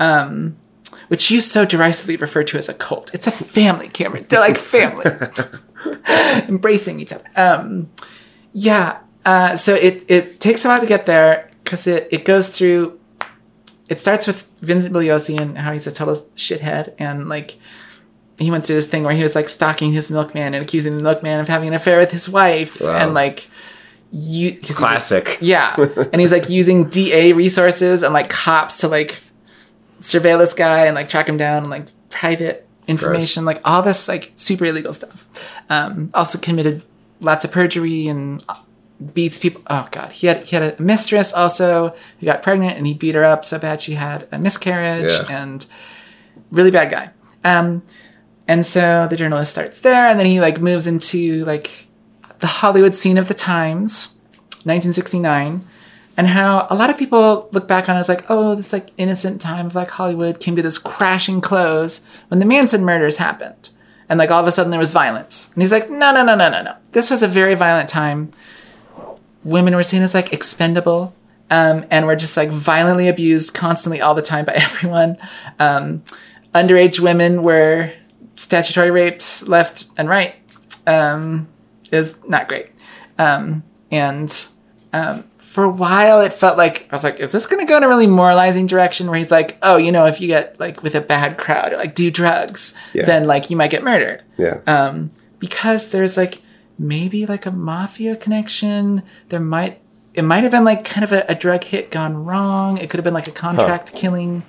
Um, 0.00 0.56
which 1.08 1.30
you 1.30 1.40
so 1.40 1.64
derisively 1.64 2.16
refer 2.16 2.42
to 2.44 2.56
as 2.58 2.68
a 2.68 2.74
cult. 2.74 3.14
It's 3.14 3.26
a 3.26 3.30
family, 3.30 3.88
Cameron. 3.88 4.24
They're 4.28 4.40
like 4.40 4.56
family, 4.58 5.04
embracing 6.48 7.00
each 7.00 7.12
other. 7.12 7.24
Um, 7.36 7.90
yeah. 8.52 8.98
Uh, 9.24 9.54
so 9.56 9.74
it 9.74 10.04
it 10.08 10.40
takes 10.40 10.64
a 10.64 10.68
while 10.68 10.80
to 10.80 10.86
get 10.86 11.06
there 11.06 11.50
because 11.62 11.86
it 11.86 12.08
it 12.10 12.24
goes 12.24 12.48
through. 12.48 12.98
It 13.88 14.00
starts 14.00 14.26
with 14.26 14.48
Vincent 14.60 14.94
Bugliosi 14.94 15.38
and 15.40 15.58
how 15.58 15.72
he's 15.72 15.86
a 15.86 15.92
total 15.92 16.16
shithead 16.36 16.94
and 16.98 17.28
like 17.28 17.58
he 18.38 18.50
went 18.50 18.64
through 18.66 18.76
this 18.76 18.86
thing 18.88 19.04
where 19.04 19.14
he 19.14 19.22
was 19.22 19.34
like 19.34 19.48
stalking 19.48 19.92
his 19.92 20.10
milkman 20.10 20.54
and 20.54 20.64
accusing 20.64 20.96
the 20.96 21.02
milkman 21.02 21.38
of 21.38 21.48
having 21.48 21.68
an 21.68 21.74
affair 21.74 21.98
with 22.00 22.10
his 22.10 22.28
wife 22.28 22.80
Wow. 22.80 22.96
and 22.96 23.14
like 23.14 23.48
you 24.16 24.50
he's, 24.62 24.80
like- 24.80 24.90
Classic. 24.92 25.38
yeah. 25.40 25.74
And 26.12 26.20
he's 26.20 26.30
like 26.30 26.48
using 26.48 26.84
DA 26.88 27.32
resources 27.32 28.04
and 28.04 28.14
like 28.14 28.28
cops 28.30 28.78
to 28.82 28.88
like 28.88 29.20
surveil 30.00 30.38
this 30.38 30.54
guy 30.54 30.86
and 30.86 30.94
like 30.94 31.08
track 31.08 31.28
him 31.28 31.36
down 31.36 31.62
and 31.64 31.70
like 31.70 31.86
private 32.10 32.66
information, 32.86 33.44
like 33.44 33.60
all 33.64 33.82
this 33.82 34.06
like 34.06 34.32
super 34.36 34.66
illegal 34.66 34.92
stuff. 34.92 35.26
Um, 35.68 36.10
also 36.14 36.38
committed 36.38 36.84
lots 37.20 37.44
of 37.44 37.50
perjury 37.50 38.06
and 38.06 38.44
beats 39.14 39.36
people. 39.38 39.62
Oh 39.66 39.88
god, 39.90 40.12
he 40.12 40.28
had 40.28 40.44
he 40.44 40.54
had 40.54 40.78
a 40.78 40.80
mistress 40.80 41.32
also 41.32 41.92
who 42.20 42.26
got 42.26 42.40
pregnant 42.42 42.76
and 42.78 42.86
he 42.86 42.94
beat 42.94 43.16
her 43.16 43.24
up 43.24 43.44
so 43.44 43.58
bad 43.58 43.80
she 43.82 43.94
had 43.94 44.28
a 44.30 44.38
miscarriage 44.38 45.10
Yeah. 45.10 45.42
and 45.42 45.66
really 46.52 46.70
bad 46.70 46.90
guy. 46.90 47.10
Um, 47.42 47.82
and 48.46 48.64
so 48.64 49.08
the 49.10 49.16
journalist 49.16 49.50
starts 49.50 49.80
there 49.80 50.08
and 50.08 50.18
then 50.20 50.26
he 50.26 50.40
like 50.40 50.60
moves 50.60 50.86
into 50.86 51.44
like 51.46 51.88
the 52.40 52.46
Hollywood 52.46 52.94
scene 52.94 53.18
of 53.18 53.28
the 53.28 53.34
times, 53.34 54.18
1969, 54.64 55.66
and 56.16 56.28
how 56.28 56.66
a 56.70 56.76
lot 56.76 56.90
of 56.90 56.98
people 56.98 57.48
look 57.52 57.66
back 57.66 57.88
on 57.88 57.96
it 57.96 57.98
as 57.98 58.08
like, 58.08 58.24
oh, 58.28 58.54
this 58.54 58.72
like 58.72 58.90
innocent 58.96 59.40
time 59.40 59.66
of 59.66 59.74
like 59.74 59.90
Hollywood 59.90 60.40
came 60.40 60.54
to 60.56 60.62
this 60.62 60.78
crashing 60.78 61.40
close 61.40 62.06
when 62.28 62.38
the 62.38 62.46
Manson 62.46 62.84
murders 62.84 63.16
happened. 63.16 63.70
And 64.08 64.18
like 64.18 64.30
all 64.30 64.40
of 64.40 64.46
a 64.46 64.52
sudden 64.52 64.70
there 64.70 64.78
was 64.78 64.92
violence. 64.92 65.52
And 65.54 65.62
he's 65.62 65.72
like, 65.72 65.90
no, 65.90 66.12
no, 66.12 66.22
no, 66.22 66.36
no, 66.36 66.48
no, 66.48 66.62
no. 66.62 66.76
This 66.92 67.10
was 67.10 67.22
a 67.22 67.28
very 67.28 67.54
violent 67.54 67.88
time. 67.88 68.30
Women 69.42 69.74
were 69.74 69.82
seen 69.82 70.02
as 70.02 70.14
like 70.14 70.32
expendable 70.32 71.14
um, 71.50 71.84
and 71.90 72.06
were 72.06 72.16
just 72.16 72.36
like 72.36 72.50
violently 72.50 73.08
abused 73.08 73.54
constantly 73.54 74.00
all 74.00 74.14
the 74.14 74.22
time 74.22 74.44
by 74.44 74.52
everyone. 74.54 75.16
Um, 75.58 76.04
underage 76.54 77.00
women 77.00 77.42
were 77.42 77.92
statutory 78.36 78.90
rapes 78.90 79.46
left 79.48 79.86
and 79.96 80.08
right. 80.08 80.34
Um, 80.86 81.48
is 81.92 82.16
not 82.26 82.48
great. 82.48 82.68
Um, 83.18 83.62
and 83.90 84.46
um, 84.92 85.24
for 85.38 85.64
a 85.64 85.68
while, 85.70 86.20
it 86.20 86.32
felt 86.32 86.56
like 86.58 86.88
I 86.90 86.94
was 86.94 87.04
like, 87.04 87.20
is 87.20 87.32
this 87.32 87.46
going 87.46 87.64
to 87.64 87.68
go 87.70 87.76
in 87.76 87.82
a 87.84 87.88
really 87.88 88.06
moralizing 88.06 88.66
direction 88.66 89.08
where 89.08 89.16
he's 89.18 89.30
like, 89.30 89.56
oh, 89.62 89.76
you 89.76 89.92
know, 89.92 90.06
if 90.06 90.20
you 90.20 90.26
get 90.26 90.58
like 90.58 90.82
with 90.82 90.94
a 90.94 91.00
bad 91.00 91.38
crowd 91.38 91.72
or 91.72 91.76
like 91.76 91.94
do 91.94 92.10
drugs, 92.10 92.74
Yeah. 92.92 93.04
then 93.04 93.26
like 93.26 93.50
you 93.50 93.56
might 93.56 93.70
get 93.70 93.82
murdered 93.84 94.22
Yeah. 94.38 94.60
um, 94.66 95.10
because 95.38 95.88
there's 95.90 96.16
like 96.16 96.42
maybe 96.78 97.24
like 97.26 97.46
a 97.46 97.50
mafia 97.52 98.16
connection. 98.16 99.02
There 99.28 99.40
might 99.40 99.80
it 100.14 100.22
might 100.22 100.42
have 100.44 100.52
been 100.52 100.64
like 100.64 100.84
kind 100.84 101.02
of 101.04 101.12
a, 101.12 101.24
a 101.28 101.34
drug 101.34 101.64
hit 101.64 101.90
gone 101.90 102.24
wrong. 102.24 102.78
It 102.78 102.88
could 102.90 102.98
have 102.98 103.04
been 103.04 103.14
like 103.14 103.26
a 103.28 103.32
contract 103.32 103.94
killing. 103.94 104.42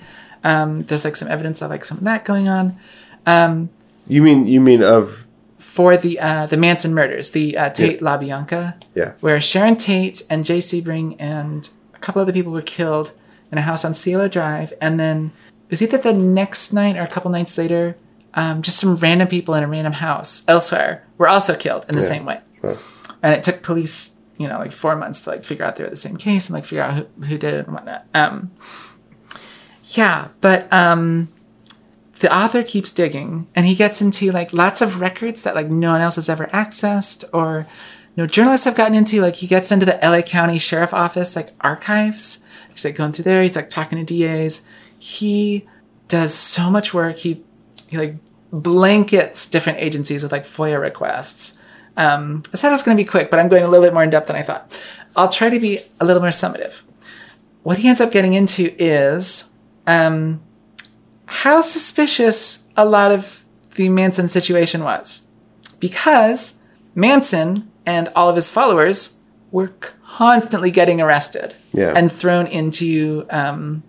Um, 0.43 0.83
there's 0.83 1.03
like 1.03 1.15
some 1.15 1.27
evidence 1.27 1.61
of 1.61 1.69
like 1.71 1.83
some 1.83 1.97
of 1.97 2.03
that 2.03 2.23
going 2.23 2.47
on 2.47 2.77
Um, 3.25 3.69
you 4.07 4.21
mean 4.21 4.45
you 4.45 4.61
mean 4.61 4.83
of 4.83 5.24
for 5.75 5.97
the 5.97 6.17
uh, 6.21 6.45
the 6.45 6.55
Manson 6.55 6.93
murders, 6.93 7.31
the 7.31 7.57
uh, 7.57 7.69
Tate 7.69 7.99
LaBianca, 7.99 8.81
yeah. 8.93 9.11
where 9.19 9.41
Sharon 9.41 9.75
Tate 9.75 10.21
and 10.29 10.45
Jay 10.45 10.59
Sebring 10.59 11.17
and 11.19 11.69
a 11.93 11.97
couple 11.97 12.21
other 12.21 12.31
people 12.31 12.53
were 12.53 12.61
killed 12.61 13.11
in 13.51 13.57
a 13.57 13.61
house 13.61 13.83
on 13.83 13.93
Cielo 13.93 14.29
Drive, 14.29 14.71
and 14.79 14.97
then 14.97 15.33
it 15.65 15.71
was 15.71 15.81
either 15.81 15.97
the 15.97 16.13
next 16.13 16.71
night 16.71 16.95
or 16.95 17.01
a 17.01 17.09
couple 17.09 17.29
nights 17.29 17.57
later, 17.57 17.97
um, 18.35 18.61
just 18.61 18.79
some 18.79 18.95
random 18.95 19.27
people 19.27 19.53
in 19.53 19.65
a 19.65 19.67
random 19.67 19.91
house 19.91 20.45
elsewhere 20.47 21.05
were 21.17 21.27
also 21.27 21.53
killed 21.57 21.85
in 21.89 21.95
the 21.95 22.01
same 22.01 22.23
way. 22.23 22.39
Huh. 22.61 22.77
And 23.21 23.33
it 23.33 23.43
took 23.43 23.61
police, 23.61 24.15
you 24.37 24.47
know, 24.47 24.57
like 24.57 24.71
four 24.71 24.95
months 24.95 25.19
to 25.21 25.31
like 25.31 25.43
figure 25.43 25.65
out 25.65 25.75
they 25.75 25.83
were 25.83 25.89
the 25.89 25.97
same 25.97 26.15
case 26.15 26.47
and 26.47 26.53
like 26.53 26.63
figure 26.63 26.83
out 26.83 26.93
who, 26.93 27.23
who 27.25 27.37
did 27.37 27.53
it 27.53 27.65
and 27.65 27.73
whatnot. 27.73 28.05
Um, 28.13 28.53
yeah, 29.93 30.29
but 30.39 30.71
um, 30.71 31.27
the 32.19 32.35
author 32.35 32.63
keeps 32.63 32.91
digging 32.91 33.47
and 33.55 33.65
he 33.65 33.75
gets 33.75 34.01
into 34.01 34.31
like 34.31 34.53
lots 34.53 34.81
of 34.81 35.01
records 35.01 35.43
that 35.43 35.55
like 35.55 35.69
no 35.69 35.91
one 35.91 36.01
else 36.01 36.15
has 36.15 36.29
ever 36.29 36.47
accessed 36.47 37.25
or 37.33 37.67
no 38.15 38.25
journalists 38.25 38.65
have 38.65 38.75
gotten 38.75 38.95
into. 38.95 39.21
Like 39.21 39.35
he 39.35 39.47
gets 39.47 39.71
into 39.71 39.85
the 39.85 39.99
LA 40.01 40.21
County 40.21 40.57
Sheriff 40.57 40.93
Office 40.93 41.35
like 41.35 41.49
archives. 41.61 42.45
He's 42.71 42.85
like 42.85 42.95
going 42.95 43.11
through 43.11 43.25
there. 43.25 43.41
He's 43.41 43.55
like 43.55 43.69
talking 43.69 44.03
to 44.03 44.19
DAs. 44.19 44.67
He 44.97 45.67
does 46.07 46.33
so 46.33 46.69
much 46.69 46.93
work. 46.93 47.17
He 47.17 47.43
he 47.87 47.97
like 47.97 48.15
blankets 48.51 49.47
different 49.47 49.79
agencies 49.79 50.23
with 50.23 50.31
like 50.31 50.43
FOIA 50.43 50.79
requests. 50.79 51.57
Um, 51.97 52.43
I 52.53 52.57
said 52.57 52.69
I 52.69 52.71
was 52.71 52.83
going 52.83 52.97
to 52.97 53.01
be 53.03 53.07
quick, 53.07 53.29
but 53.29 53.39
I'm 53.39 53.47
going 53.47 53.63
a 53.63 53.69
little 53.69 53.85
bit 53.85 53.93
more 53.93 54.03
in 54.03 54.09
depth 54.09 54.27
than 54.27 54.35
I 54.35 54.41
thought. 54.41 54.81
I'll 55.15 55.29
try 55.29 55.49
to 55.49 55.59
be 55.59 55.79
a 55.99 56.05
little 56.05 56.21
more 56.21 56.31
summative. 56.31 56.83
What 57.63 57.77
he 57.79 57.87
ends 57.87 58.01
up 58.01 58.11
getting 58.11 58.33
into 58.33 58.75
is 58.77 59.49
um, 59.87 60.41
how 61.25 61.61
suspicious 61.61 62.67
a 62.77 62.85
lot 62.85 63.11
of 63.11 63.45
the 63.75 63.89
Manson 63.89 64.27
situation 64.27 64.83
was. 64.83 65.27
Because 65.79 66.55
Manson 66.93 67.71
and 67.85 68.09
all 68.15 68.29
of 68.29 68.35
his 68.35 68.49
followers 68.49 69.17
were 69.51 69.73
constantly 70.03 70.71
getting 70.71 71.01
arrested 71.01 71.55
Yeah. 71.73 71.93
and 71.95 72.11
thrown 72.11 72.47
into 72.47 73.25
um, 73.29 73.83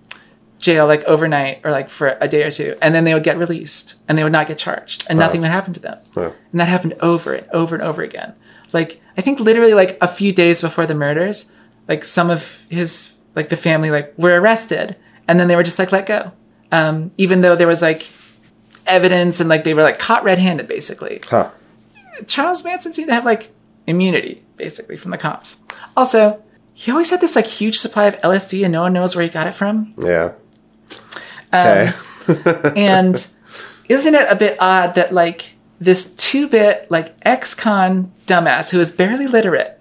jail 0.58 0.86
like 0.86 1.04
overnight 1.04 1.60
or 1.64 1.70
like 1.70 1.88
for 1.90 2.16
a 2.20 2.28
day 2.28 2.42
or 2.42 2.50
two. 2.50 2.76
And 2.82 2.94
then 2.94 3.04
they 3.04 3.14
would 3.14 3.22
get 3.22 3.38
released 3.38 3.96
and 4.08 4.16
they 4.18 4.22
would 4.24 4.32
not 4.32 4.46
get 4.48 4.58
charged 4.58 5.06
and 5.08 5.18
nothing 5.18 5.40
would 5.40 5.50
happen 5.50 5.72
to 5.74 5.80
them. 5.80 5.98
Wow. 6.14 6.32
And 6.50 6.60
that 6.60 6.68
happened 6.68 6.94
over 7.00 7.32
and 7.34 7.46
over 7.52 7.74
and 7.76 7.84
over 7.84 8.02
again. 8.02 8.34
Like, 8.72 9.00
I 9.16 9.20
think 9.22 9.38
literally 9.40 9.74
like 9.74 9.96
a 10.00 10.08
few 10.08 10.32
days 10.32 10.60
before 10.60 10.86
the 10.86 10.94
murders, 10.94 11.52
like 11.88 12.04
some 12.04 12.30
of 12.30 12.64
his, 12.68 13.12
like 13.34 13.48
the 13.48 13.56
family, 13.56 13.90
like 13.90 14.12
were 14.18 14.38
arrested 14.40 14.96
and 15.28 15.38
then 15.38 15.48
they 15.48 15.56
were 15.56 15.62
just 15.62 15.78
like 15.78 15.92
let 15.92 16.06
go. 16.06 16.32
Um, 16.72 17.10
even 17.16 17.40
though 17.42 17.56
there 17.56 17.66
was 17.66 17.82
like 17.82 18.08
evidence 18.86 19.40
and 19.40 19.48
like 19.48 19.64
they 19.64 19.74
were 19.74 19.82
like 19.82 19.98
caught 19.98 20.24
red 20.24 20.38
handed 20.38 20.68
basically. 20.68 21.20
Huh. 21.28 21.50
Charles 22.26 22.64
Manson 22.64 22.92
seemed 22.92 23.08
to 23.08 23.14
have 23.14 23.24
like 23.24 23.50
immunity 23.86 24.42
basically 24.56 24.96
from 24.96 25.10
the 25.10 25.18
cops. 25.18 25.64
Also, 25.96 26.42
he 26.74 26.90
always 26.90 27.10
had 27.10 27.20
this 27.20 27.36
like 27.36 27.46
huge 27.46 27.78
supply 27.78 28.04
of 28.06 28.20
LSD 28.20 28.64
and 28.64 28.72
no 28.72 28.82
one 28.82 28.92
knows 28.92 29.14
where 29.14 29.24
he 29.24 29.30
got 29.30 29.46
it 29.46 29.54
from. 29.54 29.94
Yeah. 29.98 30.32
Um, 31.52 31.62
Okay. 31.66 31.92
and 32.76 33.26
isn't 33.88 34.14
it 34.14 34.26
a 34.28 34.34
bit 34.34 34.56
odd 34.60 34.94
that 34.94 35.12
like 35.12 35.54
this 35.80 36.12
two-bit 36.16 36.90
like 36.90 37.14
ex-con 37.22 38.12
dumbass 38.26 38.70
who 38.70 38.80
is 38.80 38.90
barely 38.90 39.28
literate 39.28 39.80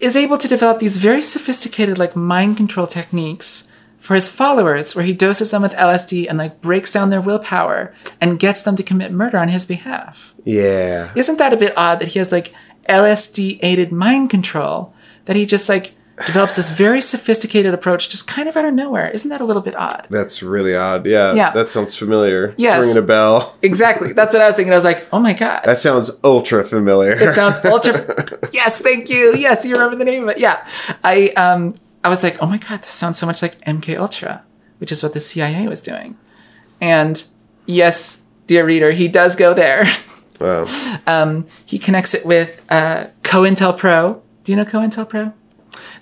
is 0.00 0.16
able 0.16 0.36
to 0.38 0.48
develop 0.48 0.80
these 0.80 0.96
very 0.96 1.22
sophisticated 1.22 1.96
like 1.98 2.16
mind 2.16 2.56
control 2.56 2.86
techniques 2.86 3.68
for 4.00 4.14
his 4.14 4.28
followers 4.28 4.96
where 4.96 5.04
he 5.04 5.12
doses 5.12 5.52
them 5.52 5.62
with 5.62 5.74
LSD 5.74 6.26
and 6.28 6.38
like 6.38 6.60
breaks 6.60 6.92
down 6.92 7.10
their 7.10 7.20
willpower 7.20 7.94
and 8.20 8.38
gets 8.40 8.62
them 8.62 8.74
to 8.74 8.82
commit 8.82 9.12
murder 9.12 9.38
on 9.38 9.48
his 9.48 9.64
behalf. 9.66 10.34
yeah. 10.44 11.12
Isn't 11.14 11.36
that 11.38 11.52
a 11.52 11.56
bit 11.56 11.72
odd 11.76 12.00
that 12.00 12.08
he 12.08 12.18
has 12.18 12.32
like 12.32 12.52
LSD 12.88 13.58
aided 13.62 13.92
mind 13.92 14.30
control 14.30 14.92
that 15.26 15.36
he 15.36 15.46
just 15.46 15.68
like 15.68 15.94
develops 16.26 16.56
this 16.56 16.68
very 16.70 17.00
sophisticated 17.00 17.72
approach 17.72 18.08
just 18.10 18.26
kind 18.26 18.48
of 18.48 18.56
out 18.56 18.64
of 18.64 18.74
nowhere? 18.74 19.08
Isn't 19.10 19.28
that 19.30 19.40
a 19.40 19.44
little 19.44 19.62
bit 19.62 19.74
odd? 19.76 20.06
That's 20.10 20.42
really 20.42 20.74
odd. 20.74 21.06
Yeah. 21.06 21.34
Yeah. 21.34 21.50
That 21.52 21.68
sounds 21.68 21.94
familiar. 21.96 22.54
Yes. 22.56 22.76
It's 22.78 22.86
ringing 22.86 23.02
a 23.02 23.06
bell. 23.06 23.56
Exactly. 23.62 24.12
That's 24.12 24.32
what 24.34 24.42
I 24.42 24.46
was 24.46 24.54
thinking. 24.54 24.72
I 24.72 24.76
was 24.76 24.84
like, 24.84 25.06
oh 25.12 25.20
my 25.20 25.34
God. 25.34 25.62
That 25.64 25.78
sounds 25.78 26.10
ultra 26.24 26.64
familiar. 26.64 27.12
it 27.12 27.34
sounds 27.34 27.56
ultra. 27.64 28.26
yes, 28.52 28.80
thank 28.80 29.08
you. 29.08 29.34
Yes, 29.36 29.64
you 29.64 29.74
remember 29.74 29.96
the 29.96 30.04
name 30.04 30.22
of 30.24 30.30
it. 30.30 30.38
Yeah. 30.38 30.66
I 31.04 31.28
um 31.30 31.74
I 32.02 32.08
was 32.08 32.22
like, 32.22 32.38
oh 32.40 32.46
my 32.46 32.58
God, 32.58 32.82
this 32.82 32.92
sounds 32.92 33.18
so 33.18 33.26
much 33.26 33.42
like 33.42 33.60
MK 33.62 33.96
Ultra, 33.98 34.44
which 34.78 34.90
is 34.90 35.02
what 35.02 35.12
the 35.12 35.20
CIA 35.20 35.68
was 35.68 35.80
doing. 35.80 36.16
And 36.80 37.22
yes, 37.66 38.20
dear 38.46 38.64
reader, 38.64 38.92
he 38.92 39.08
does 39.08 39.36
go 39.36 39.52
there. 39.52 39.84
wow. 40.40 41.44
he 41.66 41.78
connects 41.78 42.14
it 42.14 42.24
with 42.24 42.64
uh, 42.70 43.06
COINTELPRO. 43.22 44.20
Do 44.44 44.52
you 44.52 44.56
know 44.56 44.64
COINTELPRO? 44.64 45.34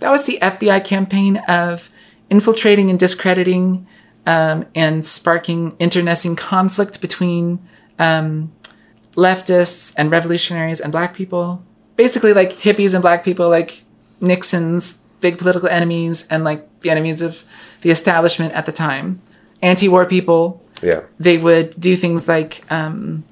That 0.01 0.11
was 0.11 0.25
the 0.25 0.39
FBI 0.41 0.85
campaign 0.85 1.39
of 1.49 1.91
infiltrating 2.31 2.91
and 2.91 2.99
discrediting 2.99 3.87
um, 4.27 4.67
and 4.75 5.05
sparking 5.05 5.75
internecine 5.79 6.37
conflict 6.37 7.01
between 7.01 7.67
um, 7.99 8.53
leftists 9.17 9.93
and 9.97 10.11
revolutionaries 10.11 10.81
and 10.81 10.93
black 10.93 11.15
people. 11.15 11.65
Basically, 11.97 12.33
like 12.33 12.53
hippies 12.53 12.95
and 12.95 13.03
black 13.03 13.25
people, 13.25 13.49
like 13.49 13.83
Nixon's 14.21 14.99
big 15.21 15.39
political 15.39 15.69
enemies 15.69 16.27
and 16.29 16.45
like 16.45 16.67
the 16.81 16.91
enemies 16.91 17.23
of 17.23 17.45
the 17.83 17.91
establishment 17.91 18.53
at 18.55 18.67
the 18.67 18.73
time. 18.73 19.21
Anti 19.63 19.89
war 19.89 20.07
people, 20.07 20.63
Yeah. 20.83 21.01
they 21.19 21.39
would 21.39 21.79
do 21.81 21.97
things 21.97 22.29
like 22.29 22.65
um, 22.71 23.25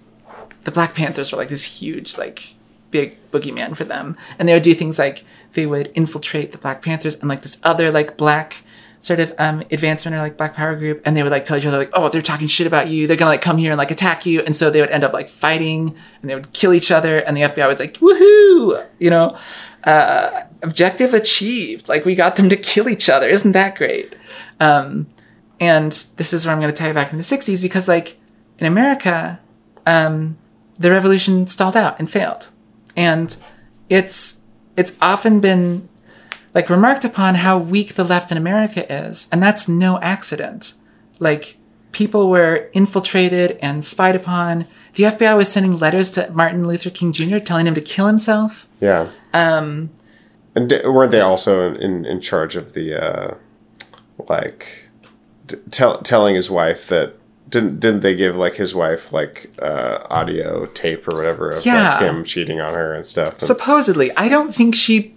the 0.63 0.71
Black 0.73 0.95
Panthers 0.95 1.31
were 1.33 1.39
like 1.39 1.49
this 1.49 1.81
huge, 1.81 2.19
like 2.19 2.55
big 2.91 3.17
boogeyman 3.31 3.77
for 3.77 3.85
them, 3.85 4.17
and 4.39 4.49
they 4.49 4.55
would 4.55 4.63
do 4.63 4.75
things 4.75 4.99
like 4.99 5.25
they 5.53 5.67
would 5.67 5.91
infiltrate 5.95 6.53
the 6.53 6.59
Black 6.59 6.83
Panthers 6.83 7.19
and 7.21 7.29
like 7.29 7.43
this 7.43 7.61
other 7.63 7.91
like 7.91 8.17
black 8.17 8.63
sort 9.07 9.21
of 9.21 9.33
um, 9.39 9.63
advancement 9.71 10.17
or 10.17 10.19
like 10.19 10.37
Black 10.37 10.55
Power 10.55 10.75
group, 10.75 11.01
and 11.05 11.17
they 11.17 11.23
would 11.23 11.33
like 11.33 11.45
tell 11.45 11.57
each 11.57 11.67
other 11.67 11.79
like, 11.79 11.91
oh, 11.93 12.09
they're 12.09 12.21
talking 12.21 12.49
shit 12.49 12.67
about 12.67 12.89
you, 12.89 13.07
they're 13.07 13.17
gonna 13.17 13.31
like 13.31 13.43
come 13.43 13.59
here 13.59 13.71
and 13.71 13.79
like 13.79 13.91
attack 13.91 14.27
you, 14.27 14.41
and 14.41 14.55
so 14.55 14.71
they 14.71 14.81
would 14.81 14.91
end 14.91 15.05
up 15.05 15.13
like 15.13 15.29
fighting 15.29 15.97
and 16.21 16.31
they 16.31 16.35
would 16.35 16.53
kill 16.53 16.73
each 16.73 16.91
other, 16.91 17.19
and 17.19 17.37
the 17.37 17.43
FBI 17.43 17.69
was 17.69 17.81
like, 17.81 17.95
woohoo, 17.95 18.85
you 18.99 19.11
know. 19.11 19.37
Uh, 19.85 20.45
objective 20.65 21.15
achieved. 21.15 21.89
Like 21.89 22.05
we 22.05 22.17
got 22.17 22.35
them 22.35 22.49
to 22.49 22.57
kill 22.57 22.89
each 22.89 23.09
other. 23.09 23.29
Isn't 23.29 23.53
that 23.53 23.77
great? 23.77 24.17
Um, 24.59 25.07
and 25.61 25.93
this 26.17 26.33
is 26.33 26.45
where 26.45 26.55
I'm 26.55 26.61
to 26.61 26.73
tie 26.73 26.91
it 26.91 26.95
back 26.95 27.13
in 27.13 27.19
the 27.19 27.25
60s 27.25 27.63
because, 27.63 27.87
like, 27.87 28.19
in 28.59 28.67
America, 28.67 29.39
um, 29.87 30.37
the 30.79 30.91
revolution 30.91 31.47
stalled 31.47 31.77
out 31.77 31.99
and 31.99 32.11
failed. 32.11 32.49
And 32.97 33.37
it's 33.89 34.41
it's 34.77 34.97
often 35.01 35.41
been 35.41 35.89
like 36.57 36.69
remarked 36.71 37.05
upon 37.05 37.37
how 37.37 37.57
weak 37.59 37.95
the 37.95 38.03
left 38.05 38.33
in 38.33 38.37
America 38.39 38.83
is, 38.93 39.29
and 39.31 39.41
that's 39.43 39.69
no 39.69 40.01
accident. 40.01 40.73
Like 41.21 41.57
people 41.93 42.29
were 42.31 42.69
infiltrated 42.73 43.59
and 43.63 43.85
spied 43.85 44.17
upon. 44.17 44.67
The 44.95 45.05
FBI 45.05 45.37
was 45.37 45.53
sending 45.53 45.79
letters 45.79 46.11
to 46.13 46.31
Martin 46.33 46.67
Luther 46.67 46.91
King 46.91 47.13
Jr. 47.13 47.39
telling 47.39 47.67
him 47.67 47.75
to 47.75 47.81
kill 47.83 48.07
himself. 48.07 48.67
Yeah. 48.81 49.11
Um, 49.35 49.91
and 50.55 50.71
di- 50.71 50.87
weren't 50.89 51.13
they 51.13 51.21
also 51.21 51.69
in, 51.69 51.77
in, 51.77 52.05
in 52.07 52.21
charge 52.21 52.57
of 52.57 52.73
the 52.73 52.95
uh, 52.95 53.35
like 54.29 54.89
t- 55.49 55.57
tell, 55.71 55.99
telling 55.99 56.35
his 56.35 56.51
wife 56.51 56.89
that 56.89 57.15
didn't 57.49 57.79
didn't 57.79 58.01
they 58.01 58.15
give 58.17 58.37
like 58.37 58.55
his 58.57 58.75
wife 58.75 59.13
like 59.13 59.51
uh, 59.63 59.99
audio 60.11 60.67
tape 60.67 61.07
or 61.09 61.17
whatever 61.17 61.51
of 61.53 61.65
Yeah. 61.65 61.91
like 61.93 62.01
him 62.03 62.25
cheating 62.25 62.61
on 62.61 62.73
her 62.75 62.93
and 62.95 63.07
stuff? 63.07 63.33
And- 63.35 63.41
Supposedly, 63.43 64.15
I 64.17 64.29
don't 64.29 64.55
think 64.55 64.75
she. 64.75 65.15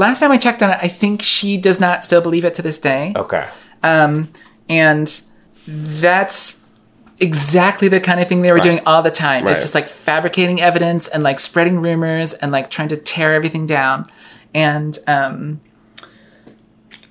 Last 0.00 0.20
time 0.20 0.32
I 0.32 0.38
checked 0.38 0.62
on 0.62 0.70
it, 0.70 0.78
I 0.80 0.88
think 0.88 1.20
she 1.20 1.58
does 1.58 1.78
not 1.78 2.02
still 2.02 2.22
believe 2.22 2.46
it 2.46 2.54
to 2.54 2.62
this 2.62 2.78
day. 2.78 3.12
okay. 3.14 3.46
and 4.66 5.20
that's 5.66 6.64
exactly 7.18 7.88
the 7.88 8.00
kind 8.00 8.18
of 8.18 8.26
thing 8.26 8.40
they 8.40 8.50
were 8.50 8.60
doing 8.60 8.80
all 8.86 9.02
the 9.02 9.10
time. 9.10 9.46
It's 9.46 9.60
just 9.60 9.74
like 9.74 9.88
fabricating 9.88 10.58
evidence 10.58 11.06
and 11.06 11.22
like 11.22 11.38
spreading 11.38 11.80
rumors 11.80 12.32
and 12.32 12.50
like 12.50 12.70
trying 12.70 12.88
to 12.88 12.96
tear 12.96 13.34
everything 13.34 13.66
down. 13.66 14.10
And 14.54 14.98
um, 15.06 15.60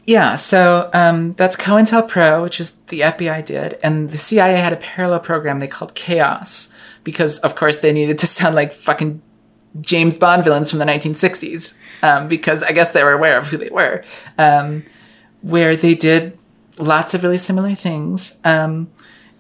yeah, 0.06 0.34
so 0.34 0.90
um, 0.92 1.34
that's 1.34 1.56
COINTELPRO, 1.56 2.42
which 2.42 2.60
is 2.60 2.72
the 2.88 3.02
FBI 3.02 3.46
did, 3.46 3.78
and 3.84 4.10
the 4.10 4.18
CIA 4.18 4.56
had 4.56 4.74
a 4.74 4.78
parallel 4.78 5.20
program 5.20 5.60
they 5.60 5.68
called 5.68 5.94
Chaos 5.94 6.74
because, 7.04 7.38
of 7.40 7.54
course, 7.54 7.82
they 7.82 7.94
needed 7.94 8.18
to 8.18 8.26
sound 8.26 8.56
like 8.56 8.74
fucking 8.74 9.22
James 9.82 10.18
Bond 10.18 10.44
villains 10.44 10.70
from 10.70 10.80
the 10.80 10.86
1960s 10.86 11.76
um, 12.04 12.28
because 12.28 12.64
I 12.64 12.72
guess 12.72 12.92
they 12.92 13.04
were 13.04 13.14
aware 13.14 13.38
of 13.38 13.48
who 13.48 13.58
they 13.58 13.70
were. 13.70 14.04
Um, 14.38 14.84
where 15.42 15.76
they 15.76 15.96
did 15.96 16.38
lots 16.78 17.14
of 17.14 17.24
really 17.24 17.38
similar 17.38 17.76
things. 17.76 18.38
Um, 18.44 18.90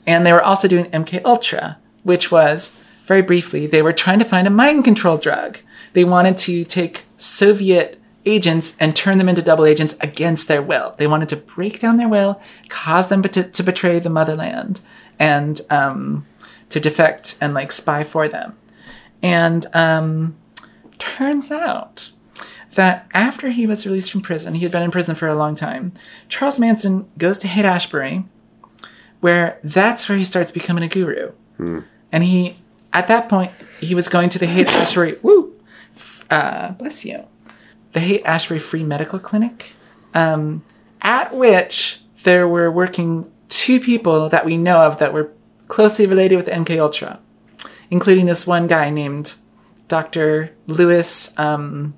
and 0.05 0.25
they 0.25 0.34
were 0.34 0.43
also 0.43 0.67
doing 0.67 0.86
MK 0.86 1.23
Ultra, 1.25 1.77
which 2.03 2.32
was 2.32 2.80
very 3.03 3.21
briefly 3.21 3.65
they 3.65 3.82
were 3.82 3.93
trying 3.93 4.19
to 4.19 4.25
find 4.25 4.47
a 4.47 4.51
mind 4.51 4.84
control 4.84 5.17
drug. 5.17 5.59
They 5.93 6.03
wanted 6.03 6.38
to 6.39 6.63
take 6.63 7.05
Soviet 7.17 7.99
agents 8.25 8.77
and 8.80 8.95
turn 8.95 9.17
them 9.17 9.30
into 9.30 9.41
double 9.41 9.65
agents 9.65 9.97
against 10.01 10.47
their 10.47 10.61
will. 10.61 10.93
They 10.97 11.07
wanted 11.07 11.30
to 11.30 11.38
break 11.38 11.80
down 11.80 11.97
their 11.97 12.07
will, 12.07 12.39
cause 12.67 13.07
them 13.07 13.23
to, 13.23 13.43
to 13.43 13.63
betray 13.63 13.99
the 13.99 14.09
motherland, 14.09 14.82
and 15.17 15.59
um, 15.69 16.27
to 16.69 16.80
defect 16.80 17.38
and 17.41 17.53
like 17.53 17.71
spy 17.71 18.03
for 18.03 18.27
them. 18.27 18.55
And 19.22 19.65
um, 19.74 20.38
turns 20.97 21.51
out 21.51 22.11
that 22.76 23.07
after 23.13 23.49
he 23.49 23.65
was 23.65 23.86
released 23.86 24.11
from 24.11 24.22
prison, 24.22 24.53
he 24.55 24.61
had 24.63 24.72
been 24.72 24.84
in 24.84 24.91
prison 24.91 25.15
for 25.15 25.28
a 25.28 25.36
long 25.36 25.55
time. 25.55 25.91
Charles 26.28 26.59
Manson 26.59 27.09
goes 27.17 27.38
to 27.39 27.47
Haight 27.47 27.65
Ashbury, 27.65 28.26
where 29.20 29.59
that's 29.63 30.07
where 30.07 30.17
he 30.17 30.24
starts 30.24 30.51
becoming 30.51 30.84
a 30.84 30.88
guru. 30.88 31.32
And 32.11 32.24
he, 32.24 32.55
at 32.93 33.07
that 33.07 33.28
point, 33.28 33.51
he 33.82 33.93
was 33.93 34.07
going 34.07 34.30
to 34.30 34.39
the 34.39 34.45
Haight 34.45 34.70
Ashbury, 34.70 35.15
woo, 35.24 35.53
uh, 36.30 36.72
bless 36.74 37.03
you, 37.05 37.26
the 37.91 37.99
Haight 37.99 38.24
Ashbury 38.26 38.59
Free 38.59 38.84
Medical 38.84 39.20
Clinic, 39.20 39.74
um, 40.13 40.63
at 41.01 41.34
which 41.36 42.01
there 42.24 42.47
were 42.47 42.72
working 42.72 43.30
two 43.49 43.80
people 43.80 44.30
that 44.30 44.45
we 44.45 44.57
know 44.57 44.82
of 44.82 44.99
that 44.99 45.11
were 45.11 45.32
closely 45.67 46.05
related 46.05 46.36
with 46.36 46.47
MK 46.47 46.80
Ultra, 46.80 47.20
including 47.89 48.25
this 48.25 48.45
one 48.45 48.67
guy 48.67 48.89
named 48.89 49.35
Dr. 49.87 50.51
Louis. 50.67 51.37
Um, 51.37 51.93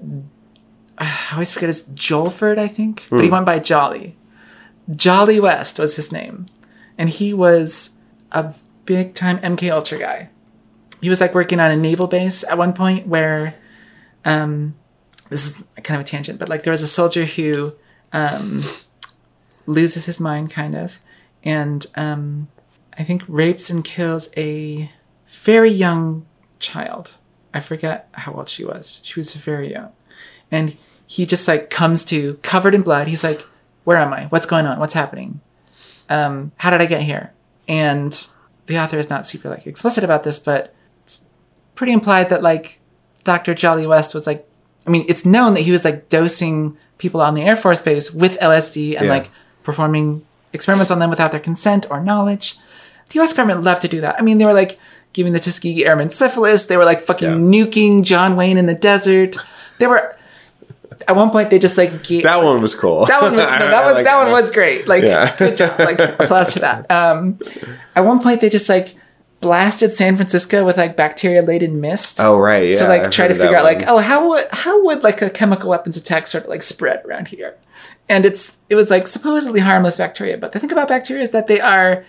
I 0.98 1.30
always 1.32 1.50
forget 1.50 1.68
his 1.68 1.82
Jolford, 1.88 2.58
I 2.58 2.68
think, 2.68 3.06
but 3.10 3.24
he 3.24 3.30
went 3.30 3.46
by 3.46 3.58
Jolly. 3.58 4.16
Jolly 4.94 5.40
West 5.40 5.78
was 5.78 5.96
his 5.96 6.12
name, 6.12 6.46
and 6.98 7.08
he 7.08 7.32
was 7.32 7.90
a 8.32 8.54
big 8.84 9.14
time 9.14 9.38
MK 9.38 9.70
Ultra 9.70 9.98
guy. 9.98 10.30
He 11.00 11.08
was 11.08 11.20
like 11.20 11.34
working 11.34 11.60
on 11.60 11.70
a 11.70 11.76
naval 11.76 12.06
base 12.06 12.44
at 12.44 12.58
one 12.58 12.74
point 12.74 13.06
where, 13.06 13.54
um, 14.24 14.74
this 15.30 15.46
is 15.46 15.62
kind 15.82 15.98
of 15.98 16.06
a 16.06 16.08
tangent, 16.08 16.38
but 16.38 16.48
like 16.48 16.64
there 16.64 16.72
was 16.72 16.82
a 16.82 16.86
soldier 16.86 17.24
who 17.24 17.72
um, 18.12 18.62
loses 19.66 20.04
his 20.04 20.20
mind, 20.20 20.50
kind 20.50 20.74
of, 20.74 20.98
and 21.42 21.86
um, 21.94 22.48
I 22.98 23.04
think 23.04 23.22
rapes 23.28 23.70
and 23.70 23.84
kills 23.84 24.28
a 24.36 24.90
very 25.26 25.70
young 25.70 26.26
child. 26.58 27.18
I 27.54 27.60
forget 27.60 28.08
how 28.12 28.32
old 28.34 28.48
she 28.48 28.64
was. 28.64 29.00
She 29.02 29.18
was 29.18 29.34
very 29.34 29.72
young. 29.72 29.90
And 30.50 30.76
he 31.06 31.26
just 31.26 31.46
like 31.48 31.70
comes 31.70 32.04
to 32.06 32.34
covered 32.42 32.74
in 32.74 32.82
blood. 32.82 33.08
He's 33.08 33.24
like, 33.24 33.42
Where 33.84 33.96
am 33.98 34.12
I? 34.12 34.26
What's 34.26 34.46
going 34.46 34.66
on? 34.66 34.78
What's 34.78 34.94
happening? 34.94 35.40
Um, 36.08 36.52
how 36.58 36.70
did 36.70 36.80
I 36.80 36.86
get 36.86 37.02
here? 37.02 37.32
And 37.68 38.26
the 38.66 38.78
author 38.78 38.98
is 38.98 39.10
not 39.10 39.26
super 39.26 39.48
like 39.48 39.66
explicit 39.66 40.04
about 40.04 40.22
this, 40.24 40.38
but 40.38 40.74
it's 41.04 41.22
pretty 41.74 41.92
implied 41.92 42.28
that 42.30 42.42
like 42.42 42.80
Dr. 43.24 43.54
Jolly 43.54 43.86
West 43.86 44.14
was 44.14 44.26
like 44.26 44.46
I 44.86 44.90
mean, 44.90 45.04
it's 45.08 45.26
known 45.26 45.54
that 45.54 45.60
he 45.60 45.72
was 45.72 45.84
like 45.84 46.08
dosing 46.08 46.76
people 46.98 47.20
on 47.20 47.34
the 47.34 47.42
Air 47.42 47.54
Force 47.56 47.80
Base 47.80 48.12
with 48.12 48.38
LSD 48.40 48.96
and 48.96 49.06
Yeah. 49.06 49.10
like 49.12 49.30
performing 49.62 50.24
experiments 50.52 50.90
on 50.90 50.98
them 50.98 51.10
without 51.10 51.30
their 51.30 51.40
consent 51.40 51.86
or 51.90 52.00
knowledge. 52.00 52.56
The 53.10 53.20
US 53.20 53.32
government 53.32 53.62
loved 53.62 53.82
to 53.82 53.88
do 53.88 54.00
that. 54.02 54.16
I 54.18 54.22
mean, 54.22 54.38
they 54.38 54.44
were 54.46 54.52
like 54.54 54.78
giving 55.12 55.32
the 55.32 55.40
Tuskegee 55.40 55.84
Airmen 55.84 56.10
syphilis. 56.10 56.66
They 56.66 56.76
were 56.76 56.84
like 56.84 57.00
fucking 57.00 57.28
Yeah. 57.28 57.34
nuking 57.64 58.04
John 58.04 58.36
Wayne 58.36 58.56
in 58.58 58.66
the 58.66 58.74
desert. 58.74 59.36
They 59.78 59.86
were, 59.86 60.00
at 61.08 61.16
one 61.16 61.30
point, 61.30 61.50
they 61.50 61.58
just 61.58 61.76
like 61.78 62.04
gave. 62.04 62.22
That 62.22 62.42
one 62.42 62.62
was 62.62 62.74
cool. 62.74 63.06
That 63.06 63.20
one, 63.22 63.32
was, 63.32 63.40
no, 63.42 63.46
that, 63.46 63.84
one, 63.84 63.94
like 63.94 64.04
that 64.04 64.22
one 64.22 64.30
was 64.32 64.50
great. 64.50 64.86
Like, 64.86 65.02
Yeah. 65.02 65.34
good 65.38 65.56
job. 65.56 65.78
Like, 65.78 65.98
applause 65.98 66.52
for 66.52 66.60
that. 66.60 66.90
Um, 66.90 67.38
at 67.96 68.02
one 68.02 68.20
point, 68.20 68.40
they 68.40 68.48
just 68.48 68.68
like 68.68 68.94
blasted 69.40 69.90
San 69.92 70.16
Francisco 70.16 70.64
with 70.66 70.76
like 70.76 70.96
bacteria 70.96 71.42
laden 71.42 71.80
mist. 71.80 72.20
Oh 72.20 72.38
right, 72.38 72.68
yeah. 72.68 72.78
to 72.78 72.88
like 72.88 73.02
I've 73.04 73.10
try 73.10 73.26
to 73.26 73.32
heard 73.32 73.32
of 73.32 73.38
that 73.38 73.44
figure 73.44 73.56
out 73.56 73.64
like 73.64 73.82
oh 73.88 73.96
how 73.98 74.28
would 74.28 74.46
how 74.52 74.84
would 74.84 75.02
like 75.02 75.22
a 75.22 75.30
chemical 75.30 75.70
weapons 75.70 75.96
attack 75.96 76.26
sort 76.26 76.44
of 76.44 76.50
like 76.50 76.62
spread 76.62 77.02
around 77.06 77.28
here 77.28 77.56
and 78.10 78.26
it's 78.26 78.58
it 78.68 78.74
was 78.74 78.90
like 78.90 79.06
supposedly 79.06 79.60
harmless 79.60 79.96
bacteria 79.96 80.36
but 80.36 80.52
the 80.52 80.60
thing 80.60 80.70
about 80.70 80.88
bacteria 80.88 81.22
is 81.22 81.30
that 81.30 81.46
they 81.46 81.58
are 81.58 82.04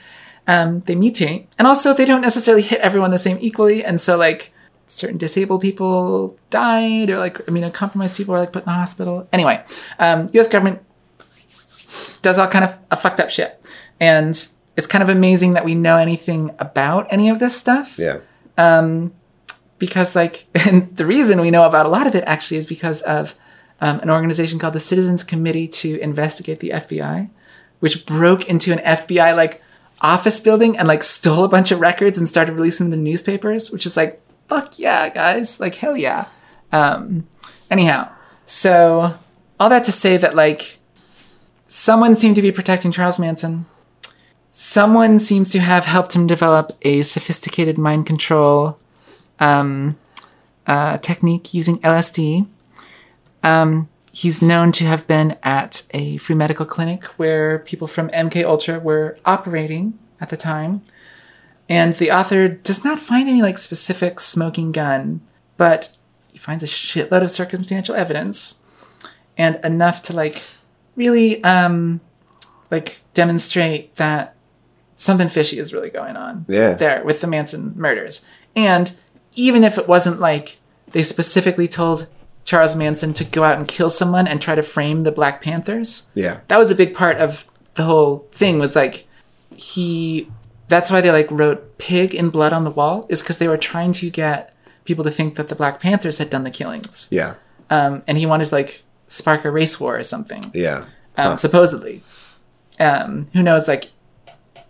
um, 0.47 0.81
they 0.81 0.95
mutate. 0.95 1.47
And 1.57 1.67
also 1.67 1.93
they 1.93 2.05
don't 2.05 2.21
necessarily 2.21 2.61
hit 2.61 2.79
everyone 2.81 3.11
the 3.11 3.17
same 3.17 3.37
equally. 3.41 3.83
And 3.83 3.99
so 3.99 4.17
like 4.17 4.53
certain 4.87 5.17
disabled 5.17 5.61
people 5.61 6.37
died 6.49 7.09
or 7.09 7.17
like 7.17 7.39
I 7.47 7.51
mean, 7.51 7.63
immunocompromised 7.63 8.17
people 8.17 8.33
were 8.33 8.39
like 8.39 8.51
put 8.51 8.63
in 8.63 8.67
the 8.67 8.73
hospital. 8.73 9.27
Anyway 9.31 9.63
um, 9.99 10.27
us 10.33 10.47
government 10.47 10.81
does 12.21 12.37
all 12.37 12.47
kind 12.47 12.65
of 12.65 12.77
a 12.91 12.97
fucked 12.97 13.19
up 13.19 13.29
shit. 13.29 13.63
And 13.99 14.47
it's 14.77 14.87
kind 14.87 15.03
of 15.03 15.09
amazing 15.09 15.53
that 15.53 15.65
we 15.65 15.75
know 15.75 15.97
anything 15.97 16.55
about 16.59 17.07
any 17.11 17.29
of 17.29 17.39
this 17.39 17.57
stuff. 17.57 17.97
Yeah. 17.97 18.19
Um, 18.57 19.13
because 19.81 20.15
like 20.15 20.45
and 20.67 20.95
the 20.95 21.05
reason 21.05 21.41
we 21.41 21.51
know 21.51 21.65
about 21.65 21.85
a 21.85 21.89
lot 21.89 22.07
of 22.07 22.15
it 22.15 22.23
actually 22.25 22.57
is 22.57 22.65
because 22.65 23.01
of 23.01 23.35
um, 23.81 23.99
an 23.99 24.09
organization 24.09 24.59
called 24.59 24.73
the 24.73 24.79
citizens 24.79 25.23
committee 25.23 25.67
to 25.67 25.99
investigate 25.99 26.59
the 26.59 26.69
fbi 26.69 27.29
which 27.79 28.05
broke 28.05 28.47
into 28.47 28.71
an 28.71 28.77
fbi 28.77 29.35
like 29.35 29.61
office 30.01 30.39
building 30.39 30.77
and 30.77 30.87
like 30.87 31.03
stole 31.03 31.43
a 31.43 31.49
bunch 31.49 31.71
of 31.71 31.79
records 31.79 32.17
and 32.17 32.27
started 32.27 32.53
releasing 32.53 32.89
them 32.89 32.99
in 32.99 33.03
newspapers 33.03 33.71
which 33.71 33.85
is 33.85 33.95
like 33.95 34.21
fuck 34.47 34.77
yeah 34.79 35.09
guys 35.09 35.59
like 35.59 35.75
hell 35.75 35.95
yeah 35.95 36.25
um 36.71 37.27
anyhow 37.69 38.09
so 38.45 39.13
all 39.59 39.69
that 39.69 39.83
to 39.83 39.91
say 39.91 40.17
that 40.17 40.35
like 40.35 40.79
someone 41.71 42.15
seemed 42.15 42.35
to 42.35 42.41
be 42.41 42.51
protecting 42.51 42.91
Charles 42.91 43.17
Manson. 43.17 43.65
Someone 44.51 45.19
seems 45.19 45.49
to 45.51 45.59
have 45.59 45.85
helped 45.85 46.15
him 46.15 46.27
develop 46.27 46.71
a 46.81 47.01
sophisticated 47.03 47.77
mind 47.77 48.05
control 48.05 48.77
um, 49.39 49.97
uh, 50.67 50.97
technique 50.97 51.53
using 51.53 51.79
LSD. 51.79 52.49
Um, 53.43 53.87
he's 54.11 54.41
known 54.41 54.71
to 54.73 54.85
have 54.85 55.07
been 55.07 55.37
at 55.43 55.83
a 55.91 56.17
free 56.17 56.35
medical 56.35 56.65
clinic 56.65 57.05
where 57.17 57.59
people 57.59 57.87
from 57.87 58.09
MK 58.09 58.43
Ultra 58.43 58.79
were 58.79 59.15
operating 59.25 59.97
at 60.19 60.29
the 60.29 60.37
time. 60.37 60.81
And 61.69 61.95
the 61.95 62.11
author 62.11 62.49
does 62.49 62.83
not 62.83 62.99
find 62.99 63.29
any 63.29 63.41
like 63.41 63.57
specific 63.57 64.19
smoking 64.19 64.71
gun, 64.73 65.21
but 65.55 65.95
he 66.31 66.37
finds 66.37 66.63
a 66.63 66.67
shitload 66.67 67.21
of 67.23 67.31
circumstantial 67.31 67.95
evidence 67.95 68.59
and 69.37 69.59
enough 69.63 70.01
to 70.03 70.13
like 70.13 70.41
really 70.97 71.41
um 71.45 72.01
like 72.69 72.99
demonstrate 73.13 73.95
that 73.95 74.35
something 74.95 75.29
fishy 75.29 75.57
is 75.57 75.73
really 75.73 75.89
going 75.89 76.15
on 76.17 76.45
Yeah. 76.49 76.73
there 76.73 77.03
with 77.05 77.21
the 77.21 77.27
Manson 77.27 77.73
murders. 77.77 78.27
And 78.55 78.91
even 79.35 79.63
if 79.63 79.77
it 79.77 79.87
wasn't 79.87 80.19
like 80.19 80.59
they 80.91 81.03
specifically 81.03 81.67
told 81.69 82.07
Charles 82.45 82.75
Manson 82.75 83.13
to 83.13 83.23
go 83.23 83.43
out 83.43 83.57
and 83.57 83.67
kill 83.67 83.89
someone 83.89 84.27
and 84.27 84.41
try 84.41 84.55
to 84.55 84.63
frame 84.63 85.03
the 85.03 85.11
Black 85.11 85.41
Panthers, 85.41 86.07
Yeah. 86.15 86.39
that 86.47 86.57
was 86.57 86.71
a 86.71 86.75
big 86.75 86.93
part 86.95 87.17
of 87.17 87.45
the 87.75 87.83
whole 87.83 88.27
thing 88.31 88.59
was 88.59 88.75
like 88.75 89.07
he 89.55 90.27
that's 90.67 90.89
why 90.89 91.01
they 91.01 91.11
like 91.11 91.29
wrote 91.31 91.77
pig 91.77 92.15
in 92.15 92.29
blood 92.29 92.53
on 92.53 92.63
the 92.63 92.71
wall 92.71 93.05
is 93.09 93.21
because 93.21 93.37
they 93.37 93.47
were 93.47 93.57
trying 93.57 93.91
to 93.93 94.09
get 94.09 94.53
people 94.85 95.03
to 95.03 95.11
think 95.11 95.35
that 95.35 95.47
the 95.49 95.55
black 95.55 95.79
panthers 95.79 96.17
had 96.17 96.29
done 96.29 96.43
the 96.43 96.51
killings 96.51 97.07
Yeah. 97.11 97.35
um, 97.69 98.03
and 98.07 98.17
he 98.17 98.25
wanted 98.25 98.45
to 98.49 98.55
like 98.55 98.83
spark 99.07 99.45
a 99.45 99.51
race 99.51 99.79
war 99.79 99.97
or 99.97 100.03
something 100.03 100.41
Yeah. 100.53 100.85
um, 101.17 101.37
supposedly 101.37 102.01
um, 102.79 103.27
who 103.33 103.43
knows 103.43 103.67
like 103.67 103.91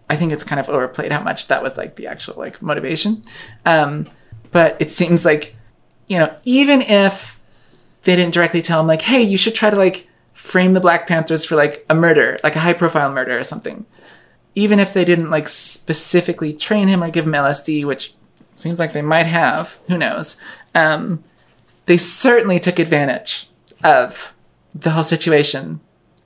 i 0.09 0.15
think 0.15 0.31
it's 0.33 0.43
kind 0.43 0.59
of 0.59 0.69
overplayed 0.69 1.11
how 1.11 1.21
much 1.23 1.47
that 1.47 1.63
was 1.63 1.77
like 1.77 1.95
the 1.95 2.07
actual 2.07 2.35
like 2.37 2.61
motivation 2.61 3.23
um, 3.65 4.07
but 4.51 4.75
it 4.79 4.91
seems 4.91 5.23
like 5.25 5.55
you 6.07 6.17
know 6.19 6.35
even 6.43 6.81
if 6.81 7.30
they 8.03 8.15
didn't 8.15 8.33
directly 8.33 8.61
tell 8.61 8.79
him 8.79 8.87
like 8.87 9.01
hey 9.03 9.21
you 9.21 9.37
should 9.37 9.55
try 9.55 9.69
to 9.69 9.75
like 9.75 10.07
frame 10.33 10.73
the 10.73 10.79
black 10.79 11.07
panthers 11.07 11.45
for 11.45 11.55
like 11.55 11.85
a 11.89 11.93
murder 11.95 12.37
like 12.43 12.55
a 12.55 12.59
high 12.59 12.73
profile 12.73 13.11
murder 13.11 13.37
or 13.37 13.43
something. 13.43 13.85
Even 14.55 14.79
if 14.79 14.93
they 14.93 15.05
didn't 15.05 15.29
like 15.29 15.47
specifically 15.47 16.53
train 16.53 16.87
him 16.87 17.03
or 17.03 17.09
give 17.09 17.25
him 17.25 17.33
lsd 17.33 17.85
which 17.85 18.13
seems 18.55 18.79
like 18.79 18.93
they 18.93 19.01
might 19.01 19.25
have 19.25 19.79
who 19.87 19.97
knows 19.97 20.39
um, 20.75 21.23
they 21.85 21.97
certainly 21.97 22.59
took 22.59 22.79
advantage 22.79 23.49
of 23.83 24.33
the 24.73 24.91
whole 24.91 25.03
situation 25.03 25.79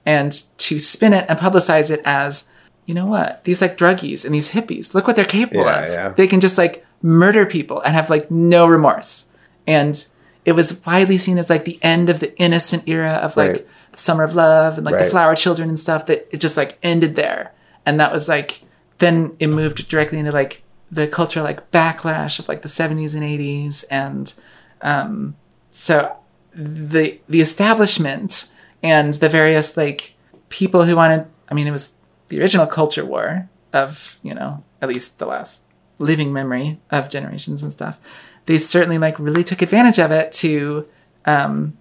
and 0.05 0.31
to 0.57 0.77
spin 0.79 1.13
it 1.13 1.25
and 1.29 1.39
publicize 1.39 1.89
it 1.89 2.01
as 2.05 2.49
you 2.85 2.93
know 2.93 3.05
what 3.05 3.43
these 3.45 3.61
like 3.61 3.77
druggies 3.77 4.23
and 4.25 4.33
these 4.35 4.49
hippies 4.51 4.93
look 4.93 5.07
what 5.07 5.15
they're 5.15 5.25
capable 5.25 5.63
Yeah, 5.65 5.81
of. 5.85 5.89
yeah. 5.91 6.09
they 6.09 6.27
can 6.27 6.39
just 6.41 6.57
like 6.57 6.85
murder 7.01 7.45
people 7.45 7.81
and 7.81 7.95
have 7.95 8.09
like 8.09 8.29
no 8.29 8.65
remorse. 8.67 9.31
And 9.67 10.05
it 10.45 10.51
was 10.53 10.81
widely 10.85 11.17
seen 11.17 11.37
as 11.37 11.49
like 11.49 11.65
the 11.65 11.79
end 11.81 12.09
of 12.09 12.19
the 12.19 12.37
innocent 12.37 12.83
era 12.87 13.13
of 13.13 13.35
like 13.35 13.51
Right. 13.51 13.67
the 13.91 13.97
summer 13.97 14.23
of 14.23 14.35
love 14.35 14.77
and 14.77 14.85
like 14.85 14.93
the 15.05 15.09
flower 15.09 15.35
children 15.35 15.67
and 15.69 15.79
stuff 15.79 16.05
that 16.05 16.27
it 16.31 16.37
just 16.39 16.55
like 16.57 16.77
ended 16.83 17.15
there. 17.15 17.51
And 17.85 17.99
that 17.99 18.11
was 18.11 18.27
like 18.29 18.61
then 18.99 19.35
it 19.39 19.47
moved 19.47 19.87
directly 19.89 20.19
into 20.19 20.31
like 20.31 20.63
the 20.91 21.07
cultural 21.07 21.43
like 21.43 21.71
backlash 21.71 22.39
of 22.39 22.47
like 22.47 22.61
the 22.61 22.67
70s 22.69 23.13
and 23.15 23.23
80s 23.23 23.83
and 23.89 24.33
um 24.81 25.35
so 25.71 26.15
the 26.53 27.19
the 27.27 27.41
establishment 27.41 28.51
and 28.83 29.13
the 29.15 29.27
various 29.27 29.75
like 29.75 30.15
people 30.49 30.85
who 30.85 30.95
wanted 30.95 31.25
i 31.49 31.53
mean 31.53 31.67
it 31.67 31.71
was 31.71 31.95
the 32.29 32.39
original 32.39 32.67
culture 32.67 33.03
war 33.03 33.49
of 33.73 34.19
you 34.23 34.33
know 34.33 34.63
at 34.81 34.87
least 34.89 35.19
the 35.19 35.25
last 35.25 35.63
living 35.99 36.31
memory 36.31 36.79
of 36.91 37.09
generations 37.09 37.63
and 37.63 37.73
stuff 37.73 37.99
they 38.45 38.57
certainly 38.57 38.97
like 38.97 39.17
really 39.19 39.43
took 39.43 39.61
advantage 39.61 39.99
of 39.99 40.11
it 40.11 40.31
to 40.31 40.87
um, 41.25 41.77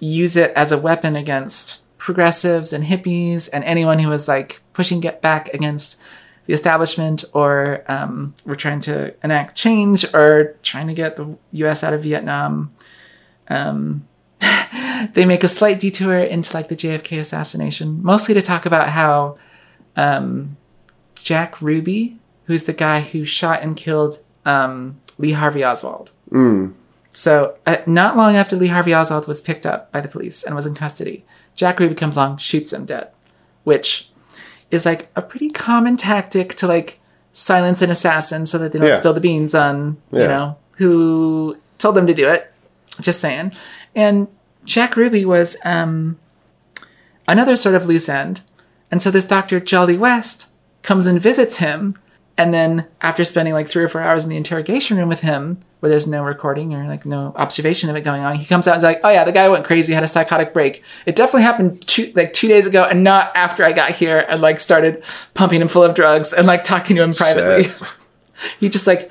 use 0.00 0.36
it 0.36 0.52
as 0.52 0.72
a 0.72 0.78
weapon 0.78 1.16
against 1.16 1.84
progressives 1.98 2.72
and 2.72 2.84
hippies 2.84 3.48
and 3.52 3.64
anyone 3.64 3.98
who 3.98 4.08
was 4.08 4.28
like 4.28 4.60
pushing 4.72 5.00
get 5.00 5.20
back 5.20 5.48
against 5.52 5.98
the 6.46 6.54
establishment 6.54 7.24
or 7.32 7.84
um, 7.88 8.34
were 8.44 8.56
trying 8.56 8.80
to 8.80 9.14
enact 9.22 9.54
change 9.54 10.06
or 10.14 10.56
trying 10.62 10.86
to 10.86 10.94
get 10.94 11.16
the 11.16 11.36
us 11.52 11.84
out 11.84 11.92
of 11.92 12.02
vietnam. 12.02 12.70
Um, 13.48 14.06
they 15.12 15.26
make 15.26 15.44
a 15.44 15.48
slight 15.48 15.80
detour 15.80 16.18
into 16.18 16.54
like 16.54 16.68
the 16.68 16.76
jfk 16.76 17.18
assassination 17.18 18.00
mostly 18.02 18.34
to 18.34 18.42
talk 18.42 18.66
about 18.66 18.90
how 18.90 19.36
um, 19.96 20.56
jack 21.16 21.60
ruby 21.60 22.18
who's 22.44 22.64
the 22.64 22.72
guy 22.72 23.00
who 23.00 23.24
shot 23.24 23.62
and 23.62 23.76
killed 23.76 24.20
um, 24.48 24.98
lee 25.18 25.32
harvey 25.32 25.62
oswald 25.64 26.12
so, 27.10 27.56
uh, 27.66 27.78
not 27.86 28.16
long 28.16 28.36
after 28.36 28.54
Lee 28.54 28.68
Harvey 28.68 28.94
Oswald 28.94 29.26
was 29.26 29.40
picked 29.40 29.66
up 29.66 29.90
by 29.90 30.00
the 30.00 30.08
police 30.08 30.44
and 30.44 30.54
was 30.54 30.66
in 30.66 30.74
custody, 30.74 31.24
Jack 31.56 31.80
Ruby 31.80 31.94
comes 31.96 32.16
along, 32.16 32.36
shoots 32.36 32.72
him 32.72 32.84
dead, 32.84 33.08
which 33.64 34.10
is 34.70 34.84
like 34.86 35.08
a 35.16 35.22
pretty 35.22 35.50
common 35.50 35.96
tactic 35.96 36.54
to 36.56 36.66
like 36.68 37.00
silence 37.32 37.82
an 37.82 37.90
assassin 37.90 38.46
so 38.46 38.56
that 38.58 38.70
they 38.72 38.78
don't 38.78 38.88
Yeah. 38.88 38.96
spill 38.96 39.14
the 39.14 39.20
beans 39.20 39.52
on 39.54 39.96
you 40.12 40.28
know 40.28 40.56
who 40.76 41.56
told 41.78 41.94
them 41.96 42.06
to 42.06 42.14
do 42.14 42.28
it. 42.28 42.52
Just 43.00 43.20
saying. 43.20 43.52
And 43.96 44.28
Jack 44.64 44.94
Ruby 44.94 45.24
was 45.24 45.56
um, 45.64 46.18
another 47.26 47.56
sort 47.56 47.74
of 47.74 47.86
loose 47.86 48.08
end, 48.08 48.42
and 48.92 49.00
so 49.02 49.10
this 49.10 49.24
Doctor 49.24 49.58
Jolly 49.60 49.96
West 49.96 50.46
comes 50.82 51.06
and 51.06 51.20
visits 51.20 51.56
him. 51.56 51.94
And 52.38 52.54
then 52.54 52.86
after 53.00 53.24
spending 53.24 53.52
like 53.52 53.66
three 53.66 53.82
or 53.82 53.88
four 53.88 54.00
hours 54.00 54.22
in 54.22 54.30
the 54.30 54.36
interrogation 54.36 54.96
room 54.96 55.08
with 55.08 55.22
him, 55.22 55.58
where 55.80 55.90
there's 55.90 56.06
no 56.06 56.22
recording 56.22 56.72
or 56.72 56.86
like 56.86 57.04
no 57.04 57.32
observation 57.36 57.90
of 57.90 57.96
it 57.96 58.02
going 58.02 58.22
on, 58.22 58.36
he 58.36 58.46
comes 58.46 58.68
out 58.68 58.74
and 58.74 58.78
is 58.78 58.84
like, 58.84 59.00
"Oh 59.02 59.10
yeah, 59.10 59.24
the 59.24 59.32
guy 59.32 59.48
went 59.48 59.64
crazy, 59.64 59.92
had 59.92 60.04
a 60.04 60.08
psychotic 60.08 60.54
break. 60.54 60.84
It 61.04 61.16
definitely 61.16 61.42
happened 61.42 61.84
two, 61.86 62.12
like 62.14 62.32
two 62.32 62.46
days 62.46 62.64
ago, 62.66 62.84
and 62.84 63.02
not 63.02 63.32
after 63.34 63.64
I 63.64 63.72
got 63.72 63.90
here 63.90 64.24
and 64.28 64.40
like 64.40 64.58
started 64.58 65.02
pumping 65.34 65.60
him 65.60 65.66
full 65.66 65.82
of 65.82 65.94
drugs 65.94 66.32
and 66.32 66.46
like 66.46 66.62
talking 66.62 66.96
to 66.96 67.02
him 67.02 67.12
privately. 67.12 67.70
He 68.60 68.68
just 68.68 68.86
like 68.86 69.10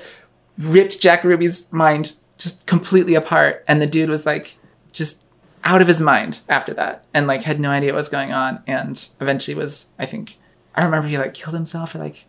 ripped 0.56 1.02
Jack 1.02 1.22
Ruby's 1.22 1.70
mind 1.70 2.14
just 2.38 2.66
completely 2.66 3.14
apart, 3.14 3.62
and 3.68 3.82
the 3.82 3.86
dude 3.86 4.08
was 4.08 4.24
like 4.24 4.56
just 4.90 5.26
out 5.64 5.82
of 5.82 5.86
his 5.86 6.00
mind 6.00 6.40
after 6.48 6.72
that, 6.72 7.04
and 7.12 7.26
like 7.26 7.42
had 7.42 7.60
no 7.60 7.70
idea 7.70 7.92
what 7.92 7.98
was 7.98 8.08
going 8.08 8.32
on, 8.32 8.62
and 8.66 9.06
eventually 9.20 9.54
was, 9.54 9.88
I 9.98 10.06
think, 10.06 10.38
I 10.74 10.82
remember 10.82 11.08
he 11.08 11.18
like 11.18 11.34
killed 11.34 11.54
himself 11.54 11.94
or 11.94 11.98
like 11.98 12.24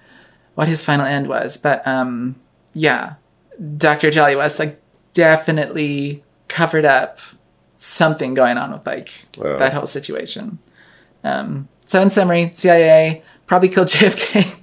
what 0.60 0.68
his 0.68 0.84
final 0.84 1.06
end 1.06 1.28
was, 1.30 1.56
but 1.58 1.86
um, 1.88 2.36
yeah, 2.74 3.14
Dr. 3.78 4.12
Jolly 4.12 4.36
West 4.36 4.60
like 4.60 4.82
definitely 5.14 6.22
covered 6.50 6.84
up 6.84 7.20
something 7.76 8.34
going 8.34 8.58
on 8.58 8.74
with 8.74 8.86
like 8.86 9.10
Wow. 9.38 9.58
that 9.58 9.74
whole 9.74 9.86
situation. 9.86 10.60
Um, 11.24 11.70
so 11.86 12.02
in 12.02 12.10
summary, 12.10 12.52
CIA 12.54 13.24
probably 13.48 13.70
killed 13.70 13.88
JFK. 13.96 14.56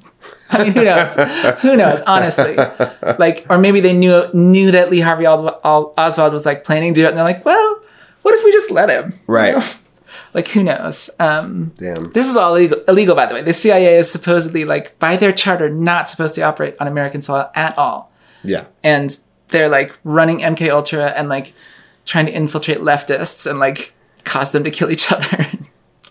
I 0.50 0.64
mean, 0.64 0.72
who 0.74 0.84
knows? 0.84 1.14
who 1.62 1.76
knows? 1.76 2.00
Honestly, 2.06 2.56
like, 3.18 3.46
or 3.48 3.56
maybe 3.58 3.80
they 3.80 3.92
knew 3.94 4.22
knew 4.34 4.70
that 4.72 4.90
Lee 4.90 5.00
Harvey 5.00 5.24
Al- 5.26 5.60
Al- 5.64 5.94
Oswald 5.96 6.32
was 6.34 6.44
like 6.46 6.62
planning 6.62 6.92
to 6.94 7.00
do 7.00 7.04
it, 7.06 7.08
and 7.08 7.16
they're 7.16 7.24
like, 7.24 7.44
well, 7.44 7.82
what 8.22 8.34
if 8.34 8.44
we 8.44 8.52
just 8.52 8.70
let 8.70 8.90
him? 8.90 9.10
You 9.12 9.18
Right. 9.26 9.54
know? 9.56 9.64
Like, 10.34 10.48
who 10.48 10.62
knows? 10.62 11.10
Um, 11.18 11.72
Damn. 11.76 12.12
this 12.12 12.28
is 12.28 12.36
all 12.36 12.54
illegal, 12.54 12.82
illegal, 12.88 13.14
by 13.14 13.26
the 13.26 13.34
way. 13.34 13.42
The 13.42 13.52
CIA 13.52 13.96
is 13.98 14.10
supposedly, 14.10 14.64
like, 14.64 14.98
by 14.98 15.16
their 15.16 15.32
charter, 15.32 15.68
not 15.70 16.08
supposed 16.08 16.34
to 16.34 16.42
operate 16.42 16.76
on 16.80 16.86
American 16.88 17.22
soil 17.22 17.50
at 17.54 17.76
all. 17.78 18.12
Yeah. 18.44 18.66
And 18.84 19.16
they're 19.48 19.68
like 19.68 19.98
running 20.04 20.40
MK 20.40 20.70
Ultra 20.70 21.06
and 21.06 21.28
like 21.28 21.54
trying 22.04 22.26
to 22.26 22.32
infiltrate 22.32 22.78
leftists 22.78 23.48
and 23.48 23.58
like 23.58 23.94
cause 24.24 24.50
them 24.52 24.64
to 24.64 24.70
kill 24.70 24.90
each 24.90 25.10
other. 25.12 25.46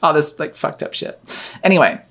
all 0.04 0.14
this 0.14 0.38
like 0.40 0.56
fucked 0.56 0.84
up 0.84 0.94
shit. 0.94 1.20
Anyway, 1.64 2.02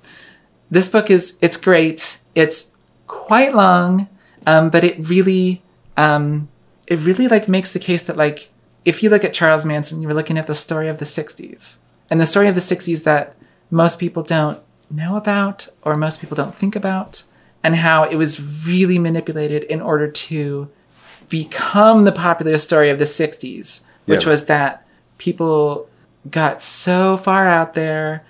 this 0.71 0.89
book 0.89 1.11
is 1.11 1.39
it's 1.41 1.57
great. 1.57 2.19
It's 2.35 2.73
quite 3.07 3.55
long, 3.55 4.09
um, 4.47 4.71
but 4.71 4.85
it 4.85 4.97
really 5.09 5.63
um, 5.97 6.49
it 6.87 6.99
really 7.01 7.29
like 7.29 7.49
makes 7.49 7.71
the 7.73 7.79
case 7.79 8.03
that 8.03 8.17
like 8.17 8.51
if 8.85 9.03
you 9.03 9.09
look 9.11 9.25
at 9.25 9.33
Charles 9.33 9.65
Manson, 9.65 10.03
you 10.03 10.09
were 10.09 10.15
looking 10.15 10.37
at 10.37 10.47
the 10.47 10.55
story 10.55 10.89
of 10.89 10.99
the 10.99 11.05
'60s 11.05 11.79
and 12.11 12.21
the 12.21 12.27
story 12.27 12.49
of 12.49 12.55
the 12.55 12.61
'60s 12.61 13.05
that 13.05 13.35
most 13.71 13.99
people 13.99 14.23
don't 14.23 14.59
know 14.91 15.17
about 15.17 15.69
or 15.83 15.97
most 15.97 16.21
people 16.21 16.37
don't 16.37 16.55
think 16.55 16.77
about, 16.77 17.25
and 17.63 17.77
how 17.77 18.05
it 18.05 18.17
was 18.17 18.67
really 18.69 18.99
manipulated 18.99 19.65
in 19.65 19.81
order 19.81 20.11
to 20.11 20.69
become 21.29 22.05
the 22.05 22.13
popular 22.13 22.57
story 22.59 22.91
of 22.91 22.99
the 22.99 23.07
'60s, 23.07 23.81
which 24.07 24.25
Yeah. 24.25 24.31
was 24.31 24.45
that 24.47 24.87
people 25.19 25.89
got 26.31 26.63
so 26.63 27.17
far 27.17 27.47
out 27.47 27.75
there 27.75 28.23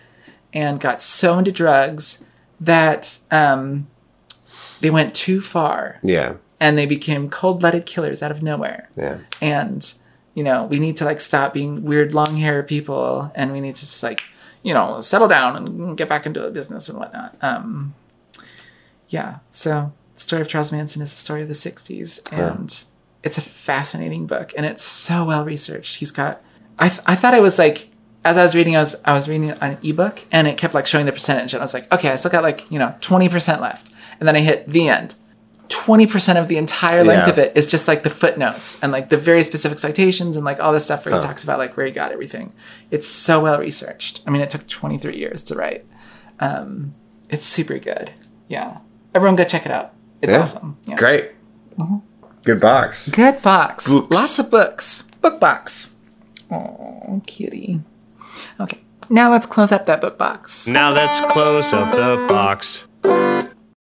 and 0.52 0.80
got 0.80 1.02
so 1.02 1.38
into 1.38 1.50
drugs 1.52 2.24
that 2.60 3.18
um, 3.30 3.86
they 4.80 4.90
went 4.90 5.14
too 5.14 5.40
far 5.40 5.98
Yeah. 6.02 6.34
and 6.60 6.78
they 6.78 6.86
became 6.86 7.28
cold-blooded 7.28 7.86
killers 7.86 8.22
out 8.22 8.30
of 8.30 8.42
nowhere 8.42 8.88
Yeah. 8.96 9.18
and 9.42 9.92
you 10.34 10.44
know 10.44 10.64
we 10.64 10.78
need 10.78 10.96
to 10.96 11.04
like 11.04 11.20
stop 11.20 11.52
being 11.52 11.82
weird 11.84 12.14
long 12.14 12.36
hair 12.36 12.62
people 12.62 13.32
and 13.34 13.52
we 13.52 13.60
need 13.60 13.74
to 13.74 13.80
just 13.80 14.02
like 14.02 14.22
you 14.64 14.72
know, 14.72 15.00
settle 15.00 15.28
down 15.28 15.54
and 15.54 15.96
get 15.96 16.08
back 16.08 16.26
into 16.26 16.44
a 16.44 16.50
business 16.50 16.88
and 16.88 16.98
whatnot. 16.98 17.36
Um, 17.42 17.94
yeah. 19.10 19.38
So, 19.50 19.92
the 20.14 20.20
story 20.20 20.42
of 20.42 20.48
Charles 20.48 20.72
Manson 20.72 21.02
is 21.02 21.10
the 21.10 21.16
story 21.16 21.42
of 21.42 21.48
the 21.48 21.54
'60s, 21.54 22.32
and 22.32 22.82
it's 23.22 23.38
a 23.38 23.42
fascinating 23.42 24.26
book, 24.26 24.52
and 24.56 24.64
it's 24.66 24.82
so 24.82 25.26
well 25.26 25.44
researched. 25.44 25.98
He's 25.98 26.10
got. 26.10 26.42
I 26.78 26.88
th- 26.88 27.02
I 27.06 27.14
thought 27.14 27.34
it 27.34 27.42
was 27.42 27.58
like 27.58 27.90
as 28.24 28.38
I 28.38 28.42
was 28.42 28.54
reading, 28.54 28.74
I 28.74 28.80
was 28.80 28.96
I 29.04 29.12
was 29.12 29.28
reading 29.28 29.50
an 29.50 29.76
ebook, 29.82 30.24
and 30.32 30.48
it 30.48 30.56
kept 30.56 30.72
like 30.72 30.86
showing 30.86 31.04
the 31.04 31.12
percentage, 31.12 31.52
and 31.52 31.60
I 31.60 31.64
was 31.64 31.74
like, 31.74 31.92
okay, 31.92 32.08
I 32.08 32.16
still 32.16 32.30
got 32.30 32.42
like 32.42 32.68
you 32.70 32.78
know 32.78 32.94
twenty 33.02 33.28
percent 33.28 33.60
left, 33.60 33.92
and 34.18 34.26
then 34.26 34.34
I 34.34 34.40
hit 34.40 34.66
the 34.66 34.88
end. 34.88 35.14
20% 35.68 36.36
of 36.40 36.48
the 36.48 36.56
entire 36.58 37.02
length 37.04 37.26
Yeah. 37.26 37.32
of 37.32 37.38
it 37.38 37.56
is 37.56 37.66
just 37.66 37.88
like 37.88 38.02
the 38.02 38.10
footnotes 38.10 38.82
and 38.82 38.92
like 38.92 39.08
the 39.08 39.16
very 39.16 39.42
specific 39.42 39.78
citations 39.78 40.36
and 40.36 40.44
like 40.44 40.60
all 40.60 40.72
this 40.72 40.84
stuff 40.84 41.04
where 41.06 41.14
he 41.14 41.20
talks 41.20 41.42
about 41.44 41.58
like 41.58 41.76
where 41.76 41.86
he 41.86 41.92
got 41.92 42.12
everything. 42.12 42.52
It's 42.90 43.06
so 43.08 43.40
well 43.42 43.58
researched. 43.58 44.22
I 44.26 44.30
mean, 44.30 44.42
it 44.42 44.50
took 44.50 44.66
23 44.66 45.16
years 45.16 45.42
to 45.44 45.54
write. 45.54 45.84
Um, 46.40 46.94
it's 47.30 47.46
super 47.46 47.78
good. 47.78 48.10
Yeah. 48.48 48.78
Everyone 49.14 49.36
go 49.36 49.44
check 49.44 49.64
it 49.66 49.72
out. 49.72 49.92
It's 50.22 50.32
Yeah. 50.32 50.40
awesome. 50.40 50.76
Yeah. 50.84 50.96
Great. 50.96 51.30
Good 52.44 52.60
box. 52.60 53.10
Good 53.10 53.40
box. 53.42 53.88
Books. 53.88 54.14
Lots 54.14 54.38
of 54.38 54.50
books. 54.50 55.02
Book 55.22 55.40
box. 55.40 55.94
Oh, 56.50 57.22
kitty. 57.26 57.80
Okay. 58.60 58.80
Now 59.10 59.30
let's 59.30 59.46
close 59.46 59.72
up 59.72 59.86
that 59.86 60.00
book 60.00 60.18
box. 60.18 60.66
Now 60.68 60.92
let's 60.92 61.20
close 61.32 61.72
up 61.72 61.92
the 61.92 62.26
box. 62.28 62.84